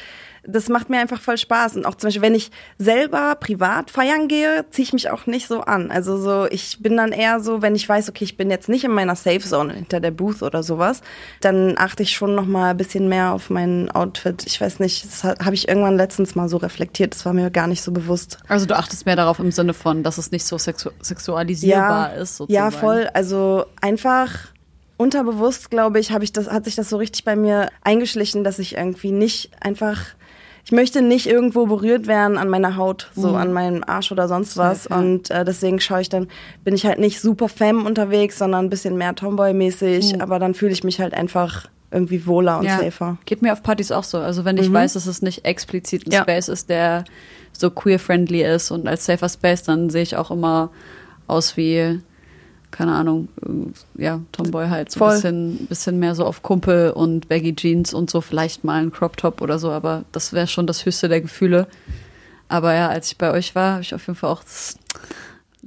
das 0.49 0.69
macht 0.69 0.89
mir 0.89 0.99
einfach 0.99 1.21
voll 1.21 1.37
Spaß. 1.37 1.77
Und 1.77 1.85
auch 1.85 1.95
zum 1.95 2.07
Beispiel, 2.07 2.21
wenn 2.21 2.35
ich 2.35 2.51
selber 2.77 3.35
privat 3.35 3.91
feiern 3.91 4.27
gehe, 4.27 4.65
ziehe 4.71 4.83
ich 4.83 4.93
mich 4.93 5.09
auch 5.09 5.25
nicht 5.25 5.47
so 5.47 5.61
an. 5.61 5.91
Also 5.91 6.17
so, 6.17 6.47
ich 6.49 6.79
bin 6.81 6.97
dann 6.97 7.11
eher 7.11 7.39
so, 7.39 7.61
wenn 7.61 7.75
ich 7.75 7.87
weiß, 7.87 8.09
okay, 8.09 8.23
ich 8.23 8.37
bin 8.37 8.49
jetzt 8.49 8.69
nicht 8.69 8.83
in 8.83 8.91
meiner 8.91 9.15
Safe 9.15 9.39
Zone 9.39 9.73
hinter 9.73 9.99
der 9.99 10.11
Booth 10.11 10.41
oder 10.41 10.63
sowas, 10.63 11.01
dann 11.41 11.75
achte 11.77 12.03
ich 12.03 12.11
schon 12.11 12.35
noch 12.35 12.45
mal 12.45 12.71
ein 12.71 12.77
bisschen 12.77 13.09
mehr 13.09 13.33
auf 13.33 13.49
mein 13.49 13.91
Outfit. 13.91 14.45
Ich 14.45 14.59
weiß 14.59 14.79
nicht, 14.79 15.05
das 15.05 15.23
habe 15.23 15.53
ich 15.53 15.67
irgendwann 15.67 15.97
letztens 15.97 16.35
mal 16.35 16.49
so 16.49 16.57
reflektiert. 16.57 17.13
Das 17.13 17.25
war 17.25 17.33
mir 17.33 17.51
gar 17.51 17.67
nicht 17.67 17.81
so 17.81 17.91
bewusst. 17.91 18.37
Also 18.47 18.65
du 18.65 18.75
achtest 18.77 19.05
mehr 19.05 19.15
darauf 19.15 19.39
im 19.39 19.51
Sinne 19.51 19.73
von, 19.73 20.03
dass 20.03 20.17
es 20.17 20.31
nicht 20.31 20.45
so 20.45 20.57
sexu 20.57 20.89
sexualisierbar 21.01 22.15
ja, 22.15 22.21
ist. 22.21 22.37
Sozusagen. 22.37 22.71
Ja, 22.71 22.71
voll. 22.71 23.09
Also 23.13 23.65
einfach 23.81 24.49
unterbewusst, 24.99 25.71
glaube 25.71 25.99
ich, 25.99 26.11
habe 26.11 26.25
ich 26.25 26.33
das, 26.33 26.49
hat 26.49 26.65
sich 26.65 26.75
das 26.75 26.89
so 26.89 26.97
richtig 26.97 27.23
bei 27.23 27.37
mir 27.37 27.69
eingeschlichen, 27.83 28.43
dass 28.43 28.59
ich 28.59 28.75
irgendwie 28.75 29.13
nicht 29.13 29.51
einfach 29.61 29.99
ich 30.69 30.71
möchte 30.71 31.01
nicht 31.01 31.25
irgendwo 31.25 31.65
berührt 31.65 32.05
werden 32.05 32.37
an 32.37 32.47
meiner 32.47 32.75
Haut, 32.75 33.09
so 33.15 33.29
mhm. 33.29 33.35
an 33.37 33.53
meinem 33.53 33.83
Arsch 33.83 34.11
oder 34.11 34.27
sonst 34.27 34.55
was. 34.55 34.87
Ja, 34.87 34.99
und 34.99 35.31
äh, 35.31 35.43
deswegen 35.43 35.79
schaue 35.79 36.01
ich 36.01 36.09
dann, 36.09 36.27
bin 36.63 36.75
ich 36.75 36.85
halt 36.85 36.99
nicht 36.99 37.21
super 37.21 37.49
femme 37.49 37.83
unterwegs, 37.87 38.37
sondern 38.37 38.65
ein 38.65 38.69
bisschen 38.69 38.95
mehr 38.95 39.15
Tomboy-mäßig, 39.15 40.13
mhm. 40.13 40.21
aber 40.21 40.37
dann 40.37 40.53
fühle 40.53 40.71
ich 40.71 40.83
mich 40.83 41.01
halt 41.01 41.15
einfach 41.15 41.65
irgendwie 41.89 42.27
wohler 42.27 42.59
und 42.59 42.65
ja. 42.65 42.77
safer. 42.77 43.17
Geht 43.25 43.41
mir 43.41 43.51
auf 43.51 43.63
Partys 43.63 43.91
auch 43.91 44.03
so. 44.03 44.19
Also 44.19 44.45
wenn 44.45 44.57
ich 44.57 44.69
mhm. 44.69 44.73
weiß, 44.73 44.93
dass 44.93 45.07
es 45.07 45.23
nicht 45.23 45.43
explizit 45.43 46.05
ein 46.05 46.11
ja. 46.11 46.21
Space 46.21 46.49
ist, 46.49 46.69
der 46.69 47.03
so 47.51 47.71
queer-friendly 47.71 48.43
ist 48.43 48.69
und 48.69 48.87
als 48.87 49.07
safer 49.07 49.27
Space, 49.27 49.63
dann 49.63 49.89
sehe 49.89 50.03
ich 50.03 50.17
auch 50.17 50.29
immer 50.29 50.69
aus 51.25 51.57
wie 51.57 51.99
keine 52.71 52.93
Ahnung, 52.93 53.27
äh, 53.45 54.03
ja, 54.03 54.21
Tomboy 54.31 54.67
halt 54.67 54.91
so 54.91 55.03
ein 55.03 55.11
bisschen, 55.11 55.67
bisschen 55.67 55.99
mehr 55.99 56.15
so 56.15 56.25
auf 56.25 56.43
Kumpel 56.43 56.91
und 56.91 57.27
Baggy 57.27 57.55
Jeans 57.55 57.93
und 57.93 58.09
so, 58.09 58.21
vielleicht 58.21 58.63
mal 58.63 58.81
ein 58.81 58.91
Crop 58.91 59.17
Top 59.17 59.41
oder 59.41 59.59
so, 59.59 59.71
aber 59.71 60.05
das 60.11 60.33
wäre 60.33 60.47
schon 60.47 60.67
das 60.67 60.85
höchste 60.85 61.09
der 61.09 61.21
Gefühle. 61.21 61.67
Aber 62.47 62.73
ja, 62.73 62.89
als 62.89 63.11
ich 63.11 63.17
bei 63.17 63.31
euch 63.31 63.53
war, 63.55 63.73
habe 63.73 63.81
ich 63.81 63.93
auf 63.93 64.05
jeden 64.07 64.17
Fall 64.17 64.31
auch 64.31 64.43
das, 64.43 64.77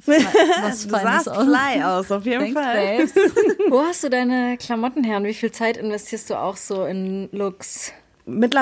was 0.07 0.83
du 0.87 0.91
sahst 0.91 1.29
aus. 1.29 1.45
fly 1.45 1.83
aus, 1.83 2.11
auf 2.11 2.25
jeden 2.27 2.53
Fall. 2.53 3.07
Wo 3.71 3.83
hast 3.83 4.03
du 4.03 4.11
deine 4.11 4.57
Klamotten 4.57 5.05
her 5.05 5.19
und 5.19 5.25
wie 5.25 5.35
viel 5.35 5.53
Zeit 5.53 5.77
investierst 5.77 6.31
du 6.31 6.35
auch 6.35 6.57
so 6.57 6.85
in 6.85 7.29
Looks? 7.33 7.93
Mittlerweile 8.27 8.62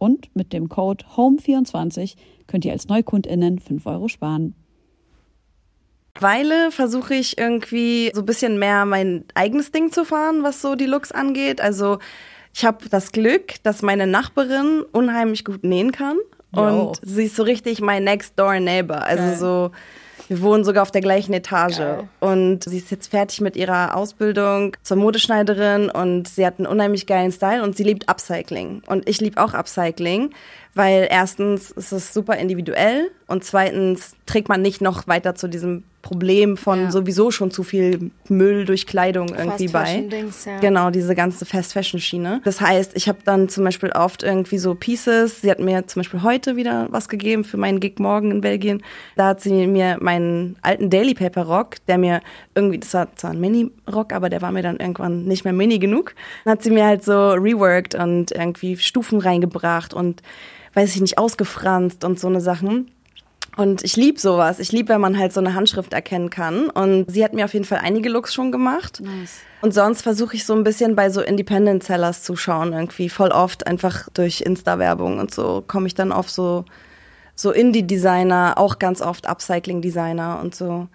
Und 0.00 0.34
mit 0.34 0.54
dem 0.54 0.70
Code 0.70 1.04
HOME24 1.14 2.16
könnt 2.46 2.64
ihr 2.64 2.72
als 2.72 2.88
NeukundInnen 2.88 3.58
5 3.58 3.84
Euro 3.84 4.08
sparen. 4.08 4.54
Weile 6.18 6.70
versuche 6.70 7.14
ich 7.14 7.36
irgendwie 7.36 8.10
so 8.14 8.22
ein 8.22 8.26
bisschen 8.26 8.58
mehr 8.58 8.86
mein 8.86 9.26
eigenes 9.34 9.72
Ding 9.72 9.92
zu 9.92 10.06
fahren, 10.06 10.42
was 10.42 10.62
so 10.62 10.74
die 10.74 10.86
Looks 10.86 11.12
angeht. 11.12 11.60
Also 11.60 11.98
ich 12.54 12.64
habe 12.64 12.88
das 12.88 13.12
Glück, 13.12 13.62
dass 13.62 13.82
meine 13.82 14.06
Nachbarin 14.06 14.84
unheimlich 14.90 15.44
gut 15.44 15.64
nähen 15.64 15.92
kann. 15.92 16.16
Jo. 16.56 16.62
Und 16.62 17.00
sie 17.02 17.24
ist 17.24 17.36
so 17.36 17.42
richtig 17.42 17.82
mein 17.82 18.04
Next 18.04 18.38
Door 18.38 18.58
Neighbor. 18.60 19.02
Also 19.02 19.22
Geil. 19.22 19.36
so 19.36 19.70
wir 20.30 20.42
wohnen 20.42 20.62
sogar 20.62 20.82
auf 20.82 20.92
der 20.92 21.00
gleichen 21.00 21.32
Etage. 21.32 21.78
Geil. 21.78 22.08
Und 22.20 22.62
sie 22.62 22.78
ist 22.78 22.92
jetzt 22.92 23.08
fertig 23.08 23.40
mit 23.40 23.56
ihrer 23.56 23.96
Ausbildung 23.96 24.76
zur 24.84 24.96
Modeschneiderin 24.96 25.90
und 25.90 26.28
sie 26.28 26.46
hat 26.46 26.60
einen 26.60 26.68
unheimlich 26.68 27.08
geilen 27.08 27.32
Style 27.32 27.64
und 27.64 27.76
sie 27.76 27.82
liebt 27.82 28.08
Upcycling. 28.08 28.82
Und 28.86 29.08
ich 29.08 29.20
liebe 29.20 29.42
auch 29.42 29.54
Upcycling, 29.54 30.30
weil 30.74 31.08
erstens 31.10 31.72
ist 31.72 31.90
es 31.90 32.14
super 32.14 32.36
individuell 32.36 33.10
und 33.26 33.42
zweitens 33.42 34.14
trägt 34.24 34.48
man 34.48 34.62
nicht 34.62 34.80
noch 34.80 35.08
weiter 35.08 35.34
zu 35.34 35.48
diesem 35.48 35.82
Problem 36.02 36.56
von 36.56 36.84
ja. 36.84 36.90
sowieso 36.90 37.30
schon 37.30 37.50
zu 37.50 37.62
viel 37.62 38.10
Müll 38.28 38.64
durch 38.64 38.86
Kleidung 38.86 39.34
irgendwie 39.34 39.68
bei. 39.68 40.00
Dings, 40.00 40.46
ja. 40.46 40.58
Genau, 40.58 40.90
diese 40.90 41.14
ganze 41.14 41.44
Fast 41.44 41.74
Fashion 41.74 42.00
Schiene. 42.00 42.40
Das 42.44 42.60
heißt, 42.60 42.92
ich 42.96 43.08
habe 43.08 43.18
dann 43.24 43.48
zum 43.48 43.64
Beispiel 43.64 43.90
oft 43.90 44.22
irgendwie 44.22 44.56
so 44.58 44.74
Pieces. 44.74 45.42
Sie 45.42 45.50
hat 45.50 45.58
mir 45.58 45.86
zum 45.86 46.00
Beispiel 46.00 46.22
heute 46.22 46.56
wieder 46.56 46.86
was 46.90 47.08
gegeben 47.08 47.44
für 47.44 47.58
meinen 47.58 47.80
Gig 47.80 47.98
morgen 47.98 48.30
in 48.30 48.40
Belgien. 48.40 48.82
Da 49.16 49.28
hat 49.28 49.42
sie 49.42 49.66
mir 49.66 49.98
meinen 50.00 50.56
alten 50.62 50.88
Daily 50.88 51.14
Paper 51.14 51.42
Rock, 51.42 51.76
der 51.86 51.98
mir 51.98 52.20
irgendwie, 52.54 52.78
das 52.78 52.94
war 52.94 53.14
zwar 53.16 53.32
ein 53.32 53.40
Mini 53.40 53.70
Rock, 53.92 54.12
aber 54.14 54.30
der 54.30 54.40
war 54.40 54.52
mir 54.52 54.62
dann 54.62 54.78
irgendwann 54.78 55.24
nicht 55.24 55.44
mehr 55.44 55.52
mini 55.52 55.78
genug. 55.78 56.14
Dann 56.44 56.52
hat 56.52 56.62
sie 56.62 56.70
mir 56.70 56.86
halt 56.86 57.04
so 57.04 57.32
reworked 57.32 57.94
und 57.94 58.32
irgendwie 58.32 58.76
Stufen 58.78 59.20
reingebracht 59.20 59.92
und 59.92 60.22
weiß 60.74 60.94
ich 60.94 61.00
nicht, 61.00 61.18
ausgefranst 61.18 62.04
und 62.04 62.18
so 62.18 62.28
eine 62.28 62.40
Sachen. 62.40 62.90
Und 63.56 63.84
ich 63.84 63.96
lieb 63.96 64.18
sowas. 64.18 64.58
Ich 64.58 64.72
lieb, 64.72 64.88
wenn 64.88 65.00
man 65.00 65.18
halt 65.18 65.32
so 65.32 65.40
eine 65.40 65.54
Handschrift 65.54 65.92
erkennen 65.92 66.30
kann. 66.30 66.70
Und 66.70 67.10
sie 67.10 67.24
hat 67.24 67.34
mir 67.34 67.44
auf 67.44 67.52
jeden 67.52 67.64
Fall 67.64 67.80
einige 67.82 68.08
Looks 68.08 68.32
schon 68.32 68.52
gemacht. 68.52 69.00
Nice. 69.00 69.40
Und 69.60 69.74
sonst 69.74 70.02
versuche 70.02 70.36
ich 70.36 70.46
so 70.46 70.54
ein 70.54 70.64
bisschen 70.64 70.96
bei 70.96 71.10
so 71.10 71.20
Independent 71.20 71.82
Sellers 71.82 72.22
zu 72.22 72.36
schauen, 72.36 72.72
irgendwie 72.72 73.08
voll 73.08 73.30
oft 73.30 73.66
einfach 73.66 74.08
durch 74.14 74.40
Insta-Werbung 74.40 75.18
und 75.18 75.34
so 75.34 75.62
komme 75.66 75.86
ich 75.86 75.94
dann 75.94 76.12
auf 76.12 76.30
so, 76.30 76.64
so 77.34 77.50
Indie-Designer, 77.50 78.54
auch 78.56 78.78
ganz 78.78 79.02
oft 79.02 79.26
Upcycling-Designer 79.26 80.40
und 80.40 80.54
so. 80.54 80.88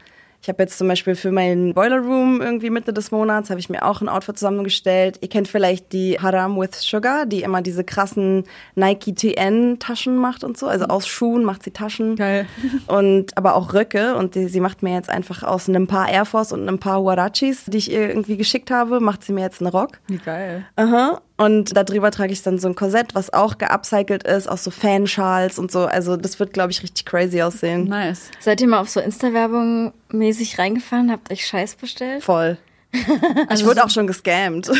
Ich 0.45 0.49
habe 0.49 0.61
jetzt 0.61 0.77
zum 0.77 0.87
Beispiel 0.87 1.15
für 1.15 1.31
meinen 1.31 1.73
Boiler 1.73 1.97
Room 1.97 2.39
irgendwie 2.39 2.69
Mitte 2.69 2.93
des 2.93 3.09
Monats 3.09 3.49
habe 3.49 3.59
ich 3.59 3.67
mir 3.67 3.83
auch 3.83 4.01
ein 4.01 4.07
Outfit 4.07 4.37
zusammengestellt. 4.37 5.17
Ihr 5.21 5.27
kennt 5.27 5.47
vielleicht 5.47 5.91
die 5.91 6.19
Haram 6.19 6.55
with 6.55 6.81
Sugar, 6.81 7.25
die 7.25 7.41
immer 7.41 7.63
diese 7.63 7.83
krassen 7.83 8.43
Nike 8.75 9.15
TN 9.15 9.79
Taschen 9.79 10.17
macht 10.17 10.43
und 10.43 10.55
so. 10.55 10.67
Also 10.67 10.85
aus 10.85 11.07
Schuhen 11.07 11.45
macht 11.45 11.63
sie 11.63 11.71
Taschen. 11.71 12.15
Geil. 12.15 12.45
Und 12.85 13.35
aber 13.35 13.55
auch 13.55 13.73
Röcke. 13.73 14.15
Und 14.15 14.35
die, 14.35 14.47
sie 14.47 14.59
macht 14.59 14.83
mir 14.83 14.93
jetzt 14.93 15.09
einfach 15.09 15.41
aus 15.41 15.67
einem 15.67 15.87
paar 15.87 16.09
Air 16.09 16.25
Force 16.25 16.51
und 16.51 16.61
einem 16.61 16.77
paar 16.77 16.99
Huarachis, 16.99 17.65
die 17.65 17.79
ich 17.79 17.91
ihr 17.91 18.07
irgendwie 18.07 18.37
geschickt 18.37 18.69
habe, 18.69 18.99
macht 18.99 19.23
sie 19.23 19.33
mir 19.33 19.41
jetzt 19.41 19.61
einen 19.61 19.71
Rock. 19.71 19.99
Wie 20.05 20.19
geil. 20.19 20.63
Aha. 20.75 21.21
Und 21.37 21.75
darüber 21.75 22.11
trage 22.11 22.31
ich 22.31 22.43
dann 22.43 22.59
so 22.59 22.67
ein 22.69 22.75
Korsett, 22.75 23.13
was 23.13 23.33
auch 23.33 23.57
geupcycelt 23.57 24.23
ist, 24.23 24.47
aus 24.47 24.63
so 24.63 24.71
Fanschals 24.71 25.59
und 25.59 25.69
so. 25.69 25.85
Also 25.85 26.15
das 26.15 26.39
wird, 26.39 26.53
glaube 26.53 26.71
ich, 26.71 26.81
richtig 26.81 27.05
crazy 27.05 27.41
aussehen. 27.41 27.85
Nice. 27.85 28.31
Seid 28.39 28.61
ihr 28.61 28.67
mal 28.67 28.79
auf 28.79 28.89
so 28.89 29.01
Insta-Werbung 29.01 29.93
mäßig 30.09 30.57
reingefahren? 30.57 31.11
Habt 31.11 31.31
euch 31.31 31.45
Scheiß 31.45 31.75
bestellt? 31.75 32.23
Voll. 32.23 32.57
ich 33.53 33.65
wurde 33.65 33.83
auch 33.83 33.89
schon 33.89 34.07
gescammt. 34.07 34.71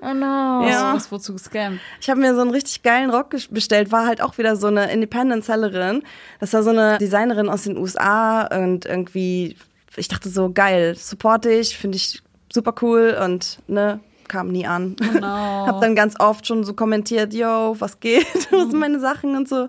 Oh 0.00 0.14
no. 0.14 0.48
Ja. 0.68 0.94
Was 0.94 1.12
wozu 1.12 1.34
gescammt? 1.34 1.80
Ich 2.00 2.08
habe 2.08 2.20
mir 2.20 2.34
so 2.34 2.40
einen 2.40 2.50
richtig 2.50 2.82
geilen 2.82 3.10
Rock 3.10 3.34
bestellt, 3.50 3.92
war 3.92 4.06
halt 4.06 4.22
auch 4.22 4.38
wieder 4.38 4.56
so 4.56 4.66
eine 4.68 4.90
Independent-Sellerin. 4.90 6.02
Das 6.40 6.52
war 6.54 6.62
so 6.62 6.70
eine 6.70 6.98
Designerin 6.98 7.50
aus 7.50 7.64
den 7.64 7.76
USA 7.76 8.46
und 8.46 8.86
irgendwie, 8.86 9.56
ich 9.96 10.08
dachte 10.08 10.30
so, 10.30 10.50
geil, 10.50 10.96
supporte 10.96 11.50
ich, 11.50 11.76
finde 11.76 11.96
ich 11.96 12.22
super 12.50 12.74
cool 12.80 13.16
und 13.22 13.58
ne, 13.66 14.00
kam 14.28 14.48
nie 14.48 14.66
an. 14.66 14.96
Oh 15.00 15.18
no. 15.18 15.26
Hab 15.66 15.80
dann 15.80 15.94
ganz 15.94 16.14
oft 16.20 16.46
schon 16.46 16.64
so 16.64 16.74
kommentiert, 16.74 17.32
yo, 17.34 17.74
was 17.78 18.00
geht, 18.00 18.26
wo 18.50 18.58
sind 18.68 18.74
meine 18.78 19.00
Sachen 19.00 19.36
und 19.36 19.48
so. 19.48 19.68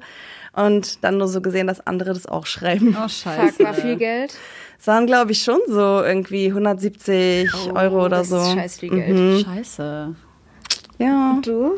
Und 0.54 1.04
dann 1.04 1.18
nur 1.18 1.28
so 1.28 1.42
gesehen, 1.42 1.68
dass 1.68 1.86
andere 1.86 2.14
das 2.14 2.26
auch 2.26 2.46
schreiben. 2.46 2.96
Oh, 3.00 3.08
scheiße. 3.08 3.54
Fuck, 3.54 3.66
war 3.66 3.74
viel 3.74 3.96
Geld. 3.98 4.36
Es 4.80 4.88
waren, 4.88 5.06
glaube 5.08 5.32
ich, 5.34 5.44
schon 5.44 5.60
so 5.68 6.02
irgendwie 6.04 6.48
170 6.48 7.50
Euro 7.76 8.06
oder 8.06 8.18
Oh, 8.18 8.20
das 8.22 8.30
so. 8.30 8.38
ist 8.38 8.54
scheiß 8.54 8.80
viel 8.80 8.90
Geld. 8.90 9.16
Mhm. 9.16 9.40
Scheiße. 9.44 10.16
Ja, 11.00 11.40
Du? 11.44 11.74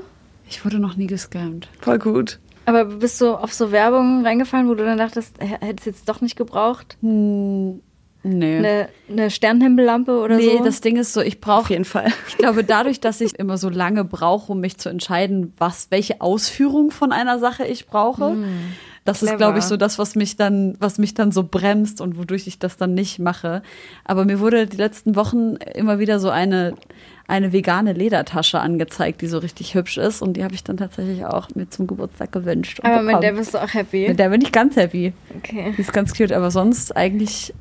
Ich 0.47 0.63
wurde 0.65 0.79
noch 0.79 0.95
nie 0.97 1.07
gescammt. 1.07 1.69
voll 1.79 1.97
gut. 1.99 2.39
Aber 2.65 2.85
bist 2.85 3.19
du 3.21 3.33
auf 3.33 3.53
so 3.53 3.71
Werbung 3.71 4.23
reingefallen, 4.25 4.67
wo 4.69 4.75
du 4.75 4.83
dann 4.85 4.97
dachtest, 4.97 5.35
hättest 5.39 5.85
jetzt 5.87 6.09
doch 6.09 6.21
nicht 6.21 6.35
gebraucht? 6.35 6.97
Nee. 8.23 8.57
Eine, 8.57 8.89
eine 9.09 9.31
Sternenhimmellampe 9.31 10.19
oder 10.19 10.37
nee, 10.37 10.57
so? 10.57 10.63
das 10.63 10.81
Ding 10.81 10.97
ist 10.97 11.13
so, 11.13 11.21
ich 11.21 11.35
Auf 11.35 11.41
brauche 11.41 11.73
jeden 11.73 11.85
Fall. 11.85 12.11
Ich 12.27 12.37
glaube, 12.37 12.63
dadurch, 12.63 12.99
dass 12.99 13.19
ich 13.21 13.37
immer 13.37 13.57
so 13.57 13.69
lange 13.69 14.03
brauche, 14.03 14.51
um 14.51 14.59
mich 14.59 14.77
zu 14.77 14.89
entscheiden, 14.89 15.53
was, 15.57 15.87
welche 15.89 16.21
Ausführung 16.21 16.91
von 16.91 17.11
einer 17.11 17.39
Sache 17.39 17.65
ich 17.65 17.87
brauche, 17.87 18.35
das 19.03 19.23
ist, 19.23 19.29
Clever. 19.29 19.37
glaube 19.37 19.59
ich, 19.59 19.65
so 19.65 19.77
das, 19.77 19.97
was 19.97 20.15
mich 20.15 20.35
dann, 20.35 20.75
was 20.79 20.99
mich 20.99 21.15
dann 21.15 21.31
so 21.31 21.43
bremst 21.43 22.01
und 22.01 22.17
wodurch 22.17 22.45
ich 22.45 22.59
das 22.59 22.77
dann 22.77 22.93
nicht 22.93 23.17
mache. 23.17 23.63
Aber 24.05 24.25
mir 24.25 24.39
wurde 24.39 24.67
die 24.67 24.77
letzten 24.77 25.15
Wochen 25.15 25.55
immer 25.55 25.97
wieder 25.97 26.19
so 26.19 26.29
eine, 26.29 26.75
eine 27.27 27.51
vegane 27.51 27.93
Ledertasche 27.93 28.59
angezeigt, 28.59 29.21
die 29.21 29.27
so 29.27 29.39
richtig 29.39 29.73
hübsch 29.73 29.97
ist. 29.97 30.21
Und 30.21 30.33
die 30.37 30.43
habe 30.43 30.53
ich 30.53 30.63
dann 30.63 30.77
tatsächlich 30.77 31.25
auch 31.25 31.47
mir 31.55 31.67
zum 31.69 31.87
Geburtstag 31.87 32.31
gewünscht. 32.31 32.81
Aber 32.83 33.01
mit 33.01 33.13
der 33.15 33.19
bekommen. 33.19 33.37
bist 33.37 33.53
du 33.55 33.63
auch 33.63 33.73
happy. 33.73 34.07
mit 34.09 34.19
der 34.19 34.29
bin 34.29 34.41
ich 34.41 34.51
ganz 34.51 34.75
happy. 34.75 35.13
okay. 35.35 35.73
Die 35.75 35.81
ist 35.81 35.93
ganz 35.93 36.13
cute, 36.13 36.31
aber 36.31 36.51
sonst 36.51 36.95
eigentlich 36.95 37.55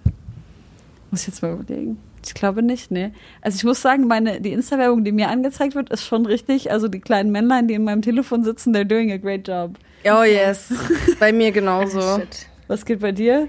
muss 1.11 1.23
ich 1.23 1.29
jetzt 1.29 1.43
mal 1.43 1.53
überlegen. 1.53 1.99
Ich 2.25 2.35
glaube 2.35 2.63
nicht, 2.63 2.91
nee. 2.91 3.13
Also 3.41 3.57
ich 3.57 3.65
muss 3.65 3.81
sagen, 3.81 4.07
meine, 4.07 4.41
die 4.41 4.53
Insta-Werbung, 4.53 5.05
die 5.05 5.13
mir 5.13 5.29
angezeigt 5.29 5.75
wird, 5.75 5.91
ist 5.91 6.05
schon 6.05 6.27
richtig. 6.27 6.71
Also 6.71 6.89
die 6.89 7.01
kleinen 7.01 7.33
Männlein, 7.33 7.67
die 7.67 7.75
in 7.75 7.85
meinem 7.85 8.03
Telefon 8.03 8.45
sitzen, 8.45 8.75
they're 8.75 8.85
doing 8.85 9.11
a 9.11 9.17
great 9.17 9.49
job. 9.49 9.79
Oh 10.05 10.23
yes. 10.23 10.73
Bei 11.19 11.33
mir 11.33 11.51
genauso. 11.53 12.01
Shit. 12.19 12.47
Was 12.69 12.85
geht 12.85 13.01
bei 13.01 13.13
dir? 13.13 13.49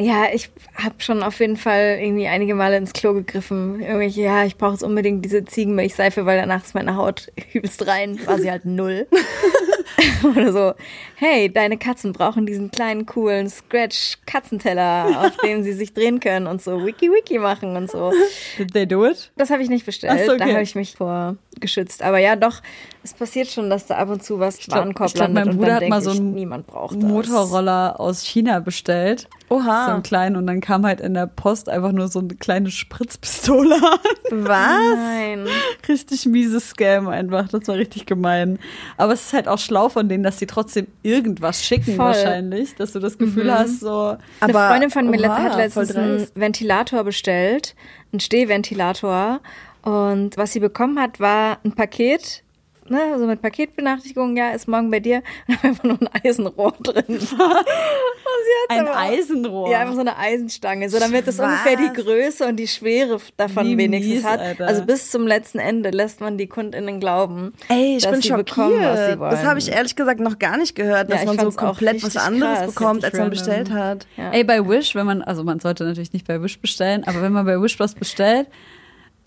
Ja, 0.00 0.26
ich 0.32 0.50
habe 0.74 0.94
schon 0.98 1.24
auf 1.24 1.40
jeden 1.40 1.56
Fall 1.56 1.98
irgendwie 2.00 2.28
einige 2.28 2.54
Male 2.54 2.76
ins 2.76 2.92
Klo 2.92 3.14
gegriffen. 3.14 3.80
Irgendwelche, 3.80 4.22
ja, 4.22 4.44
ich 4.44 4.56
brauche 4.56 4.72
jetzt 4.72 4.84
unbedingt 4.84 5.24
diese 5.24 5.44
Ziegenmilchseife, 5.44 6.24
weil 6.24 6.38
danach 6.38 6.64
ist 6.64 6.74
meine 6.74 6.94
Haut 6.96 7.32
übelst 7.52 7.84
rein, 7.86 8.18
war 8.26 8.38
sie 8.38 8.50
halt 8.50 8.64
null. 8.64 9.08
Oder 10.24 10.52
so, 10.52 10.74
hey, 11.16 11.52
deine 11.52 11.78
Katzen 11.78 12.12
brauchen 12.12 12.46
diesen 12.46 12.70
kleinen, 12.70 13.06
coolen 13.06 13.48
Scratch-Katzenteller, 13.48 15.26
auf 15.26 15.36
dem 15.38 15.62
sie 15.62 15.72
sich 15.72 15.92
drehen 15.92 16.20
können 16.20 16.46
und 16.46 16.62
so 16.62 16.84
Wiki-Wiki 16.84 17.38
machen 17.38 17.76
und 17.76 17.90
so. 17.90 18.12
Did 18.56 18.72
they 18.72 18.86
do 18.86 19.04
it? 19.04 19.30
Das 19.36 19.50
habe 19.50 19.62
ich 19.62 19.68
nicht 19.68 19.86
bestellt, 19.86 20.26
so, 20.26 20.32
okay. 20.32 20.38
da 20.38 20.46
habe 20.52 20.62
ich 20.62 20.74
mich 20.74 20.96
vor 20.96 21.36
geschützt. 21.60 22.02
Aber 22.02 22.18
ja, 22.18 22.36
doch, 22.36 22.62
es 23.02 23.12
passiert 23.14 23.48
schon, 23.48 23.70
dass 23.70 23.86
da 23.86 23.96
ab 23.96 24.10
und 24.10 24.22
zu 24.22 24.38
was 24.38 24.70
Warenkorb 24.70 25.08
ich 25.08 25.14
glaub, 25.14 25.28
landet 25.28 25.46
mein 25.46 25.56
Bruder 25.56 25.74
hat 25.76 25.88
mal 25.88 26.00
so 26.00 26.12
ich, 26.12 26.18
einen. 26.18 26.64
Motorroller 27.00 27.98
aus 27.98 28.22
China 28.22 28.60
bestellt. 28.60 29.28
So 29.48 29.54
Oha. 29.56 29.94
einen 29.94 30.02
kleinen 30.02 30.36
und 30.36 30.46
dann 30.46 30.60
kam 30.60 30.84
halt 30.84 31.00
in 31.00 31.14
der 31.14 31.26
Post 31.26 31.68
einfach 31.68 31.92
nur 31.92 32.08
so 32.08 32.18
eine 32.18 32.34
kleine 32.34 32.70
Spritzpistole 32.70 33.74
an. 33.76 33.98
Was? 34.30 34.94
Nein. 34.96 35.46
richtig 35.88 36.26
mieses 36.26 36.70
Scam 36.70 37.08
einfach. 37.08 37.48
Das 37.48 37.66
war 37.66 37.76
richtig 37.76 38.04
gemein. 38.06 38.58
Aber 38.98 39.14
es 39.14 39.26
ist 39.26 39.32
halt 39.32 39.48
auch 39.48 39.58
schlau 39.58 39.88
von 39.88 40.08
denen, 40.08 40.22
dass 40.22 40.36
die 40.36 40.46
trotzdem 40.46 40.86
irgendwas 41.02 41.64
schicken 41.64 41.96
Voll. 41.96 42.06
wahrscheinlich. 42.06 42.74
Dass 42.76 42.92
du 42.92 42.98
das 43.00 43.16
Gefühl 43.16 43.52
hast, 43.52 43.80
so. 43.80 44.16
Eine 44.40 44.54
Aber- 44.54 44.68
Freundin 44.68 44.90
von 44.90 45.08
mir 45.10 45.20
oha, 45.20 45.42
hat 45.44 45.56
letztens 45.56 45.96
einen. 45.96 46.26
Ventilator 46.34 47.04
bestellt, 47.04 47.74
einen 48.12 48.20
Stehventilator. 48.20 49.40
Und 49.82 50.36
was 50.36 50.52
sie 50.52 50.60
bekommen 50.60 50.98
hat, 51.00 51.20
war 51.20 51.58
ein 51.64 51.72
Paket, 51.72 52.42
ne, 52.90 53.18
so 53.18 53.26
mit 53.26 53.42
Paketbenachrichtigung, 53.42 54.36
ja, 54.36 54.50
ist 54.50 54.68
morgen 54.68 54.90
bei 54.90 55.00
dir. 55.00 55.22
Und 55.46 55.56
da 55.58 55.62
war 55.62 55.70
einfach 55.70 55.84
nur 55.84 55.98
ein 56.00 56.08
Eisenrohr 56.24 56.72
drin. 56.82 57.04
und 57.08 57.18
sie 57.18 57.26
hat's 57.36 58.70
Ein 58.70 58.80
aber 58.86 58.96
Eisenrohr. 58.96 59.70
Ja, 59.70 59.80
einfach 59.80 59.94
so 59.94 60.00
eine 60.00 60.16
Eisenstange, 60.16 60.88
so 60.90 60.98
damit 60.98 61.26
es 61.28 61.38
ungefähr 61.38 61.76
die? 61.76 61.92
Größe 61.92 62.46
und 62.46 62.56
die 62.56 62.68
Schwere 62.68 63.18
davon 63.36 63.66
Wie 63.66 63.76
wenigstens 63.78 64.14
mies, 64.16 64.24
hat. 64.24 64.40
Alter. 64.40 64.66
Also 64.66 64.84
bis 64.84 65.10
zum 65.10 65.26
letzten 65.26 65.58
Ende 65.58 65.90
lässt 65.90 66.20
man 66.20 66.38
die 66.38 66.46
KundInnen 66.46 67.00
glauben, 67.00 67.52
Ey, 67.68 67.96
ich 67.96 68.02
dass 68.02 68.12
bin 68.12 68.20
sie 68.22 68.28
schockiert. 68.28 68.46
bekommen, 68.48 68.82
was 68.82 69.10
sie 69.12 69.18
wollen. 69.18 69.30
das 69.30 69.44
habe 69.44 69.58
ich 69.58 69.70
ehrlich 69.70 69.96
gesagt 69.96 70.20
noch 70.20 70.38
gar 70.38 70.56
nicht 70.56 70.74
gehört, 70.74 71.08
Ja, 71.08 71.14
dass 71.16 71.20
ich 71.22 71.26
man 71.26 71.38
so 71.38 71.56
komplett 71.56 72.02
was 72.02 72.16
anderes 72.16 72.58
krass, 72.58 72.74
bekommt, 72.74 73.04
als 73.04 73.18
man 73.18 73.30
bestellt 73.30 73.70
hat. 73.70 74.06
Ja. 74.16 74.30
Ey, 74.32 74.44
bei 74.44 74.66
Wish, 74.66 74.94
wenn 74.94 75.06
man, 75.06 75.22
also 75.22 75.44
man 75.44 75.60
sollte 75.60 75.84
natürlich 75.84 76.12
nicht 76.12 76.26
bei 76.26 76.40
Wish 76.42 76.58
bestellen, 76.60 77.04
aber 77.04 77.22
wenn 77.22 77.32
man 77.32 77.44
bei 77.46 77.60
Wish 77.60 77.78
was 77.80 77.94
bestellt 77.94 78.48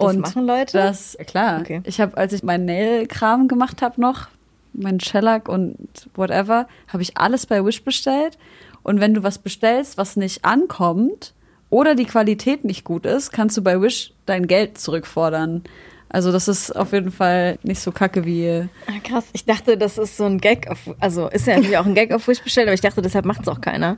Das 0.02 0.14
und 0.16 0.20
machen 0.22 0.46
Leute? 0.46 0.78
das, 0.78 1.18
klar, 1.28 1.62
Okay. 1.62 1.82
ich 1.86 2.00
habe, 2.02 2.18
als 2.18 2.34
ich 2.34 2.44
meinen 2.44 2.66
Nail-Kram 2.66 3.48
gemacht 3.48 3.82
habe 3.82 4.00
noch, 4.02 4.28
meinen 4.74 5.00
Shellac 5.00 5.50
und 5.50 5.76
whatever, 6.16 6.68
habe 6.88 7.04
ich 7.04 7.18
alles 7.18 7.46
bei 7.46 7.64
Wish 7.66 7.84
bestellt 7.84 8.38
und 8.84 9.00
wenn 9.00 9.14
du 9.14 9.24
was 9.24 9.38
bestellst, 9.40 9.98
was 9.98 10.16
nicht 10.16 10.46
ankommt 10.46 11.34
oder 11.70 11.96
die 11.96 12.06
Qualität 12.06 12.64
nicht 12.66 12.84
gut 12.84 13.06
ist, 13.06 13.32
kannst 13.32 13.56
du 13.58 13.62
bei 13.62 13.82
Wish 13.82 14.14
dein 14.26 14.48
Geld 14.48 14.78
zurückfordern. 14.78 15.64
Also 16.10 16.32
das 16.34 16.50
ist 16.50 16.76
auf 16.76 16.92
jeden 16.92 17.12
Fall 17.12 17.58
nicht 17.64 17.80
so 17.80 17.92
kacke 17.94 18.26
wie 18.26 18.68
Ah, 18.88 19.00
krass, 19.04 19.26
ich 19.32 19.46
dachte, 19.46 19.78
das 19.78 19.98
ist 19.98 20.18
so 20.18 20.26
ein 20.26 20.40
Gag 20.40 20.70
auf, 20.70 20.80
also 21.00 21.28
ist 21.30 21.48
ja 21.48 21.56
natürlich 21.56 21.78
auch 21.78 21.86
ein 21.86 21.96
Gag 21.96 22.12
auf 22.14 22.28
Wish 22.28 22.42
bestellt, 22.42 22.68
aber 22.68 22.74
ich 22.74 22.82
dachte, 22.82 23.02
deshalb 23.02 23.24
macht 23.26 23.42
es 23.44 23.48
auch 23.48 23.62
keiner. 23.62 23.98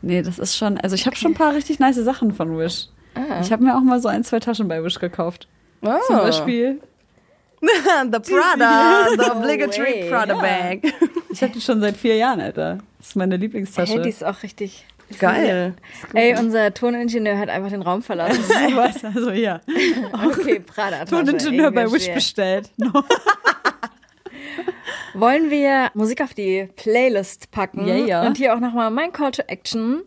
Nee, 0.00 0.22
das 0.22 0.38
ist 0.38 0.56
schon, 0.56 0.78
also 0.78 0.94
ich 0.94 1.06
habe 1.06 1.16
schon 1.16 1.32
ein 1.32 1.34
paar 1.34 1.54
richtig 1.54 1.80
nice 1.80 1.96
Sachen 1.96 2.32
von 2.32 2.56
Wish. 2.56 2.86
Ah. 3.18 3.40
Ich 3.42 3.50
habe 3.52 3.64
mir 3.64 3.76
auch 3.76 3.82
mal 3.82 4.00
so 4.00 4.08
ein, 4.08 4.24
zwei 4.24 4.40
Taschen 4.40 4.68
bei 4.68 4.82
Wish 4.82 4.98
gekauft. 4.98 5.48
Oh. 5.82 5.94
Zum 6.06 6.16
Beispiel, 6.16 6.80
the 7.60 8.18
Prada, 8.18 9.06
the 9.16 9.30
obligatory 9.30 10.02
way. 10.02 10.08
Prada 10.10 10.34
Ja. 10.34 10.40
bag. 10.40 10.80
ich 11.30 11.42
habe 11.42 11.52
die 11.52 11.60
schon 11.60 11.80
seit 11.80 11.96
vier 11.96 12.16
Jahren, 12.16 12.40
Alter. 12.40 12.78
Das 12.98 13.08
ist 13.08 13.16
meine 13.16 13.36
Lieblingstasche. 13.36 13.94
Hey, 13.94 14.02
die 14.02 14.08
ist 14.08 14.24
auch 14.24 14.42
richtig. 14.42 14.84
Geil. 15.18 15.72
Ey, 16.12 16.36
unser 16.38 16.74
Toningenieur 16.74 17.38
hat 17.38 17.48
einfach 17.48 17.70
den 17.70 17.80
Raum 17.80 18.02
verlassen. 18.02 18.42
Was? 18.74 19.02
Also 19.04 19.30
ja. 19.30 19.60
Okay, 20.26 20.60
Prada. 20.60 21.06
Toningenieur 21.06 21.70
bei 21.70 21.90
Wish 21.90 22.12
bestellt. 22.12 22.70
No. 22.76 23.02
Wollen 25.14 25.50
wir 25.50 25.90
Musik 25.94 26.20
auf 26.22 26.34
die 26.34 26.68
Playlist 26.76 27.50
packen? 27.50 27.86
Ja, 27.88 27.94
ja. 27.94 28.26
Und 28.26 28.36
hier 28.36 28.54
auch 28.54 28.60
nochmal 28.60 28.90
mein 28.90 29.12
Call 29.12 29.30
to 29.32 29.42
Action. 29.46 30.02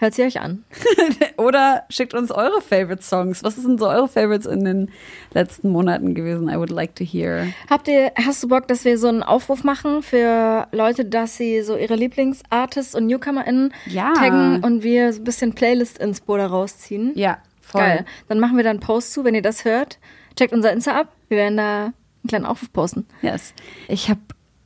Hört 0.00 0.14
sie 0.14 0.22
euch 0.22 0.40
an. 0.40 0.64
Oder 1.36 1.84
schickt 1.90 2.14
uns 2.14 2.30
eure 2.30 2.62
Favorite 2.62 3.02
Songs. 3.02 3.44
Was 3.44 3.56
sind 3.56 3.78
so 3.78 3.86
eure 3.86 4.08
Favorites 4.08 4.46
in 4.46 4.64
den 4.64 4.90
letzten 5.34 5.68
Monaten 5.68 6.14
gewesen? 6.14 6.48
I 6.48 6.56
would 6.56 6.70
like 6.70 6.94
to 6.96 7.04
hear. 7.04 7.46
Habt 7.68 7.86
ihr, 7.86 8.10
hast 8.16 8.42
du 8.42 8.48
Bock, 8.48 8.66
dass 8.66 8.86
wir 8.86 8.96
so 8.96 9.08
einen 9.08 9.22
Aufruf 9.22 9.62
machen 9.62 10.02
für 10.02 10.66
Leute, 10.72 11.04
dass 11.04 11.36
sie 11.36 11.60
so 11.60 11.76
ihre 11.76 11.96
Lieblingsartists 11.96 12.94
und 12.94 13.06
NewcomerInnen 13.08 13.74
Ja. 13.86 14.14
taggen 14.14 14.64
und 14.64 14.82
wir 14.82 15.12
so 15.12 15.20
ein 15.20 15.24
bisschen 15.24 15.52
Playlist-Inspo 15.54 16.36
da 16.38 16.46
rausziehen? 16.46 17.12
Ja, 17.14 17.36
voll. 17.60 17.82
Geil. 17.82 18.04
Dann 18.28 18.40
machen 18.40 18.56
wir 18.56 18.64
da 18.64 18.70
einen 18.70 18.80
Post 18.80 19.12
zu, 19.12 19.22
wenn 19.24 19.34
ihr 19.34 19.42
das 19.42 19.66
hört. 19.66 19.98
Checkt 20.34 20.54
unser 20.54 20.72
Insta 20.72 20.98
ab. 20.98 21.08
Wir 21.28 21.36
werden 21.36 21.58
da 21.58 21.82
einen 21.84 21.94
kleinen 22.26 22.46
Aufruf 22.46 22.72
posten. 22.72 23.06
Yes. 23.20 23.52
Ich 23.86 24.08
habe 24.08 24.20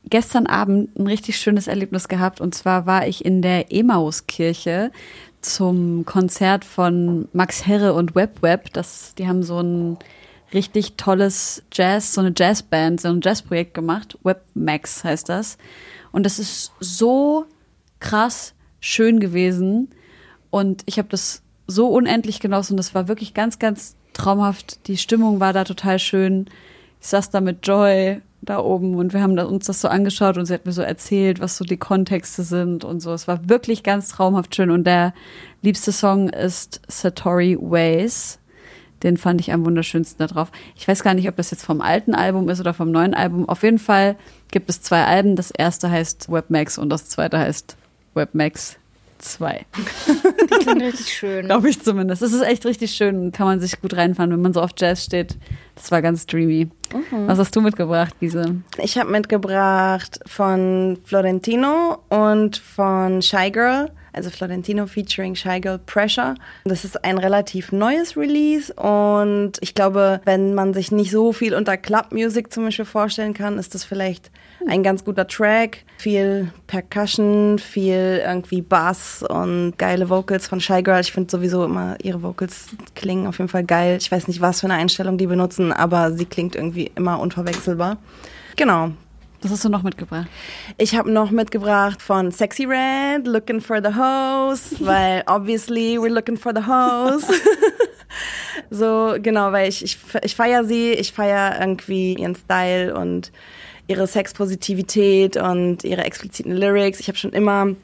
gestern 0.09 0.47
Abend 0.47 0.97
ein 0.97 1.07
richtig 1.07 1.37
schönes 1.37 1.67
Erlebnis 1.67 2.07
gehabt. 2.07 2.41
Und 2.41 2.55
zwar 2.55 2.85
war 2.85 3.07
ich 3.07 3.25
in 3.25 3.41
der 3.41 3.71
Emauskirche 3.71 4.91
zum 5.41 6.05
Konzert 6.05 6.65
von 6.65 7.27
Max 7.33 7.65
Herre 7.65 7.93
und 7.93 8.15
Web 8.15 8.41
Web. 8.41 8.73
Das, 8.73 9.13
die 9.15 9.27
haben 9.27 9.43
so 9.43 9.59
ein 9.59 9.97
richtig 10.53 10.93
tolles 10.95 11.63
Jazz, 11.71 12.13
so 12.13 12.21
eine 12.21 12.33
Jazzband, 12.35 13.01
so 13.01 13.09
ein 13.09 13.21
Jazzprojekt 13.21 13.73
gemacht. 13.73 14.17
Web 14.23 14.43
Max 14.53 15.03
heißt 15.03 15.29
das. 15.29 15.57
Und 16.11 16.23
das 16.23 16.39
ist 16.39 16.71
so 16.79 17.45
krass 17.99 18.53
schön 18.79 19.19
gewesen. 19.19 19.89
Und 20.49 20.83
ich 20.85 20.97
habe 20.97 21.09
das 21.09 21.41
so 21.67 21.87
unendlich 21.87 22.39
genossen. 22.39 22.77
Das 22.77 22.95
war 22.95 23.07
wirklich 23.07 23.33
ganz, 23.33 23.59
ganz 23.59 23.95
traumhaft. 24.13 24.87
Die 24.87 24.97
Stimmung 24.97 25.39
war 25.39 25.53
da 25.53 25.63
total 25.63 25.99
schön. 25.99 26.45
Ich 27.01 27.07
saß 27.07 27.29
da 27.29 27.41
mit 27.41 27.65
Joy 27.67 28.21
da 28.45 28.59
oben 28.59 28.95
und 28.95 29.13
wir 29.13 29.21
haben 29.21 29.37
uns 29.37 29.65
das 29.65 29.81
so 29.81 29.87
angeschaut 29.87 30.37
und 30.37 30.45
sie 30.45 30.53
hat 30.53 30.65
mir 30.65 30.71
so 30.71 30.81
erzählt, 30.81 31.39
was 31.39 31.57
so 31.57 31.65
die 31.65 31.77
Kontexte 31.77 32.43
sind 32.43 32.83
und 32.83 32.99
so. 32.99 33.13
Es 33.13 33.27
war 33.27 33.49
wirklich 33.49 33.83
ganz 33.83 34.09
traumhaft 34.09 34.55
schön 34.55 34.71
und 34.71 34.85
der 34.85 35.13
liebste 35.61 35.91
Song 35.91 36.29
ist 36.29 36.81
Satori 36.87 37.57
Ways. 37.59 38.39
Den 39.03 39.17
fand 39.17 39.41
ich 39.41 39.51
am 39.51 39.65
wunderschönsten 39.65 40.19
da 40.19 40.33
drauf. 40.33 40.51
Ich 40.75 40.87
weiß 40.87 41.03
gar 41.03 41.13
nicht, 41.13 41.27
ob 41.27 41.35
das 41.35 41.51
jetzt 41.51 41.65
vom 41.65 41.81
alten 41.81 42.15
Album 42.15 42.49
ist 42.49 42.59
oder 42.59 42.73
vom 42.73 42.91
neuen 42.91 43.13
Album. 43.13 43.47
Auf 43.47 43.63
jeden 43.63 43.79
Fall 43.79 44.15
gibt 44.51 44.69
es 44.69 44.81
zwei 44.81 45.03
Alben. 45.03 45.35
Das 45.35 45.51
erste 45.51 45.91
heißt 45.91 46.31
Webmax 46.31 46.77
und 46.77 46.89
das 46.89 47.09
zweite 47.09 47.37
heißt 47.37 47.75
Webmax 48.13 48.77
2. 49.33 49.65
Die 50.51 50.63
klingt 50.63 50.81
richtig 50.81 51.13
schön. 51.13 51.45
Glaube 51.45 51.69
ich 51.69 51.81
zumindest. 51.81 52.21
Es 52.21 52.33
ist 52.33 52.41
echt 52.41 52.65
richtig 52.65 52.91
schön. 52.91 53.31
Kann 53.31 53.47
man 53.47 53.59
sich 53.59 53.79
gut 53.81 53.95
reinfahren, 53.95 54.31
wenn 54.31 54.41
man 54.41 54.53
so 54.53 54.61
auf 54.61 54.71
Jazz 54.77 55.03
steht. 55.03 55.37
Das 55.75 55.91
war 55.91 56.01
ganz 56.01 56.25
dreamy. 56.25 56.69
Mhm. 56.93 57.27
Was 57.27 57.39
hast 57.39 57.55
du 57.55 57.61
mitgebracht, 57.61 58.15
Lise? 58.21 58.61
Ich 58.77 58.97
habe 58.97 59.11
mitgebracht 59.11 60.19
von 60.25 60.97
Florentino 61.03 61.99
und 62.09 62.57
von 62.57 63.21
Shy 63.21 63.51
Girl 63.51 63.91
also 64.15 64.29
Florentino 64.29 64.87
featuring 64.87 65.35
Shy 65.35 65.59
Girl 65.59 65.77
Pressure. 65.77 66.35
Das 66.63 66.85
ist 66.85 67.03
ein 67.03 67.17
relativ 67.17 67.71
neues 67.71 68.15
Release 68.15 68.73
und 68.73 69.53
ich 69.59 69.75
glaube, 69.75 70.21
wenn 70.25 70.53
man 70.53 70.73
sich 70.73 70.91
nicht 70.91 71.11
so 71.11 71.33
viel 71.33 71.53
unter 71.53 71.77
Club 71.77 72.11
Music 72.11 72.51
zum 72.51 72.65
Beispiel 72.65 72.85
vorstellen 72.85 73.33
kann, 73.33 73.59
ist 73.59 73.75
das 73.75 73.83
vielleicht 73.83 74.31
ein 74.67 74.83
ganz 74.83 75.03
guter 75.03 75.27
Track. 75.27 75.83
Viel 75.97 76.51
Percussion, 76.67 77.59
viel 77.59 78.21
irgendwie 78.25 78.61
Bass 78.61 79.23
und 79.27 79.77
geile 79.77 80.09
Vocals 80.09 80.47
von 80.47 80.59
Shy 80.59 80.83
Girl. 80.83 81.01
Ich 81.01 81.11
finde 81.11 81.29
sowieso 81.29 81.65
immer, 81.65 81.97
ihre 82.03 82.21
Vocals 82.21 82.67
klingen 82.95 83.27
auf 83.27 83.37
jeden 83.37 83.49
Fall 83.49 83.63
geil. 83.63 83.97
Ich 83.99 84.11
weiß 84.11 84.27
nicht, 84.27 84.41
was 84.41 84.61
für 84.61 84.67
eine 84.67 84.75
Einstellung 84.75 85.17
die 85.17 85.27
benutzen, 85.27 85.71
aber 85.71 86.11
sie 86.13 86.25
klingt 86.25 86.55
irgendwie 86.55 86.91
immer 86.95 87.19
unverwechselbar. 87.19 87.97
Genau, 88.55 88.91
was 89.45 89.51
hast 89.51 89.65
du 89.65 89.69
noch 89.69 89.83
mitgebracht? 89.83 90.27
Ich 90.79 90.95
habe 90.95 91.11
noch 91.11 91.29
mitgebracht 91.29 92.01
von 92.01 92.31
Sexy 92.31 92.65
Red, 92.65 93.27
Looking 93.27 93.61
for 93.61 93.77
the 93.77 93.95
Hose, 93.95 94.75
weil 94.79 95.23
obviously 95.27 95.99
we're 95.99 96.09
looking 96.09 96.35
for 96.35 96.51
the 96.51 96.65
Hose. 96.65 97.27
so, 98.71 99.15
genau, 99.21 99.51
weil 99.51 99.69
ich, 99.69 99.83
ich, 99.83 99.99
ich 100.23 100.35
feiere 100.35 100.63
sie, 100.63 100.93
ich 100.93 101.11
feiere 101.11 101.59
irgendwie 101.59 102.15
ihren 102.15 102.33
Style 102.35 102.95
und 102.95 103.31
ihre 103.87 104.07
Sexpositivität 104.07 105.37
und 105.37 105.83
ihre 105.83 106.03
expliziten 106.03 106.55
Lyrics. 106.55 106.99
Ich 106.99 107.07
habe 107.07 107.17
schon 107.17 107.31
immer 107.31 107.75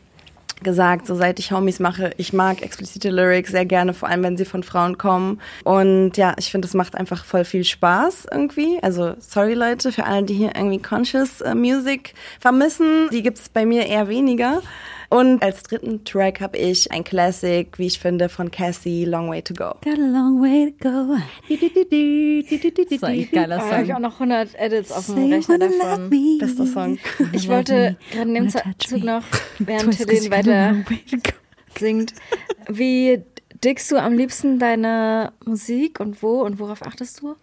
gesagt, 0.64 1.08
so 1.08 1.16
seit 1.16 1.40
ich 1.40 1.52
Homies 1.52 1.80
mache, 1.80 2.12
ich 2.18 2.34
mag 2.34 2.62
explizite 2.62 3.10
Lyrics 3.10 3.52
sehr 3.52 3.66
gerne, 3.66 3.94
vor 3.94 4.10
allem 4.10 4.24
wenn 4.24 4.38
sie 4.38 4.46
von 4.46 4.64
Frauen 4.64 4.98
kommen. 4.98 5.42
Und 5.64 6.18
ja, 6.18 6.36
ich 6.38 6.52
finde, 6.52 6.68
es 6.68 6.74
macht 6.74 6.96
einfach 6.96 7.26
voll 7.26 7.46
viel 7.46 7.64
Spaß 7.64 8.28
irgendwie. 8.32 8.80
Also 8.82 9.16
sorry 9.20 9.54
Leute, 9.54 9.92
für 9.92 10.06
alle, 10.06 10.24
die 10.24 10.36
hier 10.36 10.56
irgendwie 10.56 10.82
Conscious 10.82 11.42
äh, 11.42 11.56
Music 11.56 12.14
vermissen, 12.40 13.10
die 13.12 13.24
gibt 13.24 13.40
es 13.40 13.50
bei 13.50 13.66
mir 13.66 13.88
eher 13.88 14.08
weniger. 14.08 14.62
Und 15.12 15.44
als 15.44 15.64
dritten 15.64 16.06
Track 16.06 16.40
habe 16.40 16.58
ich 16.58 16.90
ein 16.90 17.04
Classic, 17.04 17.68
wie 17.78 17.88
ich 17.88 18.00
finde, 18.00 18.30
von 18.30 18.50
Cassie, 18.50 19.04
Long 19.04 19.30
Way 19.30 19.42
to 19.42 19.54
Go. 19.54 19.74
Got 19.84 20.00
a 20.00 20.08
long 20.08 20.42
way 20.42 20.74
to 20.80 20.90
go. 20.90 21.18
So 22.98 23.06
ein 23.06 23.30
geiler 23.30 23.60
Song. 23.60 23.70
Oh, 23.70 23.74
habe 23.74 23.84
ich 23.84 23.94
auch 23.94 24.00
noch 24.00 24.14
100 24.14 24.56
Edits 24.56 24.90
auf 24.90 25.08
dem 25.08 25.30
Rechner 25.30 25.60
davon. 25.60 26.10
Bester 26.40 26.66
Song. 26.66 26.98
Ich 27.34 27.50
wollte 27.50 27.98
gerade 28.12 28.30
in 28.30 28.36
dem 28.36 28.50
Zug 28.50 29.04
noch, 29.04 29.24
während 29.60 30.00
Helene 30.00 30.32
weiter 30.32 30.76
singt, 31.78 32.14
wie 32.70 33.22
dickst 33.62 33.92
du 33.92 33.98
am 33.98 34.14
liebsten 34.14 34.60
deine 34.60 35.34
Musik 35.44 36.00
und 36.00 36.24
wo 36.24 36.42
und 36.42 36.58
worauf 36.58 36.84
achtest 36.84 37.20
du? 37.20 37.36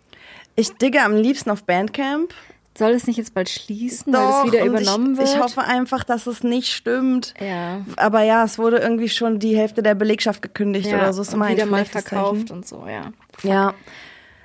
Ich 0.56 0.72
digge 0.72 1.02
am 1.02 1.14
liebsten 1.14 1.50
auf 1.50 1.64
Bandcamp. 1.64 2.32
Soll 2.78 2.92
es 2.92 3.08
nicht 3.08 3.16
jetzt 3.16 3.34
bald 3.34 3.48
schließen, 3.48 4.12
Doch, 4.12 4.20
weil 4.20 4.46
es 4.46 4.52
wieder 4.52 4.64
übernommen 4.64 5.14
ich, 5.14 5.18
wird? 5.18 5.28
Ich 5.30 5.40
hoffe 5.40 5.62
einfach, 5.62 6.04
dass 6.04 6.28
es 6.28 6.44
nicht 6.44 6.72
stimmt. 6.72 7.34
Ja. 7.40 7.80
Aber 7.96 8.22
ja, 8.22 8.44
es 8.44 8.56
wurde 8.56 8.78
irgendwie 8.78 9.08
schon 9.08 9.40
die 9.40 9.56
Hälfte 9.56 9.82
der 9.82 9.96
Belegschaft 9.96 10.42
gekündigt 10.42 10.86
ja, 10.86 10.98
oder 10.98 11.12
so. 11.12 11.22
Ist 11.22 11.34
und 11.34 11.48
wieder 11.48 11.66
mal 11.66 11.84
verkauft 11.84 12.52
und 12.52 12.68
so, 12.68 12.86
ja. 12.88 13.12
Fuck. 13.32 13.50
Ja. 13.50 13.74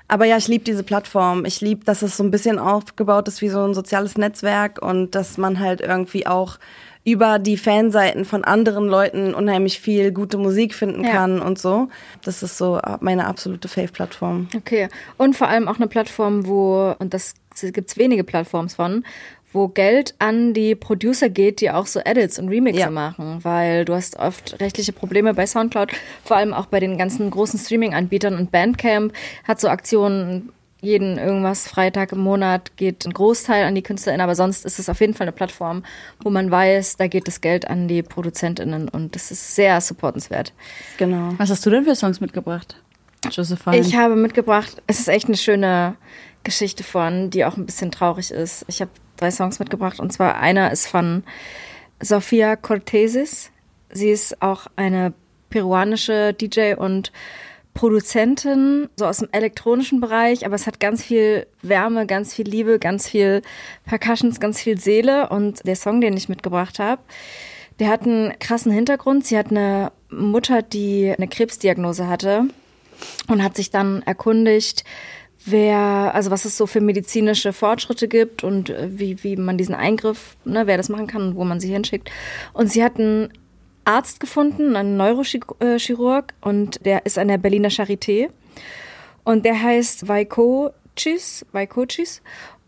Aber 0.08 0.26
ja, 0.26 0.38
ich 0.38 0.48
liebe 0.48 0.64
diese 0.64 0.84
Plattform. 0.84 1.46
Ich 1.46 1.62
liebe, 1.62 1.86
dass 1.86 2.02
es 2.02 2.18
so 2.18 2.24
ein 2.24 2.32
bisschen 2.32 2.58
aufgebaut 2.58 3.28
ist 3.28 3.42
wie 3.42 3.50
so 3.50 3.64
ein 3.64 3.76
soziales 3.76 4.18
Netzwerk 4.18 4.82
und 4.82 5.14
dass 5.14 5.38
man 5.38 5.60
halt 5.60 5.82
irgendwie 5.82 6.26
auch 6.26 6.58
über 7.06 7.38
die 7.38 7.58
Fanseiten 7.58 8.24
von 8.24 8.44
anderen 8.44 8.88
Leuten 8.88 9.34
unheimlich 9.34 9.80
viel 9.80 10.12
gute 10.12 10.38
Musik 10.38 10.74
finden 10.74 11.04
Ja. 11.04 11.12
kann 11.12 11.42
und 11.42 11.60
so. 11.60 11.90
Das 12.24 12.44
ist 12.44 12.58
so 12.58 12.80
meine 13.02 13.28
absolute 13.28 13.68
Fave-Plattform. 13.68 14.48
Okay. 14.56 14.88
Und 15.18 15.36
vor 15.36 15.50
allem 15.50 15.68
auch 15.68 15.76
eine 15.76 15.88
Plattform, 15.88 16.48
wo, 16.48 16.96
und 17.00 17.14
das 17.14 17.34
gibt's 17.62 17.98
wenige 17.98 18.24
Plattforms 18.24 18.76
von, 18.76 19.04
wo 19.52 19.68
Geld 19.68 20.16
an 20.20 20.54
die 20.54 20.74
Producer 20.76 21.30
geht, 21.30 21.62
die 21.62 21.70
auch 21.70 21.86
so 21.86 22.00
Edits 22.04 22.40
und 22.40 22.50
Remixe 22.50 22.82
Ja. 22.82 22.90
machen, 22.90 23.40
weil 23.44 23.86
du 23.86 23.94
hast 23.94 24.18
oft 24.18 24.60
rechtliche 24.60 24.94
Probleme 24.94 25.34
bei 25.34 25.46
Soundcloud, 25.46 25.92
vor 26.24 26.38
allem 26.38 26.54
auch 26.54 26.66
bei 26.66 26.80
den 26.80 26.98
ganzen 26.98 27.30
großen 27.30 27.60
Streaming-Anbietern 27.60 28.36
und 28.38 28.52
Bandcamp 28.52 29.14
hat 29.44 29.62
so 29.62 29.70
Aktionen, 29.70 30.52
jeden 30.82 31.18
irgendwas 31.18 31.66
Freitag 31.70 32.12
im 32.12 32.20
Monat 32.20 32.76
geht 32.76 33.06
ein 33.06 33.14
Großteil 33.14 33.64
an 33.64 33.74
die 33.74 33.84
KünstlerInnen, 33.84 34.22
aber 34.22 34.36
sonst 34.36 34.66
ist 34.66 34.80
es 34.80 34.90
auf 34.90 35.00
jeden 35.00 35.14
Fall 35.14 35.26
eine 35.26 35.32
Plattform, 35.32 35.84
wo 36.22 36.30
man 36.30 36.52
weiß, 36.52 36.98
da 36.98 37.08
geht 37.08 37.26
das 37.28 37.40
Geld 37.40 37.70
an 37.70 37.88
die 37.88 38.04
ProduzentInnen 38.04 38.90
und 38.90 39.16
das 39.16 39.32
ist 39.32 39.56
sehr 39.56 39.80
supportenswert. 39.80 40.52
Genau. 40.98 41.30
Was 41.38 41.52
hast 41.52 41.66
du 41.66 41.70
denn 41.70 41.86
für 41.86 41.96
Songs 41.96 42.20
mitgebracht? 42.20 42.76
Josephine. 43.32 43.78
Ich 43.78 43.96
habe 43.96 44.18
mitgebracht, 44.18 44.82
es 44.86 45.00
ist 45.00 45.08
echt 45.08 45.28
eine 45.28 45.38
schöne 45.38 45.96
Geschichte 46.44 46.84
von, 46.84 47.30
die 47.30 47.46
auch 47.46 47.58
ein 47.58 47.66
bisschen 47.66 47.92
traurig 47.92 48.32
ist. 48.32 48.66
Ich 48.68 48.82
habe 48.82 48.92
drei 49.18 49.32
Songs 49.32 49.60
mitgebracht 49.60 50.00
und 50.00 50.12
zwar 50.12 50.38
einer 50.38 50.72
ist 50.72 50.88
von 50.88 51.24
Sofia 52.00 52.56
Cortesis. 52.56 53.52
Sie 53.90 54.10
ist 54.10 54.42
auch 54.42 54.68
eine 54.76 55.14
peruanische 55.50 56.34
DJ 56.34 56.74
und 56.74 57.12
Produzentin, 57.74 58.90
so 58.96 59.06
aus 59.06 59.18
dem 59.18 59.30
elektronischen 59.32 60.00
Bereich, 60.00 60.46
aber 60.46 60.56
es 60.56 60.68
hat 60.68 60.80
ganz 60.80 61.04
viel 61.04 61.48
Wärme, 61.62 62.06
ganz 62.06 62.34
viel 62.34 62.48
Liebe, 62.48 62.78
ganz 62.78 63.08
viel 63.08 63.42
Percussions, 63.86 64.40
ganz 64.40 64.62
viel 64.62 64.80
Seele. 64.80 65.30
Und 65.30 65.66
der 65.66 65.76
Song, 65.76 66.00
den 66.00 66.16
ich 66.16 66.30
mitgebracht 66.30 66.78
habe, 66.80 67.02
der 67.80 67.90
hat 67.90 68.04
einen 68.04 68.38
krassen 68.40 68.72
Hintergrund. 68.72 69.26
Sie 69.26 69.38
hat 69.38 69.50
eine 69.50 69.92
Mutter, 70.10 70.62
die 70.62 71.14
eine 71.16 71.28
Krebsdiagnose 71.28 72.08
hatte 72.08 72.46
und 73.28 73.44
hat 73.44 73.56
sich 73.56 73.72
dann 73.72 74.04
erkundigt, 74.04 74.84
wer, 75.46 76.14
also 76.14 76.32
was 76.32 76.46
es 76.46 76.58
so 76.58 76.68
für 76.68 76.82
medizinische 76.82 77.54
Fortschritte 77.54 78.08
gibt 78.08 78.44
und 78.44 78.70
äh, 78.70 78.90
wie, 78.92 79.24
wie 79.24 79.36
man 79.36 79.58
diesen 79.58 79.76
Eingriff, 79.76 80.36
ne, 80.46 80.68
wer 80.68 80.78
das 80.78 80.90
machen 80.90 81.08
kann 81.08 81.22
und 81.30 81.36
wo 81.36 81.44
man 81.44 81.60
sie 81.60 81.72
hinschickt. 81.72 82.10
Und 82.54 82.72
sie 82.72 82.84
hat 82.84 82.98
einen 82.98 83.30
Arzt 83.86 84.20
gefunden, 84.20 84.76
einen 84.76 84.98
Neurochirurg, 84.98 86.34
und 86.42 86.86
der 86.86 87.06
ist 87.06 87.18
an 87.18 87.28
der 87.28 87.38
Berliner 87.38 87.70
Charité. 87.70 88.30
Und 89.24 89.46
der 89.46 89.62
heißt 89.62 90.08
Vaikochis, 90.08 91.46
Vaikochis. 91.52 92.22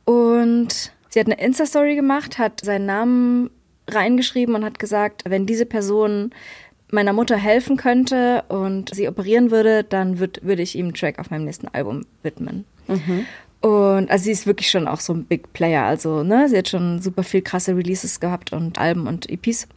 Und 0.04 0.92
sie 1.10 1.20
hat 1.20 1.28
eine 1.28 1.40
Insta-Story 1.40 1.96
gemacht, 1.96 2.38
hat 2.38 2.62
seinen 2.64 2.86
Namen 2.86 3.50
reingeschrieben 3.90 4.56
und 4.56 4.66
hat 4.66 4.80
gesagt, 4.80 5.24
wenn 5.26 5.46
diese 5.46 5.66
Person 5.66 6.32
meiner 6.92 7.14
Mutter 7.14 7.36
helfen 7.36 7.78
könnte 7.78 8.44
und 8.48 8.94
sie 8.94 9.08
operieren 9.08 9.52
würde, 9.52 9.84
dann 9.84 10.20
würd, 10.20 10.42
würde 10.44 10.62
ich 10.62 10.76
ihm 10.76 10.86
einen 10.86 10.94
Track 10.94 11.20
auf 11.20 11.32
meinem 11.32 11.46
nächsten 11.46 11.68
Album 11.70 12.06
widmen. 12.24 12.66
Und 13.62 14.12
also 14.12 14.26
sie 14.26 14.32
ist 14.32 14.46
wirklich 14.46 14.70
schon 14.70 14.88
auch 14.88 15.00
so 15.00 15.14
ein 15.14 15.26
Big 15.26 15.52
Player. 15.54 15.86
Also, 15.86 16.24
ne, 16.24 16.48
sie 16.50 16.58
hat 16.58 16.70
schon 16.70 17.02
super 17.02 17.24
viel 17.24 17.42
krasse 17.42 17.76
Releases 17.76 18.20
gehabt 18.20 18.54
und 18.54 18.78
Alben 18.78 19.08
und 19.08 19.30
EPs. 19.30 19.68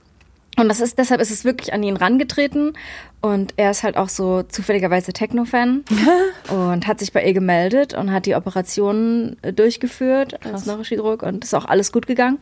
Und 0.58 0.68
das 0.68 0.80
ist, 0.80 0.98
deshalb 0.98 1.20
ist 1.20 1.30
es 1.30 1.44
wirklich 1.44 1.72
an 1.72 1.82
ihn 1.82 1.96
rangetreten. 1.96 2.72
Und 3.20 3.54
er 3.56 3.70
ist 3.70 3.84
halt 3.84 3.96
auch 3.96 4.08
so 4.08 4.42
zufälligerweise 4.42 5.12
Techno-Fan 5.12 5.84
und 6.50 6.86
hat 6.86 6.98
sich 6.98 7.12
bei 7.12 7.24
ihr 7.24 7.32
gemeldet 7.32 7.94
und 7.94 8.12
hat 8.12 8.26
die 8.26 8.34
Operation 8.34 9.36
äh, 9.42 9.52
durchgeführt 9.52 10.44
als 10.44 10.66
Neurochirurg 10.66 11.22
und 11.22 11.44
ist 11.44 11.54
auch 11.54 11.64
alles 11.64 11.92
gut 11.92 12.06
gegangen. 12.06 12.40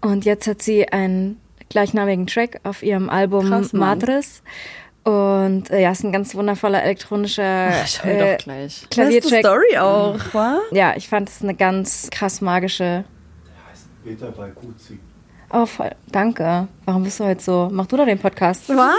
Und 0.00 0.24
jetzt 0.24 0.46
hat 0.46 0.62
sie 0.62 0.86
einen 0.88 1.40
gleichnamigen 1.70 2.26
Track 2.26 2.60
auf 2.64 2.82
ihrem 2.82 3.08
Album 3.08 3.48
Krass. 3.48 3.72
Madres. 3.72 4.42
Und 5.04 5.70
äh, 5.70 5.82
ja, 5.82 5.92
ist 5.92 6.02
ein 6.02 6.10
ganz 6.10 6.34
wundervoller 6.34 6.82
elektronischer 6.82 7.70
höre 8.02 8.04
äh, 8.04 8.36
doch 8.36 8.44
gleich. 8.44 8.80
Beste 8.80 8.88
Klaviertrack. 8.88 9.40
Story 9.40 9.78
auch, 9.78 10.18
wa? 10.32 10.60
Ja, 10.72 10.94
ich 10.96 11.08
fand 11.08 11.28
es 11.28 11.42
eine 11.42 11.54
ganz 11.54 12.10
krass 12.10 12.40
magische 12.40 13.04
Peter 14.06 14.30
Balkuzzi. 14.30 15.00
Oh, 15.50 15.66
voll. 15.66 15.90
Danke. 16.10 16.68
Warum 16.84 17.04
bist 17.04 17.20
du 17.20 17.24
heute 17.24 17.42
so? 17.42 17.68
Mach 17.70 17.86
du 17.86 17.96
doch 17.96 18.04
den 18.04 18.18
Podcast. 18.18 18.68
Was? 18.68 18.94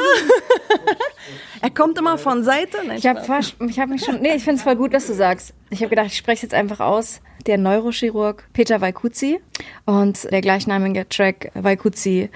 er 1.62 1.70
kommt 1.70 1.98
immer 1.98 2.18
von 2.18 2.44
Seite. 2.44 2.78
Nein, 2.86 2.98
Ich 2.98 3.06
habe 3.06 3.20
ich 3.68 3.80
hab 3.80 3.90
mich 3.90 4.06
schon. 4.06 4.22
Nee, 4.22 4.36
ich 4.36 4.44
finde 4.44 4.58
es 4.58 4.64
voll 4.64 4.76
gut, 4.76 4.94
was 4.94 5.08
du 5.08 5.14
sagst. 5.14 5.54
Ich 5.70 5.80
habe 5.80 5.90
gedacht, 5.90 6.08
ich 6.08 6.18
spreche 6.18 6.44
jetzt 6.44 6.54
einfach 6.54 6.80
aus. 6.80 7.22
Der 7.46 7.58
Neurochirurg 7.58 8.44
Peter 8.54 8.82
Vaikuzzi 8.82 9.40
und 9.86 10.30
der 10.32 10.42
gleichnamige 10.42 11.08
Track 11.08 11.52
Vaikuzzi 11.54 12.30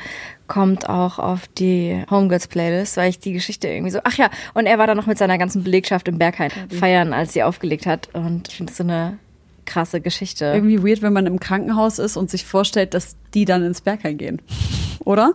kommt 0.47 0.87
auch 0.87 1.19
auf 1.19 1.47
die 1.47 2.03
Homegirls 2.09 2.47
Playlist, 2.47 2.97
weil 2.97 3.09
ich 3.09 3.19
die 3.19 3.33
Geschichte 3.33 3.67
irgendwie 3.67 3.91
so. 3.91 3.99
Ach 4.03 4.17
ja, 4.17 4.29
und 4.53 4.67
er 4.67 4.77
war 4.77 4.87
dann 4.87 4.97
noch 4.97 5.07
mit 5.07 5.17
seiner 5.17 5.37
ganzen 5.37 5.63
Belegschaft 5.63 6.07
im 6.07 6.17
Berghain 6.17 6.51
feiern, 6.69 7.13
als 7.13 7.33
sie 7.33 7.43
aufgelegt 7.43 7.85
hat. 7.85 8.09
Und 8.13 8.47
ich 8.49 8.55
finde 8.55 8.71
es 8.71 8.77
so 8.77 8.83
eine 8.83 9.17
krasse 9.71 10.01
Geschichte. 10.01 10.45
Irgendwie 10.45 10.83
weird, 10.83 11.01
wenn 11.01 11.13
man 11.13 11.25
im 11.25 11.39
Krankenhaus 11.39 11.99
ist 11.99 12.17
und 12.17 12.29
sich 12.29 12.45
vorstellt, 12.45 12.93
dass 12.93 13.15
die 13.33 13.45
dann 13.45 13.63
ins 13.63 13.81
Berghain 13.81 14.17
gehen. 14.17 14.41
Oder? 14.99 15.33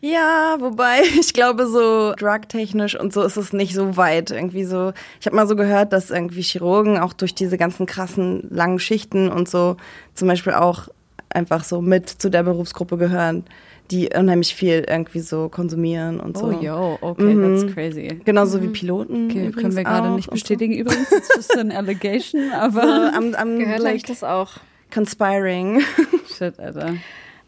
Ja, 0.00 0.56
wobei 0.60 1.00
ich 1.20 1.32
glaube, 1.34 1.66
so 1.66 2.14
drugtechnisch 2.14 2.98
und 2.98 3.12
so 3.12 3.22
ist 3.22 3.36
es 3.36 3.52
nicht 3.52 3.74
so 3.74 3.96
weit. 3.96 4.30
Irgendwie 4.30 4.64
so, 4.64 4.92
ich 5.20 5.26
habe 5.26 5.36
mal 5.36 5.48
so 5.48 5.56
gehört, 5.56 5.92
dass 5.92 6.10
irgendwie 6.10 6.42
Chirurgen 6.42 6.98
auch 6.98 7.12
durch 7.12 7.34
diese 7.34 7.58
ganzen 7.58 7.86
krassen 7.86 8.48
langen 8.50 8.78
Schichten 8.78 9.28
und 9.28 9.48
so 9.48 9.76
zum 10.14 10.28
Beispiel 10.28 10.54
auch 10.54 10.88
einfach 11.28 11.64
so 11.64 11.80
mit 11.80 12.08
zu 12.08 12.30
der 12.30 12.42
Berufsgruppe 12.42 12.96
gehören, 12.96 13.44
die 13.90 14.08
unheimlich 14.16 14.54
viel 14.54 14.84
irgendwie 14.88 15.20
so 15.20 15.48
konsumieren 15.48 16.20
und 16.20 16.36
so. 16.38 16.46
Oh, 16.46 16.50
yo, 16.62 16.98
okay, 17.00 17.22
Mhm. 17.34 17.42
that's 17.62 17.74
crazy. 17.74 18.20
Genauso 18.24 18.62
wie 18.62 18.68
Piloten. 18.68 19.26
Okay, 19.26 19.46
übrigens 19.46 19.56
können 19.62 19.76
wir 19.76 19.84
gerade 19.84 20.10
nicht 20.10 20.28
und 20.28 20.38
so. 20.38 20.42
bestätigen 20.42 20.74
übrigens. 20.74 21.10
It's 21.12 21.28
just 21.34 21.56
an 21.58 21.72
allegation, 21.72 22.52
aber. 22.58 22.82
So, 22.82 23.16
am, 23.16 23.34
am 23.34 23.58
Gehört 23.58 23.80
like, 23.80 23.94
like 23.94 24.06
das 24.06 24.22
auch. 24.24 24.52
conspiring. 24.94 25.80
Shit, 26.38 26.58
Alter. 26.58 26.94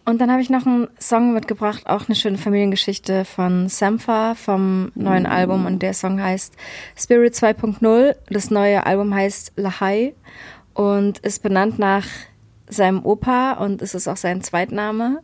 Und 0.05 0.21
dann 0.21 0.33
habe 0.33 0.43
ich 0.43 0.51
noch 0.51 0.67
einen 0.67 0.89
Song 1.01 1.33
mitgebracht, 1.33 1.87
auch 1.87 2.09
eine 2.09 2.17
schöne 2.17 2.37
Familiengeschichte 2.37 3.25
von 3.25 3.69
Sampha 3.69 4.35
vom 4.35 4.91
neuen 4.97 5.27
Album. 5.27 5.65
Und 5.65 5.81
der 5.81 5.95
Song 5.95 6.21
heißt 6.21 6.55
Spirit 6.99 7.35
2.0. 7.35 8.17
Das 8.29 8.51
neue 8.51 8.85
Album 8.85 9.15
heißt 9.15 9.53
Lahai 9.55 10.15
und 10.75 11.21
ist 11.21 11.45
benannt 11.45 11.79
nach 11.79 12.05
seinem 12.73 13.05
Opa 13.05 13.53
und 13.53 13.83
es 13.83 13.95
ist 13.95 14.09
auch 14.09 14.17
sein 14.17 14.43
Zweitname. 14.43 15.21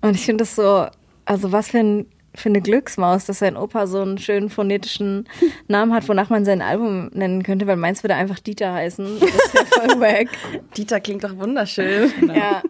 Und 0.00 0.14
ich 0.14 0.24
finde 0.24 0.42
das 0.42 0.54
so, 0.54 0.86
also 1.24 1.52
was 1.52 1.70
für, 1.70 1.78
ein, 1.78 2.06
für 2.34 2.48
eine 2.48 2.60
Glücksmaus, 2.60 3.26
dass 3.26 3.38
sein 3.40 3.56
Opa 3.56 3.86
so 3.86 4.00
einen 4.00 4.18
schönen 4.18 4.50
phonetischen 4.50 5.28
Namen 5.68 5.92
hat, 5.92 6.08
wonach 6.08 6.30
man 6.30 6.44
sein 6.44 6.62
Album 6.62 7.10
nennen 7.12 7.42
könnte, 7.42 7.66
weil 7.66 7.76
meins 7.76 8.02
würde 8.02 8.14
einfach 8.14 8.38
Dieter 8.38 8.72
heißen. 8.72 9.20
Das 9.20 9.54
wäre 9.54 9.66
voll 9.66 10.00
wack. 10.00 10.28
Dieter 10.76 11.00
klingt 11.00 11.24
doch 11.24 11.36
wunderschön. 11.36 12.12
Ja. 12.28 12.34
ja. 12.34 12.62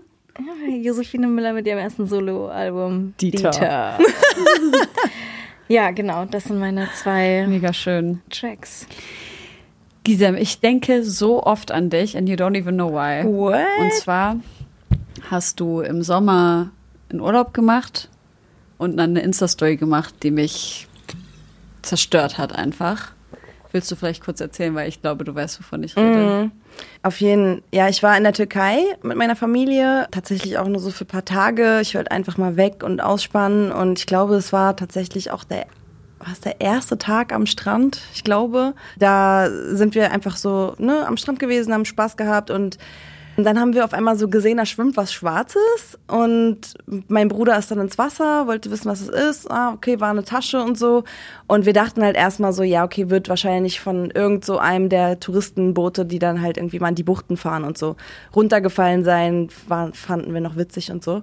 Josephine 0.81 1.26
Müller 1.26 1.53
mit 1.53 1.66
ihrem 1.66 1.78
ersten 1.78 2.07
Soloalbum. 2.07 3.14
Dieter. 3.20 3.99
ja, 5.68 5.91
genau, 5.91 6.24
das 6.24 6.45
sind 6.45 6.59
meine 6.59 6.89
zwei 6.95 7.47
Mega 7.47 7.72
schön. 7.74 8.22
Tracks. 8.31 8.87
Gisem, 10.05 10.37
ich 10.37 10.61
denke 10.61 11.05
so 11.05 11.43
oft 11.43 11.71
an 11.73 11.91
dich 11.91 12.17
and 12.17 12.29
you 12.29 12.35
don't 12.35 12.59
even 12.59 12.75
know 12.75 12.91
why. 12.91 13.25
What? 13.25 13.67
Und 13.81 13.93
zwar 13.93 14.37
hast 15.31 15.61
du 15.61 15.81
im 15.81 16.03
Sommer 16.03 16.71
einen 17.11 17.21
Urlaub 17.21 17.53
gemacht 17.53 18.09
und 18.79 18.97
dann 18.97 19.11
eine 19.11 19.21
Insta-Story 19.21 19.77
gemacht, 19.77 20.15
die 20.23 20.31
mich 20.31 20.89
zerstört 21.83 22.39
hat 22.39 22.55
einfach. 22.55 23.13
Willst 23.73 23.91
du 23.91 23.95
vielleicht 23.95 24.25
kurz 24.25 24.41
erzählen, 24.41 24.75
weil 24.75 24.89
ich 24.89 25.01
glaube, 25.01 25.25
du 25.25 25.35
weißt, 25.35 25.61
wovon 25.61 25.83
ich 25.85 25.97
rede. 25.97 26.51
Auf 27.03 27.21
jeden 27.21 27.63
Ja, 27.73 27.89
ich 27.89 28.03
war 28.03 28.17
in 28.17 28.25
der 28.25 28.33
Türkei 28.33 28.79
mit 29.03 29.17
meiner 29.17 29.37
Familie, 29.37 30.09
tatsächlich 30.11 30.59
auch 30.59 30.67
nur 30.67 30.81
so 30.81 30.91
für 30.91 31.05
ein 31.05 31.09
paar 31.09 31.25
Tage. 31.25 31.79
Ich 31.81 31.95
wollte 31.95 32.11
einfach 32.11 32.37
mal 32.37 32.57
weg 32.57 32.83
und 32.83 33.01
ausspannen 33.01 33.71
und 33.71 34.01
ich 34.01 34.07
glaube, 34.07 34.35
es 34.35 34.53
war 34.53 34.77
tatsächlich 34.77 35.31
auch 35.31 35.45
der 35.45 35.67
was 36.21 36.41
der 36.41 36.61
erste 36.61 36.99
Tag 36.99 37.33
am 37.33 37.47
Strand, 37.47 38.01
ich 38.14 38.25
glaube. 38.25 38.75
Da 38.99 39.49
sind 39.51 39.95
wir 39.95 40.12
einfach 40.12 40.37
so 40.37 40.75
ne, 40.79 41.07
am 41.07 41.16
Strand 41.16 41.39
gewesen, 41.39 41.73
haben 41.73 41.85
Spaß 41.85 42.16
gehabt 42.16 42.51
und 42.51 42.79
dann 43.37 43.59
haben 43.59 43.75
wir 43.75 43.85
auf 43.85 43.95
einmal 43.95 44.18
so 44.18 44.29
gesehen, 44.29 44.59
da 44.59 44.66
schwimmt 44.66 44.97
was 44.97 45.12
Schwarzes 45.12 45.99
und 46.09 46.75
mein 47.09 47.29
Bruder 47.29 47.59
ist 47.59 47.71
dann 47.71 47.79
ins 47.79 47.97
Wasser, 47.97 48.47
wollte 48.47 48.71
wissen, 48.71 48.91
was 48.91 49.01
es 49.01 49.09
ist. 49.09 49.51
Ah, 49.51 49.73
okay, 49.73 50.01
war 50.01 50.11
eine 50.11 50.25
Tasche 50.25 50.62
und 50.62 50.79
so. 50.79 51.05
Und 51.47 51.64
wir 51.64 51.73
dachten 51.73 52.03
halt 52.03 52.16
erstmal 52.16 52.53
so, 52.53 52.62
ja, 52.62 52.85
okay, 52.85 53.09
wird 53.09 53.29
wahrscheinlich 53.29 53.81
von 53.81 54.11
irgend 54.11 54.45
so 54.45 54.59
einem 54.59 54.89
der 54.89 55.21
Touristenboote, 55.21 56.05
die 56.05 56.18
dann 56.18 56.43
halt 56.43 56.57
irgendwie 56.57 56.81
mal 56.81 56.89
in 56.89 56.95
die 56.97 57.03
Buchten 57.03 57.37
fahren 57.37 57.64
und 57.64 57.79
so, 57.79 57.97
runtergefallen 58.35 59.05
sein, 59.05 59.49
war, 59.68 59.93
fanden 59.95 60.35
wir 60.35 60.41
noch 60.41 60.57
witzig 60.57 60.91
und 60.91 61.03
so. 61.03 61.21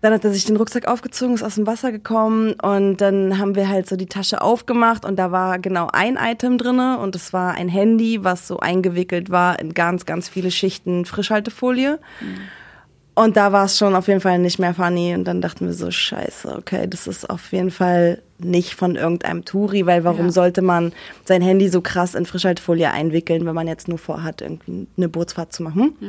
Dann 0.00 0.12
hat 0.12 0.24
er 0.24 0.32
sich 0.32 0.44
den 0.44 0.56
Rucksack 0.56 0.86
aufgezogen, 0.88 1.34
ist 1.34 1.42
aus 1.42 1.54
dem 1.56 1.66
Wasser 1.66 1.90
gekommen 1.92 2.54
und 2.62 2.98
dann 2.98 3.38
haben 3.38 3.54
wir 3.54 3.68
halt 3.68 3.88
so 3.88 3.96
die 3.96 4.06
Tasche 4.06 4.42
aufgemacht 4.42 5.04
und 5.04 5.16
da 5.16 5.32
war 5.32 5.58
genau 5.58 5.88
ein 5.92 6.16
Item 6.16 6.58
drinne 6.58 6.98
und 6.98 7.16
es 7.16 7.32
war 7.32 7.54
ein 7.54 7.68
Handy, 7.68 8.22
was 8.22 8.46
so 8.46 8.58
eingewickelt 8.58 9.30
war 9.30 9.58
in 9.58 9.74
ganz, 9.74 10.06
ganz 10.06 10.28
viele 10.28 10.50
Schichten 10.50 11.04
Frischhaltefolie. 11.04 11.98
Und 13.14 13.38
da 13.38 13.50
war 13.50 13.64
es 13.64 13.78
schon 13.78 13.94
auf 13.94 14.08
jeden 14.08 14.20
Fall 14.20 14.38
nicht 14.38 14.58
mehr 14.58 14.74
funny 14.74 15.14
und 15.14 15.24
dann 15.24 15.40
dachten 15.40 15.64
wir 15.66 15.72
so, 15.72 15.90
scheiße, 15.90 16.54
okay, 16.54 16.86
das 16.86 17.06
ist 17.06 17.28
auf 17.30 17.50
jeden 17.50 17.70
Fall 17.70 18.22
nicht 18.38 18.74
von 18.74 18.96
irgendeinem 18.96 19.44
Touri, 19.44 19.86
weil 19.86 20.04
warum 20.04 20.26
Ja. 20.26 20.32
sollte 20.32 20.62
man 20.62 20.92
sein 21.24 21.42
Handy 21.42 21.68
so 21.68 21.80
krass 21.80 22.14
in 22.14 22.26
Frischhaltefolie 22.26 22.90
einwickeln, 22.90 23.46
wenn 23.46 23.54
man 23.54 23.66
jetzt 23.68 23.88
nur 23.88 23.98
vorhat, 23.98 24.42
irgendwie 24.42 24.86
eine 24.96 25.08
Bootsfahrt 25.08 25.52
zu 25.52 25.62
machen? 25.62 25.96
Ja. 26.00 26.08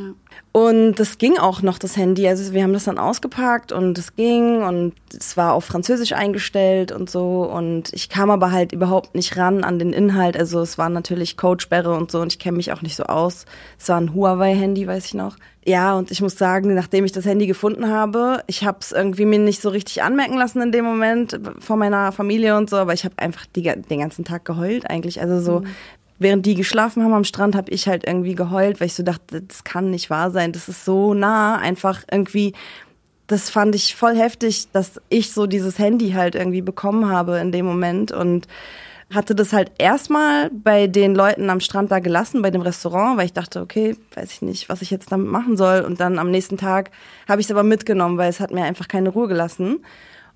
Und 0.52 0.96
das 0.96 1.18
ging 1.20 1.38
auch 1.38 1.62
noch, 1.62 1.78
das 1.78 1.96
Handy. 1.98 2.28
Also 2.28 2.52
wir 2.54 2.64
haben 2.64 2.74
das 2.74 2.86
dann 2.86 2.98
ausgepackt 2.98 3.72
und 3.72 3.98
es 3.98 4.16
ging 4.16 4.64
und 4.64 4.94
es 5.18 5.38
war 5.38 5.54
auf 5.54 5.66
Französisch 5.66 6.14
eingestellt 6.14 6.92
und 6.92 7.10
so. 7.10 7.44
Und 7.44 7.94
ich 7.94 8.10
kam 8.10 8.30
aber 8.32 8.52
halt 8.52 8.72
überhaupt 8.72 9.16
nicht 9.16 9.38
ran 9.38 9.64
an 9.64 9.80
den 9.80 9.94
Inhalt. 9.94 10.36
Also 10.38 10.60
es 10.62 10.78
war 10.78 10.90
natürlich 10.90 11.38
Codesperre 11.38 11.94
und 11.94 12.12
so 12.12 12.20
und 12.20 12.34
ich 12.34 12.40
kenne 12.40 12.58
mich 12.58 12.72
auch 12.74 12.82
nicht 12.82 12.96
so 12.96 13.04
aus. 13.04 13.46
Es 13.80 13.88
war 13.90 14.00
ein 14.02 14.14
Huawei-Handy, 14.14 14.88
weiß 14.88 15.06
ich 15.06 15.14
noch. 15.14 15.36
Ja, 15.66 15.96
und 15.98 16.12
ich 16.12 16.22
muss 16.22 16.38
sagen, 16.38 16.74
nachdem 16.76 17.04
ich 17.04 17.12
das 17.12 17.26
Handy 17.26 17.46
gefunden 17.46 17.90
habe, 17.90 18.42
ich 18.48 18.64
habe 18.66 18.78
es 18.80 18.94
irgendwie 18.94 19.26
mir 19.26 19.38
nicht 19.40 19.62
so 19.62 19.68
richtig 19.68 20.02
anmerken 20.02 20.38
lassen 20.38 20.62
in 20.62 20.72
dem 20.72 20.86
Moment 20.86 21.38
von 21.60 21.78
meiner 21.78 22.14
Familie 22.18 22.58
und 22.58 22.70
so, 22.70 22.76
aber 22.76 22.94
ich 22.94 23.06
habe 23.06 23.16
einfach 23.18 23.46
die, 23.56 23.62
den 23.62 24.00
ganzen 24.00 24.26
Tag 24.26 24.44
geheult 24.44 24.90
eigentlich. 24.90 25.22
Also 25.22 25.40
so, 25.40 25.64
während 26.20 26.46
die 26.46 26.56
geschlafen 26.56 27.04
haben 27.04 27.14
am 27.14 27.24
Strand, 27.24 27.56
habe 27.56 27.72
ich 27.72 27.88
halt 27.88 28.06
irgendwie 28.06 28.36
geheult, 28.36 28.80
weil 28.80 28.88
ich 28.88 28.96
so 28.96 29.04
dachte, 29.04 29.42
das 29.42 29.64
kann 29.64 29.92
nicht 29.92 30.10
wahr 30.10 30.32
sein. 30.32 30.52
Das 30.52 30.68
ist 30.68 30.84
so 30.84 31.14
nah, 31.14 31.58
einfach 31.58 32.04
irgendwie. 32.12 32.54
Das 33.28 33.50
fand 33.50 33.76
ich 33.76 33.96
voll 33.96 34.16
heftig, 34.16 34.72
dass 34.72 35.02
ich 35.10 35.32
so 35.32 35.48
dieses 35.48 35.80
Handy 35.80 36.12
halt 36.12 36.36
irgendwie 36.36 36.62
bekommen 36.62 37.10
habe 37.10 37.38
in 37.40 37.52
dem 37.52 37.66
Moment 37.66 38.12
und 38.12 38.48
hatte 39.14 39.36
das 39.36 39.54
halt 39.54 39.72
erstmal 39.78 40.50
bei 40.50 40.88
den 40.88 41.16
Leuten 41.16 41.50
am 41.50 41.60
Strand 41.60 41.92
da 41.92 42.00
gelassen, 42.00 42.42
bei 42.42 42.52
dem 42.52 42.62
Restaurant, 42.62 43.18
weil 43.18 43.26
ich 43.26 43.34
dachte, 43.34 43.62
okay, 43.62 43.96
weiß 44.16 44.32
ich 44.32 44.42
nicht, 44.42 44.70
was 44.70 44.82
ich 44.82 44.92
jetzt 44.92 45.12
damit 45.12 45.28
machen 45.28 45.56
soll. 45.56 45.82
Und 45.82 46.00
dann 46.00 46.20
am 46.20 46.30
nächsten 46.30 46.58
Tag 46.58 46.92
habe 47.28 47.40
ich 47.40 47.48
es 47.48 47.52
aber 47.52 47.64
mitgenommen, 47.64 48.18
weil 48.18 48.30
es 48.30 48.40
hat 48.40 48.52
mir 48.52 48.64
einfach 48.64 48.88
keine 48.88 49.10
Ruhe 49.10 49.28
gelassen. 49.28 49.80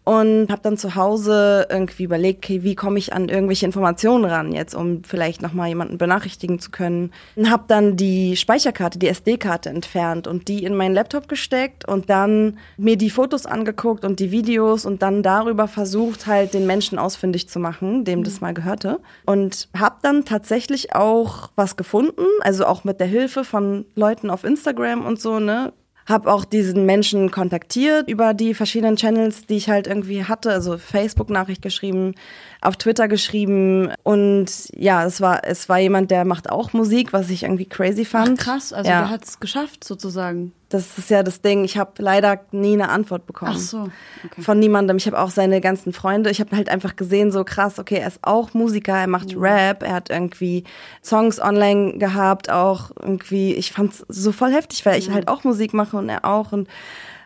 Und 0.03 0.47
habe 0.49 0.61
dann 0.63 0.77
zu 0.77 0.95
Hause 0.95 1.67
irgendwie 1.69 2.03
überlegt, 2.03 2.43
okay, 2.43 2.63
wie 2.63 2.73
komme 2.73 2.97
ich 2.97 3.13
an 3.13 3.29
irgendwelche 3.29 3.67
Informationen 3.67 4.25
ran 4.25 4.51
jetzt, 4.51 4.73
um 4.73 5.03
vielleicht 5.03 5.43
nochmal 5.43 5.67
jemanden 5.69 5.99
benachrichtigen 5.99 6.59
zu 6.59 6.71
können. 6.71 7.11
Und 7.35 7.51
habe 7.51 7.65
dann 7.67 7.97
die 7.97 8.35
Speicherkarte, 8.35 8.97
die 8.97 9.07
SD-Karte 9.07 9.69
entfernt 9.69 10.25
und 10.27 10.47
die 10.47 10.63
in 10.63 10.75
meinen 10.75 10.95
Laptop 10.95 11.27
gesteckt 11.27 11.87
und 11.87 12.09
dann 12.09 12.57
mir 12.77 12.97
die 12.97 13.11
Fotos 13.11 13.45
angeguckt 13.45 14.03
und 14.03 14.19
die 14.19 14.31
Videos 14.31 14.85
und 14.85 15.03
dann 15.03 15.21
darüber 15.21 15.67
versucht, 15.67 16.25
halt 16.25 16.55
den 16.55 16.65
Menschen 16.65 16.97
ausfindig 16.97 17.47
zu 17.47 17.59
machen, 17.59 18.03
dem 18.03 18.23
das 18.23 18.41
mal 18.41 18.55
gehörte. 18.55 18.99
Und 19.25 19.69
habe 19.77 19.97
dann 20.01 20.25
tatsächlich 20.25 20.95
auch 20.95 21.51
was 21.55 21.77
gefunden, 21.77 22.25
also 22.41 22.65
auch 22.65 22.83
mit 22.83 22.99
der 22.99 23.07
Hilfe 23.07 23.43
von 23.43 23.85
Leuten 23.95 24.31
auf 24.31 24.43
Instagram 24.43 25.05
und 25.05 25.21
so, 25.21 25.39
ne, 25.39 25.73
habe 26.05 26.31
auch 26.31 26.45
diesen 26.45 26.85
Menschen 26.85 27.31
kontaktiert 27.31 28.09
über 28.09 28.33
die 28.33 28.53
verschiedenen 28.53 28.95
Channels, 28.95 29.45
die 29.45 29.57
ich 29.57 29.69
halt 29.69 29.87
irgendwie 29.87 30.23
hatte, 30.23 30.51
also 30.51 30.77
Facebook-Nachricht 30.77 31.61
geschrieben, 31.61 32.15
auf 32.61 32.77
Twitter 32.77 33.07
geschrieben 33.07 33.91
und 34.03 34.47
ja, 34.75 35.03
es 35.05 35.19
war 35.19 35.41
es 35.43 35.67
war 35.67 35.79
jemand, 35.79 36.11
der 36.11 36.25
macht 36.25 36.49
auch 36.49 36.73
Musik, 36.73 37.11
was 37.11 37.29
ich 37.29 37.43
irgendwie 37.43 37.65
crazy 37.65 38.03
Ach, 38.05 38.11
fand. 38.11 38.39
krass, 38.39 38.71
also 38.71 38.89
ja, 38.89 39.01
der 39.01 39.09
hat 39.09 39.23
es 39.23 39.39
geschafft 39.39 39.83
sozusagen. 39.83 40.53
das 40.69 40.97
ist 40.97 41.09
ja 41.09 41.23
das 41.23 41.41
Ding. 41.41 41.63
Ich 41.65 41.77
habe 41.77 41.91
leider 41.97 42.39
nie 42.51 42.73
eine 42.73 42.89
Antwort 42.89 43.25
bekommen 43.25 43.53
Ach 43.55 43.59
so, 43.59 43.89
okay. 44.23 44.41
von 44.41 44.59
niemandem. 44.59 44.97
Ich 44.97 45.07
habe 45.07 45.19
auch 45.19 45.31
seine 45.31 45.59
ganzen 45.59 45.91
Freunde. 45.91 46.29
Ich 46.29 46.39
habe 46.39 46.55
halt 46.55 46.69
einfach 46.69 46.95
gesehen, 46.95 47.31
so 47.31 47.43
krass, 47.43 47.79
okay, 47.79 47.97
er 47.97 48.07
ist 48.07 48.19
auch 48.21 48.53
Musiker, 48.53 48.95
er 48.95 49.07
macht 49.07 49.35
Rap, 49.35 49.83
er 49.83 49.93
hat 49.93 50.09
irgendwie 50.09 50.63
Songs 51.03 51.41
online 51.41 51.97
gehabt, 51.97 52.49
auch 52.51 52.91
irgendwie. 53.01 53.53
Ich 53.55 53.71
fand's 53.71 54.05
so 54.07 54.31
voll 54.31 54.53
heftig, 54.53 54.85
weil 54.85 54.99
ich 54.99 55.09
halt 55.09 55.27
auch 55.27 55.43
Musik 55.43 55.73
mache 55.73 55.97
und 55.97 56.09
er 56.09 56.25
auch 56.25 56.51
und 56.51 56.67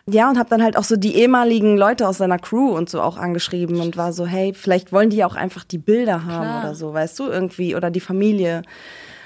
ja, 0.08 0.28
und 0.30 0.38
habe 0.38 0.48
dann 0.48 0.62
halt 0.62 0.76
auch 0.76 0.84
so 0.84 0.96
die 0.96 1.16
ehemaligen 1.16 1.76
Leute 1.76 2.06
aus 2.06 2.18
seiner 2.18 2.38
Crew 2.38 2.70
und 2.70 2.88
so 2.88 3.02
auch 3.02 3.16
angeschrieben 3.16 3.80
und 3.80 3.96
war 3.96 4.12
so, 4.12 4.26
hey, 4.26 4.52
vielleicht 4.54 4.92
wollen 4.92 5.10
die 5.10 5.24
auch 5.24 5.34
einfach 5.34 5.64
die 5.64 5.78
Bilder 5.78 6.24
haben 6.24 6.42
Klar. 6.42 6.60
oder 6.64 6.74
so, 6.74 6.94
weißt 6.94 7.18
du, 7.18 7.24
irgendwie, 7.24 7.74
oder 7.74 7.90
die 7.90 8.00
Familie. 8.00 8.62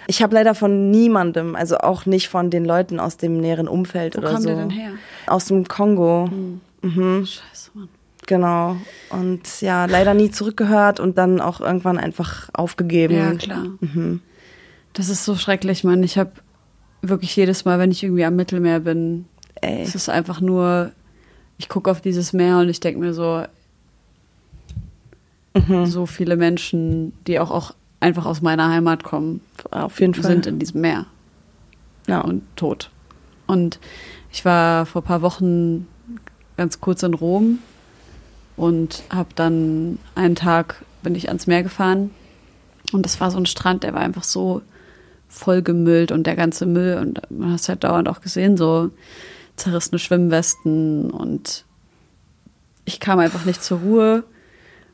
Ich 0.06 0.22
habe 0.22 0.34
leider 0.34 0.54
von 0.54 0.90
niemandem, 0.90 1.54
also 1.54 1.78
auch 1.78 2.06
nicht 2.06 2.28
von 2.28 2.50
den 2.50 2.64
Leuten 2.64 2.98
aus 2.98 3.16
dem 3.16 3.38
näheren 3.38 3.68
Umfeld 3.68 4.16
Wo 4.16 4.20
oder 4.20 4.40
so. 4.40 4.48
der 4.48 4.56
denn 4.56 4.70
her? 4.70 4.90
Aus 5.26 5.44
dem 5.46 5.68
Kongo. 5.68 6.30
Mhm. 6.82 7.26
Scheiße, 7.26 7.70
Mann. 7.74 7.88
Genau. 8.26 8.76
Und 9.10 9.60
ja, 9.60 9.86
leider 9.86 10.14
nie 10.14 10.30
zurückgehört 10.30 11.00
und 11.00 11.18
dann 11.18 11.40
auch 11.40 11.60
irgendwann 11.60 11.98
einfach 11.98 12.48
aufgegeben. 12.52 13.14
Ja, 13.16 13.34
klar. 13.34 13.66
Mhm. 13.80 14.20
Das 14.92 15.08
ist 15.08 15.24
so 15.24 15.36
schrecklich, 15.36 15.84
Mann. 15.84 16.02
Ich 16.02 16.16
habe 16.16 16.32
wirklich 17.02 17.34
jedes 17.36 17.64
Mal, 17.64 17.78
wenn 17.78 17.90
ich 17.90 18.02
irgendwie 18.02 18.24
am 18.24 18.36
Mittelmeer 18.36 18.80
bin, 18.80 19.26
Ey. 19.62 19.82
es 19.82 19.94
ist 19.94 20.08
einfach 20.08 20.40
nur, 20.40 20.92
ich 21.58 21.68
gucke 21.68 21.90
auf 21.90 22.00
dieses 22.00 22.32
Meer 22.32 22.58
und 22.58 22.68
ich 22.68 22.80
denke 22.80 23.00
mir 23.00 23.12
so, 23.14 23.44
Mhm. 25.54 25.86
so 25.86 26.06
viele 26.06 26.36
Menschen, 26.36 27.12
die 27.26 27.40
auch, 27.40 27.50
auch 27.50 27.74
einfach 27.98 28.24
aus 28.24 28.40
meiner 28.40 28.68
Heimat 28.68 29.02
kommen, 29.02 29.40
Auf 29.72 30.00
jeden 30.00 30.14
Fall. 30.14 30.22
sind 30.24 30.46
in 30.46 30.58
diesem 30.60 30.80
Meer 30.80 31.06
ja. 32.06 32.20
und 32.20 32.42
tot. 32.56 32.90
Und 33.48 33.80
ich 34.32 34.44
war 34.44 34.86
vor 34.86 35.02
ein 35.02 35.06
paar 35.06 35.22
Wochen 35.22 35.88
ganz 36.56 36.80
kurz 36.80 37.02
in 37.02 37.14
Rom 37.14 37.58
und 38.56 39.02
habe 39.10 39.30
dann 39.34 39.98
einen 40.14 40.36
Tag 40.36 40.84
bin 41.02 41.14
ich 41.16 41.28
ans 41.28 41.46
Meer 41.48 41.64
gefahren 41.64 42.10
und 42.92 43.04
das 43.04 43.20
war 43.20 43.30
so 43.32 43.38
ein 43.38 43.46
Strand, 43.46 43.82
der 43.82 43.92
war 43.94 44.02
einfach 44.02 44.24
so 44.24 44.62
voll 45.28 45.62
gemüllt 45.62 46.12
und 46.12 46.26
der 46.28 46.36
ganze 46.36 46.64
Müll 46.66 46.96
und 47.00 47.20
man 47.30 47.52
hat 47.54 47.60
es 47.60 47.68
halt 47.68 47.82
dauernd 47.82 48.08
auch 48.08 48.20
gesehen, 48.20 48.56
so 48.56 48.90
zerrissene 49.56 49.98
Schwimmwesten 49.98 51.10
und 51.10 51.64
ich 52.84 53.00
kam 53.00 53.18
einfach 53.18 53.44
nicht 53.44 53.62
zur 53.62 53.80
Ruhe 53.80 54.24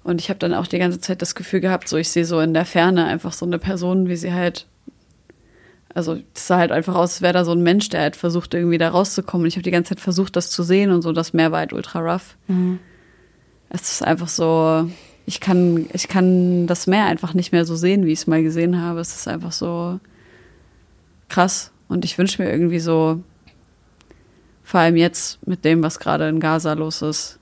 und 0.04 0.20
ich 0.20 0.28
habe 0.28 0.38
dann 0.38 0.54
auch 0.54 0.66
die 0.66 0.78
ganze 0.78 1.00
Zeit 1.00 1.22
das 1.22 1.34
Gefühl 1.34 1.60
gehabt, 1.60 1.88
so 1.88 1.96
ich 1.96 2.10
sehe 2.10 2.24
so 2.24 2.40
in 2.40 2.54
der 2.54 2.64
Ferne 2.64 3.04
einfach 3.06 3.32
so 3.32 3.46
eine 3.46 3.58
Person, 3.58 4.08
wie 4.08 4.16
sie 4.16 4.32
halt 4.32 4.66
also 5.96 6.18
es 6.34 6.46
sah 6.46 6.58
halt 6.58 6.72
einfach 6.72 6.94
aus, 6.94 7.12
als 7.12 7.22
wäre 7.22 7.32
da 7.32 7.44
so 7.46 7.52
ein 7.52 7.62
Mensch, 7.62 7.88
der 7.88 8.02
halt 8.02 8.16
versucht, 8.16 8.52
irgendwie 8.52 8.76
da 8.76 8.90
rauszukommen. 8.90 9.44
Und 9.44 9.48
ich 9.48 9.54
habe 9.54 9.62
die 9.62 9.70
ganze 9.70 9.94
Zeit 9.94 10.00
versucht, 10.00 10.36
das 10.36 10.50
zu 10.50 10.62
sehen 10.62 10.90
und 10.90 11.00
so. 11.00 11.10
Das 11.12 11.32
Meer 11.32 11.52
war 11.52 11.60
halt 11.60 11.72
ultra 11.72 12.00
rough. 12.00 12.36
Es 13.70 13.92
ist 13.92 14.02
einfach 14.02 14.28
so, 14.28 14.90
ich 15.24 15.40
kann, 15.40 15.86
ich 15.94 16.08
kann 16.08 16.66
das 16.66 16.86
Meer 16.86 17.06
einfach 17.06 17.32
nicht 17.32 17.50
mehr 17.50 17.64
so 17.64 17.76
sehen, 17.76 18.04
wie 18.04 18.12
ich 18.12 18.18
es 18.18 18.26
mal 18.26 18.42
gesehen 18.42 18.78
habe. 18.78 19.00
Es 19.00 19.14
ist 19.14 19.26
einfach 19.26 19.52
so 19.52 19.98
krass. 21.30 21.72
Und 21.88 22.04
ich 22.04 22.18
wünsche 22.18 22.42
mir 22.42 22.50
irgendwie 22.50 22.78
so, 22.78 23.22
vor 24.66 24.80
allem 24.80 24.96
jetzt 24.96 25.46
mit 25.46 25.64
dem, 25.64 25.84
was 25.84 26.00
gerade 26.00 26.28
in 26.28 26.40
Gaza 26.40 26.72
los 26.72 27.00
ist, 27.00 27.38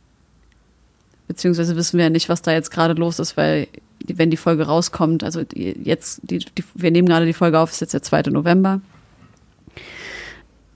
beziehungsweise 1.27 1.75
wissen 1.75 1.97
wir 1.97 2.05
ja 2.05 2.11
nicht, 2.11 2.29
was 2.29 2.43
da 2.43 2.53
jetzt 2.53 2.71
gerade 2.71 2.93
los 2.93 3.19
ist, 3.19 3.39
weil 3.39 3.67
wenn 4.07 4.31
die 4.31 4.37
Folge 4.37 4.65
rauskommt, 4.65 5.25
also 5.25 5.43
die, 5.43 5.75
jetzt, 5.83 6.21
die, 6.25 6.41
die, 6.41 6.63
wir 6.75 6.91
nehmen 6.91 7.09
gerade 7.09 7.25
die 7.25 7.33
Folge 7.33 7.59
auf, 7.59 7.73
ist 7.73 7.81
jetzt 7.81 7.95
der 7.95 8.03
2. 8.03 8.25
November. 8.25 8.83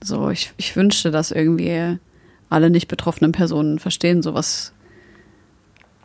So, 0.03 0.31
ich, 0.31 0.51
ich 0.57 0.75
wünschte, 0.75 1.11
dass 1.11 1.29
irgendwie 1.29 1.99
alle 2.49 2.71
nicht 2.71 2.87
betroffenen 2.87 3.31
Personen 3.31 3.77
verstehen, 3.77 4.23
so 4.23 4.33
was, 4.33 4.73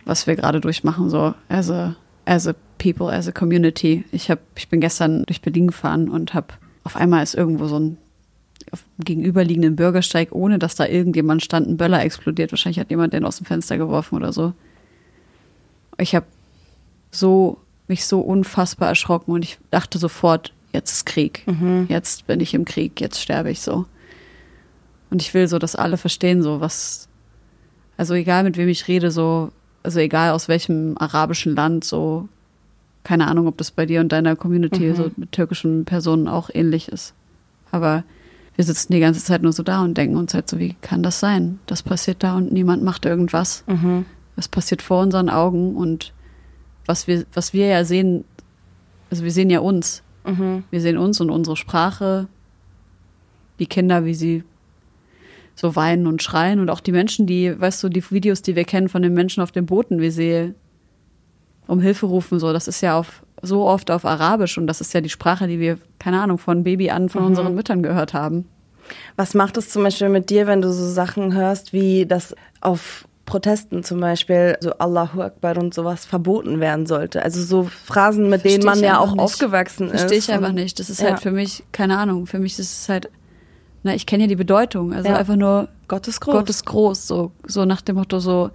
was 0.05 0.27
wir 0.27 0.37
gerade 0.37 0.61
durchmachen, 0.61 1.09
so 1.09 1.33
as 1.49 1.71
a, 1.71 1.97
as 2.27 2.47
a 2.47 2.55
people, 2.77 3.11
as 3.11 3.27
a 3.27 3.33
community. 3.33 4.05
Ich 4.13 4.31
hab, 4.31 4.41
ich 4.57 4.69
bin 4.69 4.83
gestern 4.83 5.25
durch 5.25 5.41
Berlin 5.41 5.69
gefahren 5.69 6.11
und 6.11 6.35
habe 6.35 6.49
auf 6.83 6.97
einmal 6.97 7.23
ist 7.23 7.35
irgendwo 7.35 7.67
so 7.67 7.79
ein 7.79 7.97
auf 8.75 8.85
dem 8.99 9.05
gegenüberliegenden 9.05 9.77
Bürgersteig, 9.77 10.33
ohne 10.33 10.59
dass 10.59 10.75
da 10.75 10.87
irgendjemand 10.87 11.43
stand, 11.43 11.69
ein 11.69 11.77
Böller 11.77 12.05
explodiert. 12.05 12.53
Wahrscheinlich 12.53 12.81
hat 12.81 12.91
jemand 12.91 13.13
den 13.13 13.25
aus 13.25 13.39
dem 13.39 13.47
Fenster 13.47 13.79
geworfen 13.79 14.17
oder 14.17 14.33
so. 14.33 14.53
Ich 15.97 16.15
habe 16.15 16.27
so 17.11 17.59
mich 17.87 18.05
so 18.05 18.21
unfassbar 18.21 18.89
erschrocken 18.89 19.33
und 19.33 19.45
ich 19.45 19.59
dachte 19.71 19.99
sofort, 19.99 20.53
jetzt 20.73 20.93
ist 20.93 21.07
Krieg. 21.07 21.45
Jetzt 21.89 22.27
bin 22.27 22.41
ich 22.41 22.55
im 22.55 22.65
Krieg, 22.65 23.01
jetzt 23.01 23.21
sterbe 23.21 23.51
ich 23.51 23.61
so. 23.61 23.87
Und 25.11 25.23
ich 25.23 25.33
will 25.35 25.47
so, 25.47 25.59
dass 25.59 25.77
alle 25.77 25.97
verstehen, 25.97 26.43
so 26.43 26.61
was, 26.61 27.09
also 27.97 28.15
egal 28.15 28.43
mit 28.43 28.57
wem 28.57 28.69
ich 28.69 28.89
rede, 28.89 29.11
so, 29.11 29.53
also 29.83 30.01
egal 30.01 30.33
aus 30.33 30.49
welchem 30.49 30.97
arabischen 30.99 31.55
Land, 31.55 31.85
so, 31.85 32.29
keine 33.05 33.29
Ahnung, 33.29 33.47
ob 33.47 33.59
das 33.59 33.71
bei 33.71 33.87
dir 33.87 34.01
und 34.01 34.11
deiner 34.11 34.35
Community 34.35 34.93
so 34.95 35.11
mit 35.17 35.31
türkischen 35.31 35.85
Personen 35.85 36.27
auch 36.27 36.51
ähnlich 36.53 36.89
ist. 36.89 37.15
Aber 37.71 38.03
wir 38.57 38.65
sitzen 38.65 38.93
die 38.93 39.01
ganze 39.01 39.23
Zeit 39.23 39.43
nur 39.43 39.53
so 39.53 39.63
da 39.63 39.83
und 39.83 39.97
denken 39.99 40.17
uns 40.17 40.33
halt 40.35 40.49
so, 40.49 40.59
wie 40.59 40.75
kann 40.81 41.03
das 41.03 41.21
sein? 41.21 41.59
Das 41.67 41.83
passiert 41.83 42.23
da 42.23 42.37
und 42.37 42.53
niemand 42.53 42.83
macht 42.83 43.05
irgendwas. 43.05 43.65
Es 44.37 44.49
passiert 44.49 44.83
vor 44.83 45.03
unseren 45.03 45.29
Augen 45.29 45.77
und 45.77 46.13
was 46.87 47.07
wir, 47.07 47.25
was 47.33 47.53
wir 47.53 47.67
ja 47.67 47.85
sehen, 47.85 48.25
also 49.11 49.25
wir 49.25 49.33
sehen 49.33 49.51
ja 49.51 49.61
uns. 49.61 50.03
Wir 50.71 50.81
sehen 50.81 50.99
uns 50.99 51.21
und 51.21 51.31
unsere 51.31 51.57
Sprache, 51.57 52.29
die 53.59 53.67
Kinder, 53.67 54.05
wie 54.05 54.15
sie 54.15 54.45
so 55.57 55.77
weinen 55.77 56.07
und 56.07 56.23
schreien 56.23 56.61
und 56.61 56.71
auch 56.71 56.81
die 56.81 56.93
Menschen, 56.93 57.27
die, 57.27 57.59
weißt 57.61 57.83
du, 57.85 57.89
die 57.89 58.11
Videos, 58.11 58.43
die 58.43 58.57
wir 58.57 58.65
kennen 58.65 58.89
von 58.89 59.03
den 59.03 59.15
Menschen 59.15 59.43
auf 59.43 59.53
den 59.53 59.67
Booten, 59.67 60.01
wie 60.01 60.11
sie 60.11 60.55
um 61.67 61.81
Hilfe 61.81 62.07
rufen, 62.07 62.39
so, 62.39 62.53
das 62.53 62.69
ist 62.69 62.81
ja 62.81 62.99
auf, 62.99 63.24
so 63.45 63.67
oft 63.67 63.91
auf 63.91 64.05
Arabisch 64.05 64.59
und 64.59 64.67
das 64.67 64.81
ist 64.81 64.93
ja 64.95 65.01
die 65.01 65.09
Sprache, 65.11 65.47
die 65.47 65.59
wir, 65.61 65.79
keine 65.99 66.21
Ahnung, 66.21 66.39
von 66.39 66.65
Baby 66.65 66.91
an 66.91 67.09
von 67.09 67.25
unseren 67.25 67.55
Müttern 67.55 67.83
gehört 67.83 68.15
haben. 68.15 68.47
Was 69.17 69.35
macht 69.35 69.57
es 69.57 69.71
zum 69.71 69.83
Beispiel 69.85 70.09
mit 70.11 70.29
dir, 70.31 70.47
wenn 70.47 70.61
du 70.61 70.71
so 70.73 70.87
Sachen 70.89 71.35
hörst, 71.35 71.73
wie 71.73 72.05
das 72.07 72.35
auf 72.61 73.07
Protesten 73.27 73.83
zum 73.83 74.01
Beispiel 74.01 74.57
so 74.61 74.73
Allahu 74.75 75.23
Akbar 75.23 75.57
und 75.57 75.73
sowas 75.73 76.05
verboten 76.05 76.61
werden 76.61 76.85
sollte? 76.85 77.23
Also 77.23 77.43
so 77.43 77.63
Phrasen, 77.63 78.29
mit 78.29 78.45
denen 78.45 78.63
Versteh 78.63 78.67
man 78.67 78.79
ich 78.79 78.85
ja 78.85 78.99
auch 78.99 79.13
nicht. 79.13 79.21
aufgewachsen 79.21 79.87
ist. 79.87 80.01
Verstehe 80.01 80.19
ich 80.19 80.31
einfach 80.31 80.53
nicht. 80.53 80.79
Das 80.79 80.91
ist 80.91 81.01
Ja. 81.01 81.11
halt 81.11 81.21
für 81.21 81.31
mich, 81.31 81.65
keine 81.73 81.97
Ahnung, 81.97 82.27
für 82.27 82.39
mich 82.39 82.59
ist 82.59 82.73
es 82.83 82.89
halt, 82.91 83.09
na, 83.83 83.95
ich 83.95 84.05
kenne 84.05 84.25
ja 84.25 84.29
die 84.29 84.37
Bedeutung. 84.37 84.93
Also 84.93 85.09
Ja. 85.09 85.17
einfach 85.17 85.37
nur, 85.37 85.69
Gott 85.89 86.07
ist 86.07 86.21
groß. 86.21 86.35
Gott 86.35 86.51
ist 86.51 86.67
groß, 86.67 87.07
so, 87.07 87.33
so 87.47 87.65
nach 87.65 87.81
dem 87.81 87.97
Motto, 87.97 88.19
so, 88.19 88.51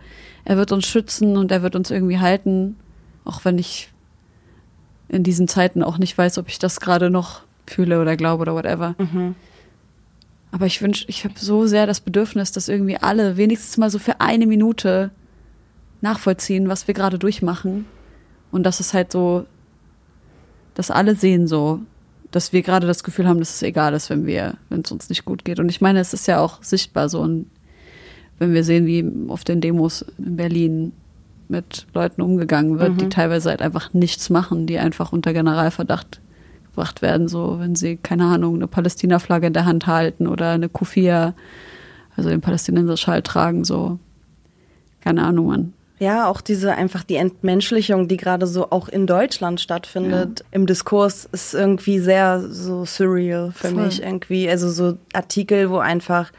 er 0.45 0.57
wird 0.57 0.71
uns 0.71 0.85
schützen 0.85 1.37
und 1.37 1.51
er 1.51 1.63
wird 1.63 1.75
uns 1.75 1.89
irgendwie 1.89 2.19
halten, 2.19 2.77
auch 3.25 3.45
wenn 3.45 3.57
ich 3.57 3.89
in 5.09 5.23
diesen 5.23 5.47
Zeiten 5.47 5.83
auch 5.83 5.97
nicht 5.97 6.17
weiß, 6.17 6.37
ob 6.37 6.47
ich 6.47 6.59
das 6.59 6.79
gerade 6.79 7.09
noch 7.09 7.41
fühle 7.65 8.01
oder 8.01 8.15
glaube 8.15 8.41
oder 8.43 8.55
whatever. 8.55 8.95
Aber 10.51 10.65
ich 10.65 10.81
wünsche, 10.81 11.05
ich 11.07 11.25
habe 11.25 11.35
so 11.37 11.67
sehr 11.67 11.85
das 11.85 11.99
Bedürfnis, 11.99 12.51
dass 12.51 12.69
irgendwie 12.69 12.97
alle 12.97 13.37
wenigstens 13.37 13.77
mal 13.77 13.89
so 13.89 13.99
für 13.99 14.19
eine 14.19 14.47
Minute 14.47 15.11
nachvollziehen, 16.01 16.69
was 16.69 16.87
wir 16.87 16.93
gerade 16.93 17.19
durchmachen. 17.19 17.85
Und 18.51 18.63
dass 18.63 18.79
es 18.79 18.93
halt 18.93 19.11
so, 19.11 19.45
dass 20.73 20.89
alle 20.89 21.15
sehen 21.15 21.47
so, 21.47 21.81
dass 22.31 22.53
wir 22.53 22.61
gerade 22.61 22.87
das 22.87 23.03
Gefühl 23.03 23.27
haben, 23.27 23.39
dass 23.39 23.55
es 23.55 23.61
egal 23.61 23.93
ist, 23.93 24.09
wenn 24.09 24.25
wir, 24.25 24.55
wenn 24.69 24.81
es 24.81 24.91
uns 24.91 25.09
nicht 25.09 25.25
gut 25.25 25.45
geht. 25.45 25.59
Und 25.59 25.69
ich 25.69 25.81
meine, 25.81 25.99
es 25.99 26.13
ist 26.13 26.27
ja 26.27 26.39
auch 26.39 26.63
sichtbar 26.63 27.09
so, 27.09 27.19
und 27.21 27.47
wenn 28.39 28.53
wir 28.53 28.63
sehen, 28.63 28.85
wie 28.85 29.05
auf 29.29 29.43
den 29.43 29.61
Demos 29.61 30.05
in 30.17 30.35
Berlin 30.37 30.93
mit 31.49 31.87
Leuten 31.93 32.21
umgegangen 32.21 32.79
wird, 32.79 33.01
die 33.01 33.09
teilweise 33.09 33.49
halt 33.49 33.61
einfach 33.61 33.93
nichts 33.93 34.29
machen, 34.29 34.67
die 34.67 34.77
einfach 34.77 35.11
unter 35.11 35.33
Generalverdacht 35.33 36.21
gebracht 36.69 37.01
werden, 37.01 37.27
so 37.27 37.57
wenn 37.59 37.75
sie, 37.75 37.97
keine 37.97 38.25
Ahnung, 38.25 38.55
eine 38.55 38.67
Palästina-Flagge 38.67 39.47
in 39.47 39.53
der 39.53 39.65
Hand 39.65 39.87
halten 39.87 40.27
oder 40.27 40.51
eine 40.51 40.69
Kufia, 40.69 41.33
also 42.15 42.29
den 42.29 42.41
Palästinenser-Schal 42.41 43.21
tragen, 43.23 43.63
so. 43.63 43.99
Keine 45.01 45.23
Ahnung, 45.23 45.47
Mann. 45.47 45.73
Ja, 45.99 46.29
auch 46.29 46.39
diese 46.39 46.73
einfach 46.73 47.03
die 47.03 47.15
Entmenschlichung, 47.15 48.07
die 48.07 48.15
gerade 48.15 48.47
so 48.47 48.71
auch 48.71 48.87
in 48.87 49.05
Deutschland 49.05 49.59
stattfindet, 49.59 50.45
im 50.51 50.65
Diskurs 50.65 51.25
ist 51.25 51.53
irgendwie 51.53 51.99
sehr 51.99 52.41
so 52.49 52.85
surreal 52.85 53.51
für 53.51 53.69
Voll. 53.69 53.85
mich 53.85 54.01
irgendwie. 54.01 54.49
Also 54.49 54.69
so 54.69 54.97
Artikel, 55.13 55.69
wo 55.69 55.79
einfach 55.79 56.31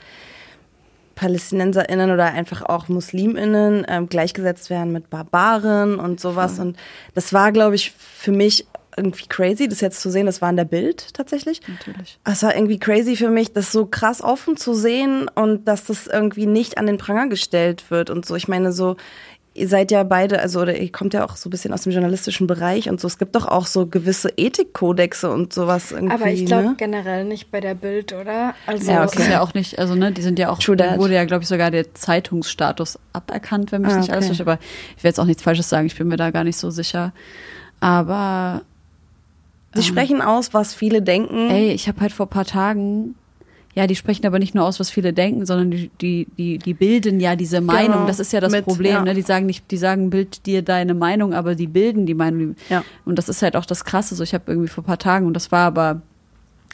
PalästinenserInnen 1.20 2.10
oder 2.10 2.32
einfach 2.32 2.62
auch 2.62 2.88
MuslimInnen 2.88 3.84
ähm, 3.88 4.08
gleichgesetzt 4.08 4.70
werden 4.70 4.90
mit 4.90 5.10
Barbaren 5.10 5.98
und 5.98 6.18
sowas. 6.18 6.58
Und 6.58 6.78
das 7.14 7.34
war, 7.34 7.52
glaube 7.52 7.74
ich, 7.74 7.90
für 7.90 8.32
mich 8.32 8.66
irgendwie 8.96 9.26
crazy, 9.26 9.68
das 9.68 9.82
jetzt 9.82 10.00
zu 10.00 10.10
sehen. 10.10 10.24
Das 10.24 10.40
war 10.40 10.48
in 10.48 10.56
der 10.56 10.64
Bild 10.64 11.12
tatsächlich. 11.12 11.60
Natürlich. 11.68 12.18
Es 12.24 12.42
war 12.42 12.54
irgendwie 12.56 12.78
crazy 12.78 13.16
für 13.16 13.28
mich, 13.28 13.52
das 13.52 13.70
so 13.70 13.84
krass 13.84 14.22
offen 14.22 14.56
zu 14.56 14.72
sehen 14.72 15.28
und 15.34 15.68
dass 15.68 15.84
das 15.84 16.06
irgendwie 16.06 16.46
nicht 16.46 16.78
an 16.78 16.86
den 16.86 16.96
Pranger 16.96 17.28
gestellt 17.28 17.90
wird 17.90 18.08
und 18.08 18.24
so. 18.24 18.34
Ich 18.34 18.48
meine, 18.48 18.72
so, 18.72 18.96
ihr 19.60 19.68
seid 19.68 19.90
ja 19.90 20.02
beide, 20.02 20.40
also, 20.40 20.60
oder 20.60 20.76
ihr 20.76 20.90
kommt 20.90 21.14
ja 21.14 21.24
auch 21.24 21.36
so 21.36 21.48
ein 21.48 21.50
bisschen 21.50 21.72
aus 21.72 21.82
dem 21.82 21.92
journalistischen 21.92 22.46
Bereich 22.46 22.88
und 22.88 23.00
so. 23.00 23.06
Es 23.06 23.18
gibt 23.18 23.36
doch 23.36 23.46
auch 23.46 23.66
so 23.66 23.86
gewisse 23.86 24.30
Ethikkodexe 24.36 25.30
und 25.30 25.52
sowas 25.52 25.92
irgendwie. 25.92 26.14
Aber 26.14 26.26
ich 26.30 26.46
glaube 26.46 26.68
ne? 26.68 26.74
generell 26.78 27.24
nicht 27.24 27.50
bei 27.50 27.60
der 27.60 27.74
Bild, 27.74 28.12
oder? 28.12 28.54
Also 28.66 28.90
Ja, 28.90 29.02
Das 29.02 29.14
ist 29.14 29.28
ja 29.28 29.40
auch 29.42 29.54
nicht, 29.54 29.78
also 29.78 29.94
ne, 29.94 30.10
die 30.12 30.22
sind 30.22 30.38
ja 30.38 30.48
auch, 30.50 30.58
True 30.58 30.76
that. 30.76 30.98
wurde 30.98 31.14
ja, 31.14 31.24
glaube 31.24 31.42
ich, 31.42 31.48
sogar 31.48 31.70
der 31.70 31.94
Zeitungsstatus 31.94 32.98
aberkannt, 33.12 33.70
wenn 33.72 33.82
mich 33.82 33.92
Ah, 33.92 33.98
nicht 33.98 34.10
alles 34.10 34.24
okay. 34.24 34.30
täuscht. 34.38 34.40
Aber 34.40 34.58
ich 34.96 35.04
will 35.04 35.08
jetzt 35.10 35.20
auch 35.20 35.24
nichts 35.26 35.42
Falsches 35.42 35.68
sagen, 35.68 35.86
ich 35.86 35.96
bin 35.96 36.08
mir 36.08 36.16
da 36.16 36.30
gar 36.30 36.44
nicht 36.44 36.56
so 36.56 36.70
sicher. 36.70 37.12
Aber 37.80 38.62
Sie 39.74 39.82
sprechen 39.84 40.20
aus, 40.20 40.52
was 40.52 40.74
viele 40.74 41.00
denken. 41.00 41.48
ey, 41.50 41.70
ich 41.70 41.86
habe 41.86 42.00
halt 42.00 42.12
vor 42.12 42.26
ein 42.26 42.30
paar 42.30 42.44
Tagen, 42.44 43.14
ja, 43.74 43.86
die 43.86 43.94
sprechen 43.94 44.26
aber 44.26 44.38
nicht 44.40 44.54
nur 44.54 44.64
aus, 44.64 44.80
was 44.80 44.90
viele 44.90 45.12
denken, 45.12 45.46
sondern 45.46 45.70
die, 45.70 45.90
die, 46.00 46.26
die, 46.36 46.58
die 46.58 46.74
bilden 46.74 47.20
ja 47.20 47.36
diese 47.36 47.60
Meinung. 47.60 47.92
Genau. 47.92 48.06
Das 48.06 48.18
ist 48.18 48.32
ja 48.32 48.40
das 48.40 48.50
Mit, 48.50 48.64
Problem. 48.64 48.92
ja. 48.92 49.02
Ne? 49.02 49.14
Die 49.14 49.22
sagen 49.22 49.46
nicht, 49.46 49.70
die 49.70 49.76
sagen, 49.76 50.10
bild 50.10 50.44
dir 50.46 50.62
deine 50.62 50.94
Meinung, 50.94 51.34
aber 51.34 51.54
die 51.54 51.68
bilden 51.68 52.04
die 52.04 52.14
Meinung. 52.14 52.56
Ja. 52.68 52.84
Und 53.04 53.16
das 53.16 53.28
ist 53.28 53.42
halt 53.42 53.54
auch 53.54 53.64
das 53.64 53.84
Krasse. 53.84 54.16
So, 54.16 54.24
ich 54.24 54.34
habe 54.34 54.44
irgendwie 54.48 54.68
vor 54.68 54.82
ein 54.82 54.86
paar 54.86 54.98
Tagen, 54.98 55.26
und 55.26 55.34
das 55.34 55.52
war 55.52 55.66
aber 55.66 56.02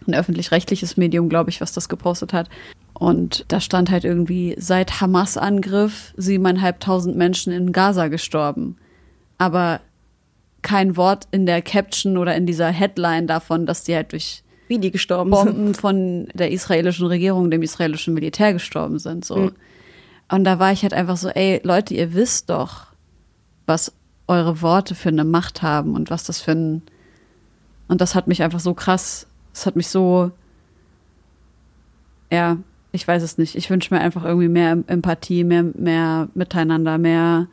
ein 0.06 0.14
öffentlich-rechtliches 0.14 0.96
Medium, 0.96 1.28
glaube 1.28 1.50
ich, 1.50 1.60
was 1.60 1.72
das 1.72 1.90
gepostet 1.90 2.32
hat. 2.32 2.48
Und 2.94 3.44
da 3.48 3.60
stand 3.60 3.90
halt 3.90 4.04
irgendwie, 4.04 4.54
seit 4.58 5.02
Hamas-Angriff 5.02 6.14
siebeneinhalbtausend 6.16 7.14
Menschen 7.14 7.52
in 7.52 7.72
Gaza 7.72 8.08
gestorben. 8.08 8.78
Aber 9.36 9.80
kein 10.62 10.96
Wort 10.96 11.28
in 11.30 11.44
der 11.44 11.60
Caption 11.60 12.16
oder 12.16 12.34
in 12.34 12.46
dieser 12.46 12.68
Headline 12.68 13.26
davon, 13.26 13.66
dass 13.66 13.84
die 13.84 13.94
halt 13.94 14.12
durch 14.12 14.42
Wie 14.68 14.78
die 14.78 14.90
gestorben 14.90 15.32
sind. 15.32 15.44
Bomben 15.44 15.74
von 15.74 16.26
der 16.34 16.50
israelischen 16.50 17.06
Regierung, 17.06 17.50
dem 17.50 17.62
israelischen 17.62 18.14
Militär 18.14 18.52
gestorben 18.52 18.98
sind. 18.98 19.24
So. 19.24 19.52
Und 20.28 20.44
da 20.44 20.58
war 20.58 20.72
ich 20.72 20.82
halt 20.82 20.94
einfach 20.94 21.16
so, 21.16 21.28
ey, 21.28 21.60
Leute, 21.62 21.94
ihr 21.94 22.14
wisst 22.14 22.50
doch, 22.50 22.86
was 23.66 23.92
eure 24.26 24.60
Worte 24.62 24.94
für 24.94 25.10
eine 25.10 25.24
Macht 25.24 25.62
haben 25.62 25.94
und 25.94 26.10
was 26.10 26.24
das 26.24 26.40
für 26.40 26.52
ein. 26.52 26.82
Und 27.88 28.00
das 28.00 28.14
hat 28.14 28.26
mich 28.26 28.42
einfach 28.42 28.60
so 28.60 28.74
krass, 28.74 29.26
das 29.52 29.66
hat 29.66 29.76
mich 29.76 29.88
so. 29.88 30.32
Ja, 32.32 32.56
ich 32.90 33.06
weiß 33.06 33.22
es 33.22 33.38
nicht. 33.38 33.54
Ich 33.54 33.70
wünsche 33.70 33.94
mir 33.94 34.00
einfach 34.00 34.24
irgendwie 34.24 34.48
mehr 34.48 34.78
Empathie, 34.88 35.44
mehr, 35.44 35.62
mehr 35.62 36.28
Miteinander, 36.34 36.98
mehr 36.98 37.46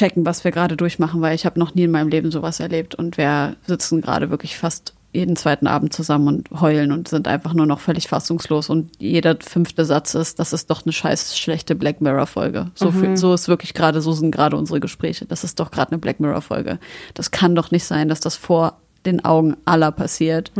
checken, 0.00 0.24
was 0.24 0.44
wir 0.44 0.50
gerade 0.50 0.76
durchmachen, 0.76 1.20
weil 1.20 1.34
ich 1.34 1.44
habe 1.44 1.58
noch 1.58 1.74
nie 1.74 1.84
in 1.84 1.90
meinem 1.90 2.08
Leben 2.08 2.30
sowas 2.30 2.58
erlebt 2.58 2.94
und 2.94 3.18
wir 3.18 3.56
sitzen 3.66 4.00
gerade 4.00 4.30
wirklich 4.30 4.56
fast 4.56 4.94
jeden 5.12 5.36
zweiten 5.36 5.66
Abend 5.66 5.92
zusammen 5.92 6.28
und 6.28 6.60
heulen 6.60 6.92
und 6.92 7.08
sind 7.08 7.28
einfach 7.28 7.52
nur 7.52 7.66
noch 7.66 7.80
völlig 7.80 8.08
fassungslos 8.08 8.70
und 8.70 8.90
jeder 8.98 9.36
fünfte 9.40 9.84
Satz 9.84 10.14
ist, 10.14 10.38
das 10.38 10.52
ist 10.52 10.70
doch 10.70 10.86
eine 10.86 10.92
scheiß 10.92 11.36
schlechte 11.36 11.74
Black 11.74 12.00
Mirror 12.00 12.26
Folge. 12.26 12.70
So, 12.74 12.92
viel, 12.92 13.16
so 13.16 13.34
ist 13.34 13.48
wirklich 13.48 13.74
gerade, 13.74 14.00
so 14.00 14.12
sind 14.12 14.30
gerade 14.30 14.56
unsere 14.56 14.80
Gespräche. 14.80 15.26
Das 15.26 15.44
ist 15.44 15.60
doch 15.60 15.70
gerade 15.70 15.92
eine 15.92 15.98
Black 15.98 16.20
Mirror 16.20 16.40
Folge. 16.40 16.78
Das 17.14 17.30
kann 17.30 17.54
doch 17.54 17.70
nicht 17.72 17.84
sein, 17.84 18.08
dass 18.08 18.20
das 18.20 18.36
vor 18.36 18.78
den 19.04 19.22
Augen 19.24 19.56
aller 19.64 19.90
passiert 19.90 20.52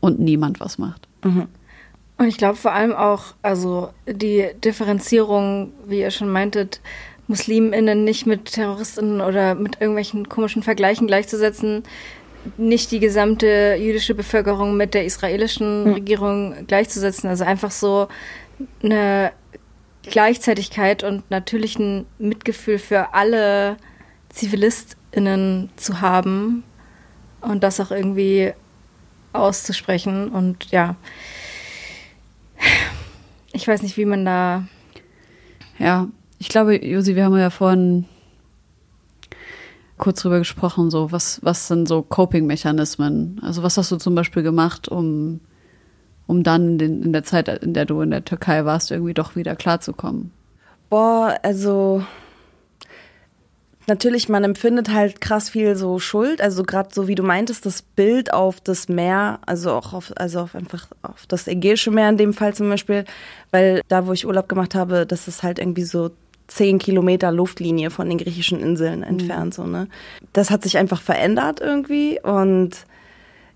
und 0.00 0.20
niemand 0.20 0.60
was 0.60 0.78
macht. 0.78 1.08
Und 2.18 2.28
ich 2.28 2.36
glaube 2.36 2.56
vor 2.56 2.72
allem 2.72 2.92
auch, 2.92 3.34
also 3.40 3.88
die 4.06 4.48
Differenzierung, 4.62 5.72
wie 5.88 6.00
ihr 6.00 6.10
schon 6.10 6.28
meintet, 6.28 6.80
MuslimInnen 7.32 8.04
nicht 8.04 8.26
mit 8.26 8.52
TerroristInnen 8.52 9.22
oder 9.22 9.54
mit 9.54 9.80
irgendwelchen 9.80 10.28
komischen 10.28 10.62
Vergleichen 10.62 11.06
gleichzusetzen, 11.06 11.82
nicht 12.58 12.90
die 12.90 13.00
gesamte 13.00 13.76
jüdische 13.80 14.14
Bevölkerung 14.14 14.76
mit 14.76 14.92
der 14.92 15.06
israelischen 15.06 15.94
Regierung 15.94 16.66
gleichzusetzen. 16.66 17.30
Also 17.30 17.44
einfach 17.44 17.70
so 17.70 18.08
eine 18.82 19.32
Gleichzeitigkeit 20.02 21.04
und 21.04 21.30
natürlichen 21.30 22.06
Mitgefühl 22.18 22.78
für 22.78 23.14
alle 23.14 23.78
ZivilistInnen 24.28 25.70
zu 25.76 26.02
haben 26.02 26.64
und 27.40 27.62
das 27.62 27.80
auch 27.80 27.92
irgendwie 27.92 28.52
auszusprechen. 29.32 30.28
Und 30.28 30.70
ja, 30.70 30.96
ich 33.52 33.66
weiß 33.66 33.82
nicht, 33.82 33.96
wie 33.96 34.04
man 34.04 34.26
da. 34.26 34.64
Ja, 35.78 36.08
ich 36.42 36.48
glaube, 36.48 36.84
Josi, 36.84 37.14
wir 37.14 37.24
haben 37.24 37.38
ja 37.38 37.50
vorhin 37.50 38.04
kurz 39.96 40.22
drüber 40.22 40.38
gesprochen, 40.38 40.90
so 40.90 41.12
was, 41.12 41.38
was 41.44 41.68
sind 41.68 41.86
so 41.86 42.02
Coping-Mechanismen? 42.02 43.40
Also 43.44 43.62
was 43.62 43.78
hast 43.78 43.92
du 43.92 43.96
zum 43.96 44.16
Beispiel 44.16 44.42
gemacht, 44.42 44.88
um, 44.88 45.38
um 46.26 46.42
dann 46.42 46.80
in, 46.80 47.04
in 47.04 47.12
der 47.12 47.22
Zeit, 47.22 47.48
in 47.62 47.74
der 47.74 47.84
du 47.84 48.00
in 48.00 48.10
der 48.10 48.24
Türkei 48.24 48.64
warst, 48.64 48.90
irgendwie 48.90 49.14
doch 49.14 49.36
wieder 49.36 49.54
klarzukommen? 49.54 50.32
Boah, 50.90 51.38
also 51.44 52.02
natürlich, 53.86 54.28
man 54.28 54.42
empfindet 54.42 54.92
halt 54.92 55.20
krass 55.20 55.48
viel 55.48 55.76
so 55.76 56.00
Schuld. 56.00 56.40
Also 56.40 56.64
gerade 56.64 56.88
so 56.92 57.06
wie 57.06 57.14
du 57.14 57.22
meintest, 57.22 57.66
das 57.66 57.82
Bild 57.82 58.32
auf 58.32 58.60
das 58.60 58.88
Meer, 58.88 59.38
also 59.46 59.70
auch 59.70 59.92
auf, 59.92 60.12
also 60.16 60.40
auf 60.40 60.56
einfach 60.56 60.88
auf 61.02 61.24
das 61.28 61.46
Ägäische 61.46 61.92
Meer 61.92 62.08
in 62.08 62.16
dem 62.16 62.32
Fall 62.32 62.52
zum 62.52 62.68
Beispiel, 62.68 63.04
weil 63.52 63.82
da, 63.86 64.08
wo 64.08 64.12
ich 64.12 64.26
Urlaub 64.26 64.48
gemacht 64.48 64.74
habe, 64.74 65.06
das 65.06 65.28
ist 65.28 65.44
halt 65.44 65.60
irgendwie 65.60 65.84
so 65.84 66.10
zehn 66.56 66.78
Kilometer 66.78 67.32
Luftlinie 67.32 67.90
von 67.90 68.08
den 68.08 68.18
griechischen 68.18 68.60
Inseln 68.60 69.02
entfernt. 69.02 69.54
So, 69.54 69.64
ne? 69.64 69.88
Das 70.32 70.50
hat 70.50 70.62
sich 70.62 70.78
einfach 70.78 71.00
verändert 71.00 71.60
irgendwie 71.60 72.20
und 72.22 72.86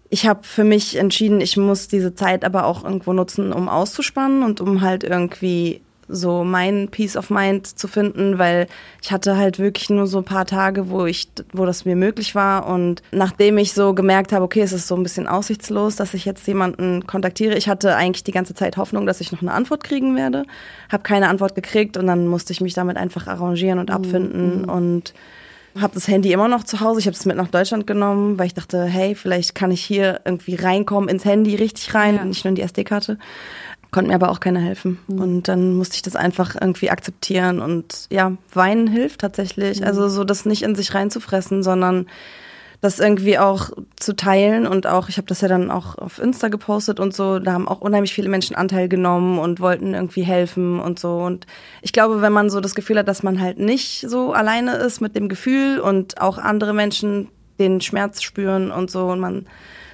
ich 0.09 0.27
habe 0.27 0.45
für 0.45 0.65
mich 0.65 0.97
entschieden, 0.97 1.41
ich 1.41 1.57
muss 1.57 1.89
diese 1.89 2.15
Zeit 2.15 2.45
aber 2.45 2.67
auch 2.67 2.85
irgendwo 2.85 3.13
nutzen, 3.13 3.53
um 3.53 3.69
auszuspannen 3.69 4.43
und 4.43 4.61
um 4.61 4.81
halt 4.81 5.03
irgendwie 5.05 5.81
so 6.09 6.45
mein 6.45 6.89
Peace 6.89 7.17
of 7.17 7.31
Mind 7.31 7.67
zu 7.67 7.89
finden, 7.89 8.39
weil 8.39 8.67
ich 9.03 9.13
hatte 9.13 9.37
halt 9.37 9.59
wirklich 9.59 9.91
nur 9.91 10.07
so 10.07 10.19
ein 10.19 10.25
paar 10.25 10.47
Tage, 10.47 10.89
wo 10.91 11.05
ich, 11.07 11.29
wo 11.53 11.67
das 11.67 11.85
mir 11.85 11.97
möglich 11.97 12.35
war 12.35 12.67
und 12.69 13.03
nachdem 13.13 13.59
ich 13.59 13.73
so 13.73 13.95
gemerkt 13.95 14.33
habe, 14.33 14.45
okay, 14.45 14.61
es 14.61 14.73
ist 14.73 14.87
so 14.87 14.95
ein 14.97 15.03
bisschen 15.03 15.27
aussichtslos, 15.27 15.97
dass 15.97 16.15
ich 16.15 16.25
jetzt 16.25 16.47
jemanden 16.47 17.07
kontaktiere, 17.07 17.57
ich 17.57 17.69
hatte 17.69 17.97
eigentlich 17.97 18.25
die 18.25 18.33
ganze 18.33 18.55
Zeit 18.55 18.77
Hoffnung, 18.77 19.07
dass 19.07 19.21
ich 19.21 19.33
noch 19.33 19.43
eine 19.43 19.53
Antwort 19.53 19.83
kriegen 19.85 20.17
werde, 20.17 20.45
habe 20.91 21.03
keine 21.03 21.29
Antwort 21.29 21.55
gekriegt 21.55 21.97
und 21.97 22.07
dann 22.07 22.27
musste 22.27 22.53
ich 22.53 22.61
mich 22.61 22.75
damit 22.75 22.97
einfach 22.97 23.27
arrangieren 23.27 23.79
und 23.79 23.91
abfinden 23.91 24.65
und 24.65 25.13
habe 25.81 25.93
das 25.93 26.09
Handy 26.09 26.33
immer 26.33 26.49
noch 26.49 26.65
zu 26.65 26.81
Hause. 26.81 27.01
Ich 27.01 27.07
habe 27.07 27.15
es 27.15 27.27
mit 27.27 27.37
nach 27.37 27.49
Deutschland 27.49 27.87
genommen, 27.87 28.39
weil 28.39 28.47
ich 28.47 28.55
dachte, 28.55 28.85
hey, 28.85 29.15
vielleicht 29.15 29.55
kann 29.55 29.71
ich 29.71 29.83
hier 29.85 30.21
irgendwie 30.25 30.55
reinkommen 30.55 31.11
ins 31.11 31.27
Handy 31.27 31.55
richtig 31.55 31.93
rein, 31.95 32.15
Ja. 32.17 32.25
nicht 32.25 32.45
nur 32.45 32.51
in 32.51 32.55
die 32.55 32.63
SD-Karte. 32.63 33.19
Konnte 33.97 34.11
mir 34.11 34.17
aber 34.17 34.29
auch 34.29 34.41
keiner 34.41 34.61
helfen. 34.61 34.99
Und 35.09 35.49
dann 35.49 35.73
musste 35.73 35.97
ich 35.97 36.03
das 36.03 36.17
einfach 36.17 36.55
irgendwie 36.55 36.91
akzeptieren. 36.91 37.61
Und 37.61 38.09
ja, 38.11 38.33
weinen 38.53 38.89
hilft 38.89 39.23
tatsächlich. 39.23 39.87
Also 39.87 40.11
so 40.11 40.23
das 40.23 40.45
nicht 40.45 40.65
in 40.65 40.75
sich 40.75 40.95
reinzufressen, 40.95 41.63
sondern 41.63 42.05
das 42.83 42.99
irgendwie 42.99 43.39
auch 43.39 43.71
zu 43.99 44.15
teilen 44.15 44.67
und 44.67 44.87
auch, 44.87 45.09
ich 45.09 45.17
habe 45.17 45.29
das 45.29 45.41
ja 45.41 45.49
dann 45.49 45.71
auch 45.71 45.97
auf 45.97 46.19
Insta 46.19 46.49
gepostet 46.49 47.01
und 47.01 47.15
so, 47.15 47.39
da 47.39 47.55
haben 47.55 47.69
auch 47.69 47.81
unheimlich 47.81 48.13
viele 48.13 48.29
Menschen 48.29 48.55
Anteil 48.55 48.91
genommen 48.91 49.39
und 49.39 49.61
wollten 49.61 49.95
irgendwie 49.95 50.25
helfen 50.25 50.79
und 50.79 50.99
so. 50.99 51.17
Und 51.17 51.47
ich 51.81 51.95
glaube, 51.95 52.21
wenn 52.21 52.35
man 52.35 52.51
so 52.51 52.61
das 52.61 52.75
Gefühl 52.75 52.99
hat, 52.99 53.09
dass 53.09 53.23
man 53.23 53.41
halt 53.41 53.59
nicht 53.59 54.05
so 54.07 54.35
alleine 54.35 54.75
ist 54.75 55.01
mit 55.01 55.17
dem 55.17 55.31
Gefühl 55.31 55.81
und 55.81 56.21
auch 56.21 56.37
andere 56.37 56.75
Menschen 56.75 57.29
den 57.59 57.81
Schmerz 57.81 58.21
spüren 58.21 58.71
und 58.71 58.91
so 58.91 59.07
und 59.07 59.21
man 59.21 59.47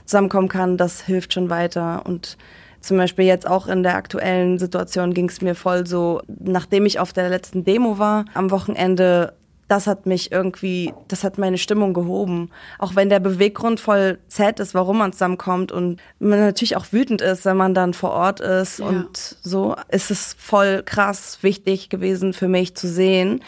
zusammenkommen 0.06 0.48
kann, 0.48 0.76
das 0.76 1.02
hilft 1.02 1.34
schon 1.34 1.50
weiter. 1.50 2.04
Und 2.04 2.36
zum 2.82 2.96
Beispiel 2.96 3.24
jetzt 3.24 3.46
auch 3.46 3.68
in 3.68 3.82
der 3.82 3.94
aktuellen 3.96 4.58
Situation 4.58 5.14
ging 5.14 5.28
es 5.28 5.40
mir 5.40 5.54
voll 5.54 5.86
so, 5.86 6.20
nachdem 6.26 6.84
ich 6.86 6.98
auf 6.98 7.12
der 7.12 7.28
letzten 7.28 7.64
Demo 7.64 7.98
war 7.98 8.24
am 8.34 8.50
Wochenende, 8.50 9.34
das 9.68 9.86
hat 9.86 10.04
mich 10.04 10.32
irgendwie, 10.32 10.92
das 11.08 11.24
hat 11.24 11.38
meine 11.38 11.56
Stimmung 11.56 11.94
gehoben. 11.94 12.50
Auch 12.78 12.94
wenn 12.94 13.08
der 13.08 13.20
Beweggrund 13.20 13.80
voll 13.80 14.18
sad 14.28 14.60
ist, 14.60 14.74
warum 14.74 14.98
man 14.98 15.12
zusammenkommt 15.12 15.72
und 15.72 16.00
man 16.18 16.40
natürlich 16.40 16.76
auch 16.76 16.86
wütend 16.90 17.22
ist, 17.22 17.44
wenn 17.46 17.56
man 17.56 17.72
dann 17.72 17.94
vor 17.94 18.10
Ort 18.10 18.40
ist 18.40 18.80
Ja. 18.80 18.86
und 18.86 19.36
so, 19.42 19.74
ist 19.88 20.10
es 20.10 20.36
voll 20.38 20.82
krass 20.84 21.38
wichtig 21.42 21.88
gewesen 21.88 22.32
für 22.34 22.48
mich 22.48 22.74
zu 22.74 22.86
sehen, 22.88 23.40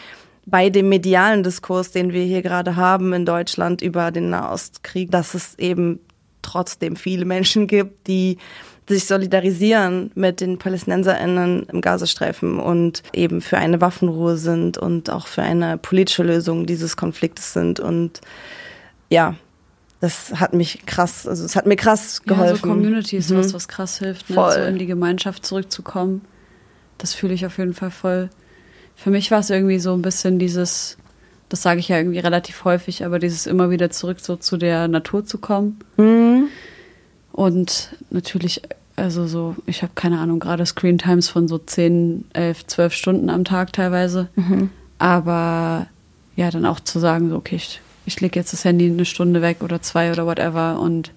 bei 0.47 0.69
dem 0.69 0.89
medialen 0.89 1.43
Diskurs, 1.43 1.91
den 1.91 2.13
wir 2.13 2.23
hier 2.23 2.41
gerade 2.41 2.75
haben 2.75 3.13
in 3.13 3.25
Deutschland 3.25 3.81
über 3.81 4.11
den 4.11 4.29
Nahostkrieg, 4.29 5.11
dass 5.11 5.33
es 5.33 5.57
eben 5.59 5.99
trotzdem 6.41 6.95
viele 6.95 7.25
Menschen 7.25 7.67
gibt, 7.67 8.07
die 8.07 8.37
sich 8.87 9.05
solidarisieren 9.05 10.11
mit 10.15 10.41
den 10.41 10.59
PalästinenserInnen 10.59 11.63
im 11.71 11.81
Gazastreifen 11.81 12.59
und 12.59 13.01
eben 13.13 13.41
für 13.41 13.57
eine 13.57 13.81
Waffenruhe 13.81 14.37
sind 14.37 14.77
und 14.77 15.09
auch 15.09 15.27
für 15.27 15.41
eine 15.41 15.77
politische 15.77 16.23
Lösung 16.23 16.65
dieses 16.65 16.95
Konfliktes 16.95 17.53
sind. 17.53 17.79
Und 17.79 18.21
ja, 19.09 19.35
das 20.01 20.33
hat 20.39 20.53
mich 20.53 20.85
krass, 20.85 21.27
also 21.27 21.43
es 21.45 21.55
hat 21.55 21.65
mir 21.65 21.77
krass 21.77 22.21
Ja, 22.25 22.35
so 22.35 22.41
geholfen. 22.41 22.69
Community 22.69 23.17
ist 23.17 23.31
Mhm. 23.31 23.37
was, 23.37 23.53
was 23.53 23.67
krass 23.67 23.97
hilft, 23.99 24.29
ne? 24.29 24.35
So 24.35 24.59
in 24.61 24.77
die 24.77 24.85
Gemeinschaft 24.85 25.45
zurückzukommen. 25.45 26.21
Das 26.99 27.13
fühle 27.13 27.33
ich 27.33 27.45
auf 27.45 27.57
jeden 27.57 27.73
Fall 27.73 27.91
voll. 27.91 28.29
Für 28.95 29.09
mich 29.09 29.31
war 29.31 29.39
es 29.39 29.49
irgendwie 29.49 29.79
so 29.79 29.93
ein 29.93 30.01
bisschen 30.03 30.37
dieses, 30.37 30.97
das 31.49 31.61
sage 31.63 31.79
ich 31.79 31.87
ja 31.89 31.97
irgendwie 31.97 32.19
relativ 32.19 32.63
häufig, 32.65 33.03
aber 33.03 33.17
dieses 33.19 33.47
immer 33.47 33.69
wieder 33.71 33.89
zurück 33.89 34.19
so 34.21 34.35
zu 34.35 34.57
der 34.57 34.87
Natur 34.87 35.25
zu 35.25 35.39
kommen. 35.39 35.79
Mhm. 35.97 36.49
Und 37.35 37.89
natürlich, 38.11 38.61
also 38.95 39.27
so, 39.27 39.55
ich 39.65 39.81
habe 39.81 39.91
keine 39.93 40.19
Ahnung, 40.19 40.39
gerade 40.39 40.65
Screen 40.65 40.97
Times 40.97 41.27
von 41.27 41.47
so 41.49 41.57
10, 41.57 42.25
11, 42.33 42.65
12 42.67 42.93
Stunden 42.93 43.29
am 43.29 43.43
Tag 43.43 43.73
teilweise. 43.73 44.29
Aber 44.97 45.87
ja, 46.37 46.49
dann 46.49 46.65
auch 46.65 46.79
zu 46.79 46.99
sagen, 46.99 47.29
so, 47.29 47.35
okay, 47.35 47.55
ich, 47.57 47.81
ich 48.05 48.21
lege 48.21 48.39
jetzt 48.39 48.53
das 48.53 48.63
Handy 48.63 48.89
eine 48.89 49.03
Stunde 49.05 49.41
weg 49.41 49.57
oder 49.63 49.81
zwei 49.81 50.11
oder 50.11 50.25
whatever 50.25 50.79
und 50.79 51.11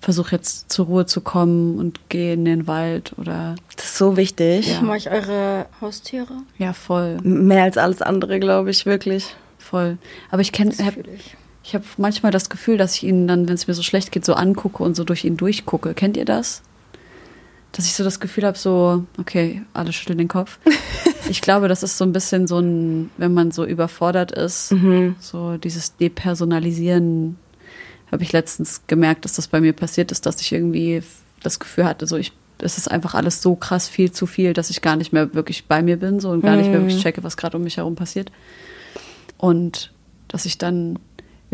versuche 0.00 0.36
jetzt 0.36 0.70
zur 0.72 0.86
Ruhe 0.86 1.06
zu 1.06 1.20
kommen 1.22 1.78
und 1.78 2.08
gehe 2.10 2.34
in 2.34 2.44
den 2.44 2.66
Wald 2.66 3.14
oder 3.18 3.54
Das 3.76 3.86
ist 3.86 3.98
so 3.98 4.16
wichtig. 4.16 4.70
Ja. 4.72 4.80
Mag 4.82 4.98
ich 4.98 5.10
eure 5.10 5.66
Haustiere? 5.80 6.32
ja, 6.58 6.72
voll, 6.72 7.18
Mehr 7.22 7.64
als 7.64 7.76
alles 7.78 8.00
andere, 8.02 8.38
glaube 8.40 8.70
ich, 8.70 8.86
wirklich. 8.86 9.34
voll. 9.58 9.98
Aber 10.30 10.40
ich 10.42 10.52
kenne, 10.52 10.72
ich. 11.64 11.74
habe 11.74 11.84
manchmal 11.96 12.30
das 12.32 12.48
Gefühl, 12.50 12.76
dass 12.76 12.94
ich 12.96 13.04
ihn 13.04 13.26
dann, 13.26 13.48
wenn 13.48 13.54
es 13.54 13.66
mir 13.66 13.74
so 13.74 13.82
schlecht 13.82 14.12
geht, 14.12 14.24
so 14.24 14.34
angucke 14.34 14.82
und 14.82 14.94
so 14.94 15.04
durch 15.04 15.24
ihn 15.24 15.36
durchgucke. 15.36 15.94
Kennt 15.94 16.16
ihr 16.16 16.24
das? 16.24 16.62
dass 17.76 17.86
ich 17.86 17.94
so 17.94 18.04
das 18.04 18.20
Gefühl 18.20 18.44
habe, 18.44 18.56
so, 18.56 19.04
okay, 19.18 19.62
alle 19.72 19.92
schütteln 19.92 20.18
den 20.18 20.28
Kopf. 20.28 20.60
ich 21.28 21.40
glaube, 21.40 21.66
das 21.66 21.82
ist 21.82 21.98
so 21.98 22.04
ein 22.04 22.12
bisschen 22.12 22.46
so 22.46 22.60
ein, 22.60 23.10
wenn 23.16 23.34
man 23.34 23.50
so 23.50 23.64
überfordert 23.64 24.30
ist, 24.30 24.70
Mhm. 24.70 25.16
so 25.18 25.56
dieses 25.56 25.96
Depersonalisieren, 25.96 27.36
habe 28.12 28.22
ich 28.22 28.30
letztens 28.32 28.82
gemerkt, 28.86 29.24
dass 29.24 29.32
das 29.32 29.48
bei 29.48 29.60
mir 29.60 29.72
passiert 29.72 30.12
ist, 30.12 30.24
dass 30.24 30.40
ich 30.40 30.52
irgendwie 30.52 31.02
das 31.42 31.58
Gefühl 31.58 31.84
hatte, 31.84 32.06
so 32.06 32.16
ich, 32.16 32.30
es 32.58 32.78
ist 32.78 32.88
einfach 32.88 33.14
alles 33.14 33.42
so 33.42 33.56
krass 33.56 33.88
viel 33.88 34.12
zu 34.12 34.26
viel, 34.26 34.52
dass 34.52 34.70
ich 34.70 34.80
gar 34.80 34.94
nicht 34.94 35.12
mehr 35.12 35.34
wirklich 35.34 35.64
bei 35.64 35.82
mir 35.82 35.96
bin, 35.96 36.20
so 36.20 36.30
und 36.30 36.42
gar 36.42 36.54
nicht 36.54 36.70
mehr 36.70 36.80
wirklich 36.80 37.02
checke, 37.02 37.24
was 37.24 37.36
gerade 37.36 37.56
um 37.56 37.64
mich 37.64 37.78
herum 37.78 37.96
passiert. 37.96 38.30
Und 39.36 39.92
dass 40.28 40.46
ich 40.46 40.58
dann 40.58 41.00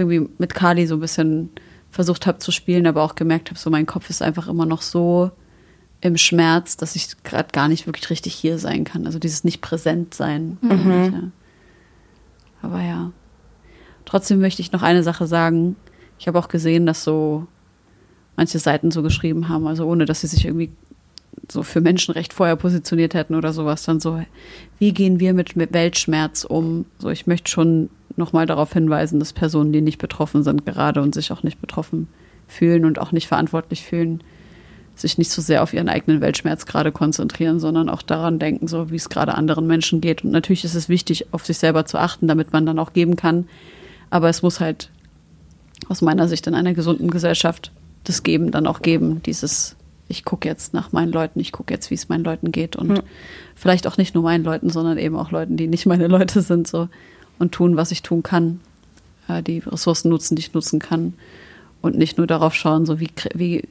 irgendwie 0.01 0.29
mit 0.39 0.55
Kali 0.55 0.87
so 0.87 0.97
ein 0.97 1.01
bisschen 1.01 1.51
versucht 1.91 2.27
habe 2.27 2.39
zu 2.39 2.53
spielen, 2.53 2.87
aber 2.87 3.03
auch 3.03 3.15
gemerkt 3.15 3.51
habe, 3.51 3.59
so 3.59 3.71
mein 3.71 3.87
Kopf 3.87 4.11
ist 4.11 4.23
einfach 4.23 4.49
immer 4.49 4.67
noch 4.67 4.83
so 4.83 5.31
im 6.01 6.17
Schmerz, 6.17 6.77
dass 6.77 6.97
ich 6.97 7.23
gerade 7.25 7.51
gar 7.53 7.69
nicht 7.69 7.87
wirklich 7.87 8.09
richtig 8.11 8.35
hier 8.35 8.59
sein 8.59 8.85
kann. 8.85 9.07
Also 9.07 9.19
dieses 9.19 9.45
nicht 9.45 9.61
präsent 9.61 10.15
sein. 10.15 10.59
Und, 10.63 11.13
ja. 11.13 11.23
Aber 12.63 12.81
ja. 12.81 13.13
Trotzdem 14.05 14.41
möchte 14.41 14.63
ich 14.63 14.73
noch 14.73 14.83
eine 14.83 15.03
Sache 15.03 15.27
sagen. 15.27 15.77
Ich 16.19 16.27
habe 16.27 16.39
auch 16.39 16.49
gesehen, 16.49 16.87
dass 16.87 17.05
so 17.05 17.47
manche 18.37 18.59
Seiten 18.59 18.91
so 18.91 19.03
geschrieben 19.03 19.49
haben, 19.49 19.67
also 19.67 19.87
ohne 19.87 20.07
dass 20.07 20.23
sie 20.23 20.27
sich 20.27 20.47
irgendwie 20.47 20.71
so 21.51 21.63
für 21.63 21.81
Menschenrecht 21.81 22.33
vorher 22.33 22.57
positioniert 22.57 23.15
hätten 23.15 23.35
oder 23.35 23.53
sowas, 23.53 23.83
dann 23.83 24.01
so, 24.01 24.23
wie 24.79 24.93
gehen 24.93 25.21
wir 25.21 25.35
mit, 25.35 25.57
mit 25.57 25.73
Weltschmerz 25.73 26.45
um? 26.45 26.87
So, 26.99 27.11
ich 27.11 27.27
möchte 27.27 27.51
schon 27.51 27.91
nochmal 28.21 28.47
darauf 28.47 28.73
hinweisen, 28.73 29.19
dass 29.19 29.33
Personen, 29.33 29.73
die 29.73 29.81
nicht 29.81 29.99
betroffen 29.99 30.45
sind, 30.45 30.65
gerade 30.65 31.03
und 31.03 31.15
sich 31.15 31.33
auch 31.33 31.43
nicht 31.43 31.61
betroffen 31.61 32.07
fühlen 32.47 32.85
und 32.85 33.01
auch 33.01 33.11
nicht 33.11 33.27
verantwortlich 33.27 33.85
fühlen, 33.85 34.23
sich 34.95 35.19
nicht 35.19 35.31
so 35.31 35.43
sehr 35.43 35.63
auf 35.63 35.73
ihren 35.73 35.89
eigenen 35.89 36.21
Weltschmerz 36.21 36.67
gerade 36.67 36.93
konzentrieren, 36.93 37.59
sondern 37.59 37.89
auch 37.89 38.03
daran 38.03 38.39
denken, 38.39 38.69
so 38.69 38.91
wie 38.91 38.97
es 38.97 39.09
gerade 39.09 39.35
anderen 39.35 39.67
Menschen 39.67 40.01
geht. 40.01 40.25
Und 40.25 40.31
natürlich 40.31 40.65
ist 40.65 40.75
es 40.75 40.89
wichtig, 40.89 41.33
auf 41.33 41.47
sich 41.47 41.59
selber 41.59 41.87
zu 41.87 41.99
achten, 41.99 42.29
damit 42.29 42.53
man 42.53 42.67
dann 42.67 42.79
auch 42.79 42.93
geben 42.93 43.17
kann. 43.17 43.49
Aber 44.11 44.29
es 44.29 44.43
muss 44.43 44.61
halt 44.61 44.91
aus 45.89 46.03
meiner 46.03 46.29
Sicht 46.29 46.47
in 46.47 46.55
einer 46.55 46.75
gesunden 46.75 47.11
Gesellschaft 47.11 47.73
das 48.05 48.23
Geben 48.23 48.51
dann 48.51 48.67
auch 48.67 48.83
geben. 48.83 49.23
Dieses, 49.25 49.77
ich 50.09 50.25
gucke 50.25 50.49
jetzt 50.49 50.75
nach 50.75 50.93
meinen 50.93 51.13
Leuten, 51.13 51.41
ich 51.41 51.53
gucke 51.53 51.73
jetzt, 51.73 51.91
wie 51.91 51.95
es 51.95 52.09
meinen 52.09 52.25
Leuten 52.25 52.53
geht. 52.53 52.77
Und 52.77 53.03
vielleicht 53.55 53.87
auch 53.87 53.97
nicht 53.97 54.15
nur 54.15 54.25
meinen 54.25 54.45
Leuten, 54.45 54.71
sondern 54.71 54.99
eben 54.99 55.17
auch 55.17 55.31
Leuten, 55.31 55.57
die 55.57 55.69
nicht 55.69 55.87
meine 55.87 56.09
Leute 56.09 56.43
sind, 56.43 56.67
so 56.67 56.89
und 57.41 57.53
tun, 57.53 57.77
was 57.77 57.91
ich 57.91 58.03
tun 58.03 58.23
kann. 58.23 58.61
Äh, 59.29 59.43
die 59.43 59.59
Ressourcen 59.59 60.11
nutzen, 60.11 60.37
die 60.37 60.41
ich 60.41 60.55
nutzen 60.55 60.79
kann. 60.79 61.15
Und 61.81 61.97
nicht 61.97 62.19
nur 62.19 62.27
darauf 62.27 62.55
schauen, 62.55 62.87
so 62.87 63.01
wie, 63.01 63.09
wie 63.35 63.65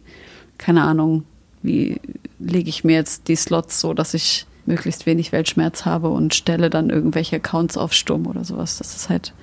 keine 0.57 0.83
Ahnung, 0.83 1.23
wie 1.61 2.01
lege 2.39 2.69
ich 2.69 2.83
mir 2.83 2.95
jetzt 2.95 3.27
die 3.27 3.35
Slots 3.35 3.79
so, 3.79 3.93
dass 3.93 4.13
ich 4.13 4.45
möglichst 4.65 5.05
wenig 5.05 5.31
Weltschmerz 5.31 5.85
habe 5.85 6.09
und 6.09 6.33
stelle 6.33 6.69
dann 6.69 6.89
irgendwelche 6.89 7.37
Accounts 7.37 7.77
auf 7.77 7.93
Stumm 7.93 8.27
oder 8.27 8.43
sowas. 8.43 8.77
Das 8.77 8.95
ist 8.95 9.09
halt, 9.09 9.33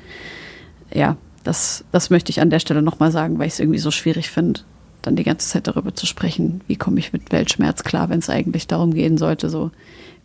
ja, 0.93 1.17
das, 1.45 1.85
das 1.93 2.11
möchte 2.11 2.31
ich 2.31 2.41
an 2.41 2.51
der 2.51 2.61
Stelle 2.61 2.83
nochmal 2.83 3.13
sagen, 3.13 3.39
weil 3.39 3.47
ich 3.47 3.55
es 3.55 3.61
irgendwie 3.61 3.79
so 3.79 3.91
schwierig 3.91 4.31
finde, 4.31 4.61
dann 5.03 5.17
die 5.17 5.25
ganze 5.25 5.49
Zeit 5.49 5.67
darüber 5.67 5.95
zu 5.95 6.07
sprechen, 6.07 6.61
wie 6.67 6.77
komme 6.77 6.99
ich 6.99 7.13
mit 7.13 7.31
Weltschmerz 7.33 7.85
klar, 7.85 8.09
wenn 8.09 8.19
es 8.19 8.31
eigentlich 8.31 8.67
darum 8.67 8.95
gehen 8.95 9.19
sollte, 9.19 9.51
so, 9.51 9.71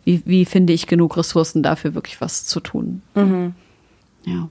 wie, 0.04 0.22
wie 0.24 0.44
finde 0.44 0.72
ich 0.72 0.86
genug 0.86 1.16
Ressourcen 1.16 1.62
dafür, 1.62 1.94
wirklich 1.94 2.20
was 2.20 2.46
zu 2.46 2.60
tun. 2.60 3.02
Ja. 4.24 4.48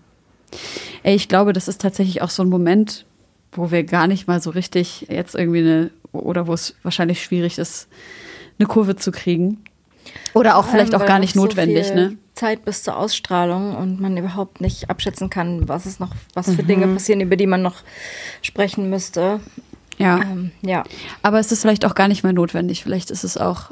Ey, 1.04 1.16
ich 1.16 1.28
glaube, 1.28 1.54
das 1.54 1.68
ist 1.68 1.82
tatsächlich 1.82 2.22
auch 2.22 2.30
so 2.30 2.44
ein 2.44 2.50
Moment, 2.50 3.06
wo 3.52 3.72
wir 3.72 3.84
gar 3.84 4.08
nicht 4.08 4.28
mal 4.28 4.42
so 4.42 4.50
richtig 4.50 5.08
jetzt 5.10 5.36
irgendwie 5.36 5.60
eine, 5.60 5.92
oder 6.12 6.48
wo 6.48 6.54
es 6.54 6.76
wahrscheinlich 6.84 7.24
schwierig 7.24 7.58
ist, 7.58 7.88
eine 8.60 8.68
Kurve 8.68 8.96
zu 8.96 9.12
kriegen. 9.12 9.64
Oder 10.34 10.58
auch 10.58 10.64
Vor 10.66 10.72
vielleicht 10.74 10.96
auch 10.96 11.06
gar 11.06 11.20
nicht 11.20 11.36
notwendig, 11.36 11.88
so 11.88 11.94
viel 11.94 12.10
ne? 12.10 12.18
Zeit 12.34 12.66
bis 12.66 12.84
zur 12.84 12.98
Ausstrahlung 12.98 13.76
und 13.76 14.00
man 14.02 14.18
überhaupt 14.18 14.62
nicht 14.62 14.90
abschätzen 14.90 15.30
kann, 15.30 15.68
was 15.68 15.86
es 15.86 16.00
noch, 16.00 16.10
was 16.34 16.48
Mhm. 16.48 16.56
für 16.56 16.64
Dinge 16.64 16.88
passieren, 16.88 17.22
über 17.22 17.36
die 17.36 17.48
man 17.48 17.62
noch 17.62 17.84
sprechen 18.42 18.90
müsste. 18.90 19.40
Ja. 19.98 20.22
Ähm, 20.22 20.52
ja. 20.62 20.84
Aber 21.22 21.40
es 21.40 21.52
ist 21.52 21.62
vielleicht 21.62 21.86
auch 21.86 21.94
gar 21.96 22.08
nicht 22.08 22.24
mehr 22.24 22.34
notwendig. 22.34 22.84
Vielleicht 22.84 23.12
ist 23.12 23.24
es 23.24 23.38
auch, 23.38 23.72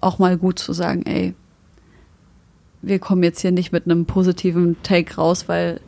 auch 0.00 0.18
mal 0.18 0.38
gut 0.38 0.58
zu 0.58 0.72
sagen, 0.72 1.02
ey, 1.04 1.34
wir 2.82 2.98
kommen 2.98 3.22
jetzt 3.22 3.40
hier 3.40 3.52
nicht 3.52 3.72
mit 3.72 3.84
einem 3.86 4.06
positiven 4.06 4.76
Take 4.82 5.16
raus, 5.16 5.48
weil 5.48 5.80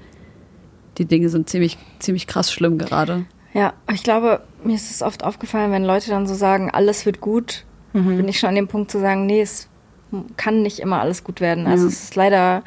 die 0.98 1.04
Dinge 1.04 1.28
sind 1.28 1.48
ziemlich, 1.48 1.78
ziemlich 2.00 2.26
krass 2.26 2.50
schlimm 2.52 2.78
gerade. 2.78 3.24
Ja, 3.54 3.72
ich 3.92 4.02
glaube, 4.02 4.42
mir 4.64 4.74
ist 4.74 4.90
es 4.90 5.02
oft 5.02 5.24
aufgefallen, 5.24 5.70
wenn 5.72 5.84
Leute 5.84 6.10
dann 6.10 6.26
so 6.26 6.34
sagen, 6.34 6.70
alles 6.70 7.06
wird 7.06 7.20
gut, 7.20 7.64
bin 7.92 8.28
ich 8.28 8.38
schon 8.38 8.50
an 8.50 8.54
dem 8.54 8.68
Punkt 8.68 8.90
zu 8.90 9.00
sagen, 9.00 9.26
nee, 9.26 9.40
es 9.40 9.68
kann 10.36 10.62
nicht 10.62 10.78
immer 10.78 11.00
alles 11.00 11.24
gut 11.24 11.40
werden. 11.40 11.66
Also 11.66 11.84
Ja. 11.84 11.88
es 11.88 12.02
ist 12.04 12.14
leider 12.14 12.62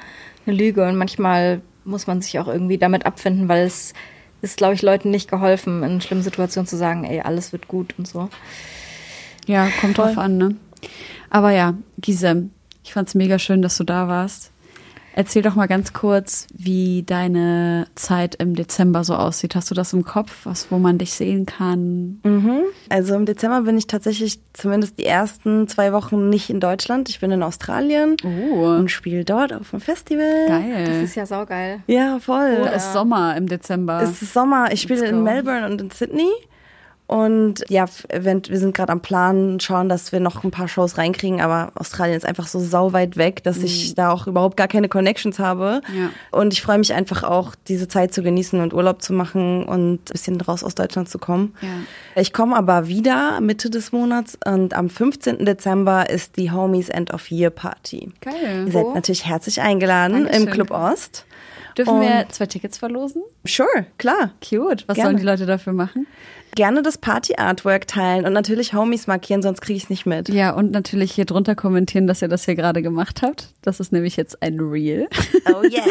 eine 0.45 0.55
Lüge 0.55 0.85
und 0.87 0.95
manchmal 0.97 1.61
muss 1.85 2.07
man 2.07 2.21
sich 2.21 2.37
auch 2.39 2.47
irgendwie 2.47 2.77
damit 2.77 3.05
abfinden, 3.05 3.47
weil 3.47 3.65
es 3.65 3.93
ist, 4.41 4.57
glaube 4.57 4.73
ich, 4.73 4.81
Leuten 4.81 5.09
nicht 5.11 5.29
geholfen, 5.29 5.83
in 5.83 6.01
schlimmen 6.01 6.23
Situationen 6.23 6.67
zu 6.67 6.75
sagen, 6.75 7.03
ey, 7.05 7.21
alles 7.21 7.51
wird 7.53 7.67
gut 7.67 7.93
und 7.97 8.07
so. 8.07 8.29
Ja, 9.45 9.67
kommt 9.79 9.97
drauf 9.97 10.17
an, 10.17 10.37
ne? 10.37 10.55
Aber 11.29 11.51
ja, 11.51 11.75
Gisem, 11.99 12.49
ich 12.83 12.93
fand's 12.93 13.15
mega 13.15 13.39
schön, 13.39 13.61
dass 13.61 13.77
du 13.77 13.83
da 13.83 14.07
warst. 14.07 14.51
Erzähl 15.13 15.41
doch 15.41 15.55
mal 15.55 15.67
ganz 15.67 15.91
kurz, 15.91 16.47
wie 16.53 17.03
deine 17.03 17.85
Zeit 17.95 18.35
im 18.35 18.55
Dezember 18.55 19.03
so 19.03 19.13
aussieht. 19.13 19.55
Hast 19.55 19.69
du 19.69 19.75
das 19.75 19.91
im 19.91 20.05
Kopf, 20.05 20.45
was, 20.45 20.71
wo 20.71 20.77
man 20.79 20.97
dich 20.97 21.11
sehen 21.11 21.45
kann? 21.45 22.71
Also 22.87 23.15
im 23.15 23.25
Dezember 23.25 23.63
bin 23.63 23.77
ich 23.77 23.87
tatsächlich 23.87 24.39
zumindest 24.53 24.97
die 24.99 25.05
ersten 25.05 25.67
zwei 25.67 25.91
Wochen 25.91 26.29
nicht 26.29 26.49
in 26.49 26.61
Deutschland. 26.61 27.09
Ich 27.09 27.19
bin 27.19 27.29
in 27.31 27.43
Australien 27.43 28.15
Oh, 28.23 28.67
und 28.67 28.89
spiele 28.89 29.25
dort 29.25 29.51
auf 29.51 29.71
dem 29.71 29.81
Festival. 29.81 30.47
Das 30.47 30.61
geil. 30.61 31.03
ist 31.03 31.15
ja 31.15 31.25
saugeil. 31.25 31.81
Ja, 31.87 32.19
voll. 32.19 32.61
Da 32.63 32.69
ist 32.69 32.93
Sommer 32.93 33.35
im 33.35 33.47
Dezember. 33.47 34.01
Es 34.01 34.21
ist 34.21 34.33
Sommer. 34.33 34.71
Ich 34.71 34.81
spiele 34.81 35.05
in. 35.07 35.23
Melbourne 35.23 35.65
und 35.69 35.81
in 35.81 35.91
Sydney. 35.91 36.29
Und 37.11 37.65
ja, 37.67 37.87
wir 38.09 38.41
sind 38.57 38.73
gerade 38.73 38.93
am 38.93 39.01
Plan, 39.01 39.59
schauen, 39.59 39.89
dass 39.89 40.13
wir 40.13 40.21
noch 40.21 40.45
ein 40.45 40.51
paar 40.51 40.69
Shows 40.69 40.97
reinkriegen, 40.97 41.41
aber 41.41 41.73
Australien 41.75 42.15
ist 42.15 42.25
einfach 42.25 42.47
so 42.47 42.57
sau 42.57 42.93
weit 42.93 43.17
weg, 43.17 43.43
dass 43.43 43.57
ich 43.57 43.95
da 43.95 44.11
auch 44.13 44.27
überhaupt 44.27 44.55
gar 44.55 44.69
keine 44.69 44.87
Connections 44.87 45.37
habe. 45.37 45.81
Mhm. 45.91 45.99
Ja. 46.03 46.09
Und 46.31 46.53
ich 46.53 46.61
freue 46.61 46.77
mich 46.77 46.93
einfach 46.93 47.23
auch, 47.23 47.53
diese 47.67 47.89
Zeit 47.89 48.13
zu 48.13 48.23
genießen 48.23 48.61
und 48.61 48.73
Urlaub 48.73 49.01
zu 49.01 49.11
machen 49.11 49.65
und 49.65 49.95
ein 49.95 49.99
bisschen 50.09 50.39
raus 50.39 50.63
aus 50.63 50.73
Deutschland 50.73 51.09
zu 51.09 51.19
kommen. 51.19 51.53
Ja. 51.61 52.21
Ich 52.21 52.31
komme 52.31 52.55
aber 52.55 52.87
wieder 52.87 53.41
Mitte 53.41 53.69
des 53.69 53.91
Monats 53.91 54.37
und 54.45 54.73
am 54.73 54.89
15. 54.89 55.43
Dezember 55.43 56.09
ist 56.09 56.37
die 56.37 56.49
Homies 56.49 56.87
End 56.87 57.13
of 57.13 57.29
Year 57.29 57.49
Party. 57.49 58.13
Geil. 58.21 58.63
Ihr 58.67 58.71
seid 58.71 58.85
natürlich 58.95 59.25
herzlich 59.25 59.59
eingeladen 59.59 60.23
Dankeschön. 60.23 60.47
im 60.47 60.49
Club 60.53 60.71
Ost. 60.71 61.25
Dürfen 61.77 61.95
Und- 61.95 62.01
wir 62.03 62.25
zwei 62.29 62.45
Tickets 62.45 62.77
verlosen? 62.77 63.21
Sure, 63.45 63.85
klar. 63.97 64.31
Cute. 64.39 64.85
Was 64.87 64.95
Gerne. 64.95 65.09
sollen 65.09 65.17
die 65.17 65.25
Leute 65.25 65.45
dafür 65.45 65.73
machen? 65.73 66.07
Gerne 66.55 66.81
das 66.81 66.97
Party-Artwork 66.97 67.87
teilen 67.87 68.25
und 68.25 68.33
natürlich 68.33 68.73
Homies 68.73 69.07
markieren, 69.07 69.41
sonst 69.41 69.61
kriege 69.61 69.77
ich 69.77 69.83
es 69.83 69.89
nicht 69.89 70.05
mit. 70.05 70.29
Ja, 70.29 70.51
und 70.51 70.71
natürlich 70.71 71.11
hier 71.13 71.25
drunter 71.25 71.55
kommentieren, 71.55 72.07
dass 72.07 72.21
ihr 72.21 72.27
das 72.27 72.45
hier 72.45 72.55
gerade 72.55 72.81
gemacht 72.81 73.21
habt. 73.21 73.49
Das 73.61 73.79
ist 73.79 73.91
nämlich 73.91 74.17
jetzt 74.17 74.41
ein 74.41 74.59
Reel. 74.59 75.07
Oh 75.53 75.63
yes. 75.63 75.85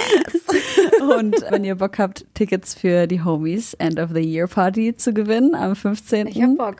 Und 1.00 1.36
wenn 1.50 1.64
ihr 1.64 1.76
Bock 1.76 1.98
habt, 1.98 2.26
Tickets 2.34 2.74
für 2.74 3.06
die 3.06 3.22
Homies 3.24 3.74
End 3.74 3.98
of 3.98 4.10
the 4.12 4.20
Year 4.20 4.46
Party 4.46 4.94
zu 4.96 5.14
gewinnen 5.14 5.54
am 5.54 5.74
15. 5.74 6.26
Ich 6.26 6.42
hab 6.42 6.56
Bock. 6.56 6.76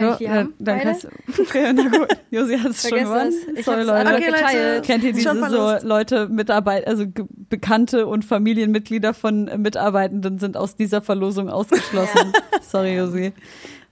Kann 0.00 0.06
Ja, 0.08 0.12
ich 0.12 0.18
die 0.18 0.24
dann, 0.24 0.34
haben? 0.36 0.54
dann 0.58 0.76
Beide? 0.78 0.90
kannst 0.90 1.04
du. 1.04 1.42
Okay, 1.42 1.72
na 1.74 1.82
gut. 1.88 2.08
Josi 2.30 2.58
hat 2.58 2.70
es 2.70 2.88
schon 2.88 2.98
gewonnen. 2.98 3.32
Sorry, 3.62 3.82
Leute. 3.82 4.14
Okay, 4.14 4.26
Leute. 4.30 4.32
geteilt. 4.32 4.84
Kennt 4.84 5.04
ihr 5.04 5.20
Schon 5.20 5.36
diese 5.36 5.50
so. 5.50 5.86
Leute, 5.86 6.28
Mitarbeit, 6.28 6.86
also 6.86 7.04
Bekannte 7.48 8.06
und 8.06 8.24
Familienmitglieder 8.24 9.14
von 9.14 9.48
äh, 9.48 9.58
Mitarbeitenden 9.58 10.38
sind 10.38 10.56
aus 10.56 10.76
dieser 10.76 11.02
Verlosung 11.02 11.48
ausgeschlossen. 11.50 12.32
Sorry, 12.62 12.96
Josi. 12.96 13.32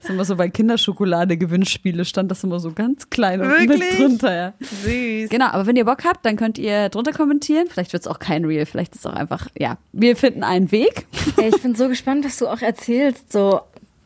Das 0.00 0.11
ist 0.11 0.14
immer 0.14 0.24
so 0.24 0.36
bei 0.36 0.48
Kinderschokolade-Gewinnspiele 0.48 2.04
stand 2.04 2.30
das 2.30 2.44
immer 2.44 2.61
so 2.61 2.70
ganz 2.72 3.11
klein 3.11 3.40
und 3.40 3.48
mit 3.48 3.68
Wirklich? 3.68 3.96
drunter, 3.98 4.32
ja. 4.34 4.52
Süß. 4.61 5.28
Genau, 5.28 5.46
aber 5.46 5.66
wenn 5.66 5.74
ihr 5.74 5.84
Bock 5.84 6.04
habt, 6.04 6.24
dann 6.24 6.36
könnt 6.36 6.56
ihr 6.56 6.88
drunter 6.88 7.12
kommentieren. 7.12 7.66
Vielleicht 7.68 7.92
wird 7.92 8.02
es 8.02 8.06
auch 8.06 8.20
kein 8.20 8.44
Reel, 8.44 8.64
vielleicht 8.64 8.94
ist 8.94 9.00
es 9.00 9.06
auch 9.06 9.14
einfach, 9.14 9.48
ja, 9.59 9.76
wir 9.92 10.14
finden 10.14 10.44
einen 10.44 10.70
Weg. 10.70 11.06
Ey, 11.36 11.48
ich 11.48 11.62
bin 11.62 11.74
so 11.74 11.88
gespannt, 11.88 12.24
was 12.24 12.38
du 12.38 12.46
auch 12.46 12.61
erzählst. 12.62 13.32
So, 13.32 13.61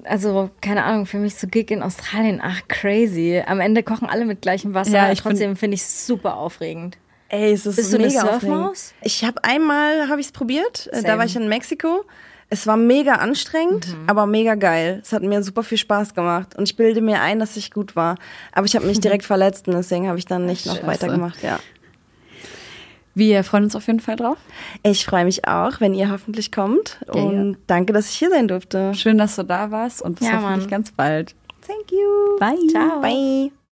also, 0.05 0.51
keine 0.61 0.85
Ahnung, 0.85 1.07
für 1.07 1.19
mich 1.19 1.35
so 1.37 1.47
Gig 1.47 1.71
in 1.71 1.83
Australien, 1.83 2.41
ach 2.43 2.61
crazy. 2.69 3.43
Am 3.47 3.61
Ende 3.61 3.83
kochen 3.83 4.09
alle 4.09 4.25
mit 4.25 4.43
gleichem 4.43 4.75
Wasser. 4.75 4.93
Ja, 4.93 5.13
ich 5.13 5.21
Trotzdem 5.21 5.57
finde 5.57 5.75
ich 5.77 5.81
es 5.83 6.07
super 6.07 6.37
aufregend. 6.37 6.99
Ey, 7.29 7.53
es 7.53 7.65
ist 7.67 7.77
Bist 7.77 7.93
du 7.93 7.97
eine 7.99 8.09
mega 8.09 8.21
Surfmaus? 8.21 8.93
Ich 9.03 9.25
habe 9.25 9.43
einmal 9.45 10.09
habe 10.09 10.21
ich 10.21 10.27
es 10.27 10.33
probiert. 10.33 10.89
Äh, 10.93 10.97
Da 10.97 11.01
Same. 11.03 11.19
war 11.19 11.25
ich 11.25 11.37
in 11.37 11.49
Mexiko. 11.49 12.05
Es 12.51 12.67
war 12.67 12.77
mega 12.77 13.15
anstrengend, 13.15 13.89
Mhm. 13.89 14.05
aber 14.09 14.27
mega 14.27 14.55
geil. 14.57 15.01
Es 15.03 15.15
hat 15.15 15.23
mir 15.23 15.43
super 15.43 15.63
viel 15.63 15.79
Spaß 15.79 16.13
gemacht 16.15 16.55
und 16.59 16.65
ich 16.69 16.77
bilde 16.77 17.01
mir 17.01 17.23
ein, 17.23 17.39
dass 17.39 17.57
ich 17.57 17.71
gut 17.71 17.97
war. 17.97 18.17
Aber 18.53 18.67
ich 18.67 18.77
habe 18.77 18.85
mich 18.87 19.01
direkt 19.01 19.25
verletzt 19.25 19.67
und 19.69 19.75
deswegen 19.75 20.07
habe 20.09 20.19
ich 20.19 20.27
dann 20.27 20.45
nicht 20.45 20.67
noch 20.67 20.75
Scheiße. 20.77 20.87
weitergemacht. 20.87 21.43
Ja. 21.43 21.59
Wir 23.15 23.45
freuen 23.45 23.65
uns 23.65 23.77
auf 23.77 23.87
jeden 23.87 24.01
Fall 24.01 24.17
drauf. 24.17 24.39
Ich 24.83 25.05
freue 25.05 25.25
mich 25.25 25.47
auch, 25.47 25.81
wenn 25.81 25.93
ihr 25.95 26.11
hoffentlich 26.11 26.51
kommt 26.51 26.99
Ja, 27.09 27.17
ja. 27.17 27.23
und 27.23 27.59
danke, 27.67 27.93
dass 27.93 28.09
ich 28.11 28.17
hier 28.17 28.31
sein 28.31 28.49
durfte. 28.49 28.95
Schön, 28.95 29.19
dass 29.19 29.37
du 29.37 29.43
da 29.45 29.71
warst 29.71 30.01
und 30.03 30.19
bis 30.19 30.29
Ja, 30.29 30.35
hoffentlich 30.43 30.63
Mann. 30.63 30.71
ganz 30.71 30.93
bald. 30.93 31.35
Thank 31.67 31.93
you. 31.93 32.39
Bye. 32.41 32.57
Ciao. 32.71 33.01
Bye. 33.01 33.53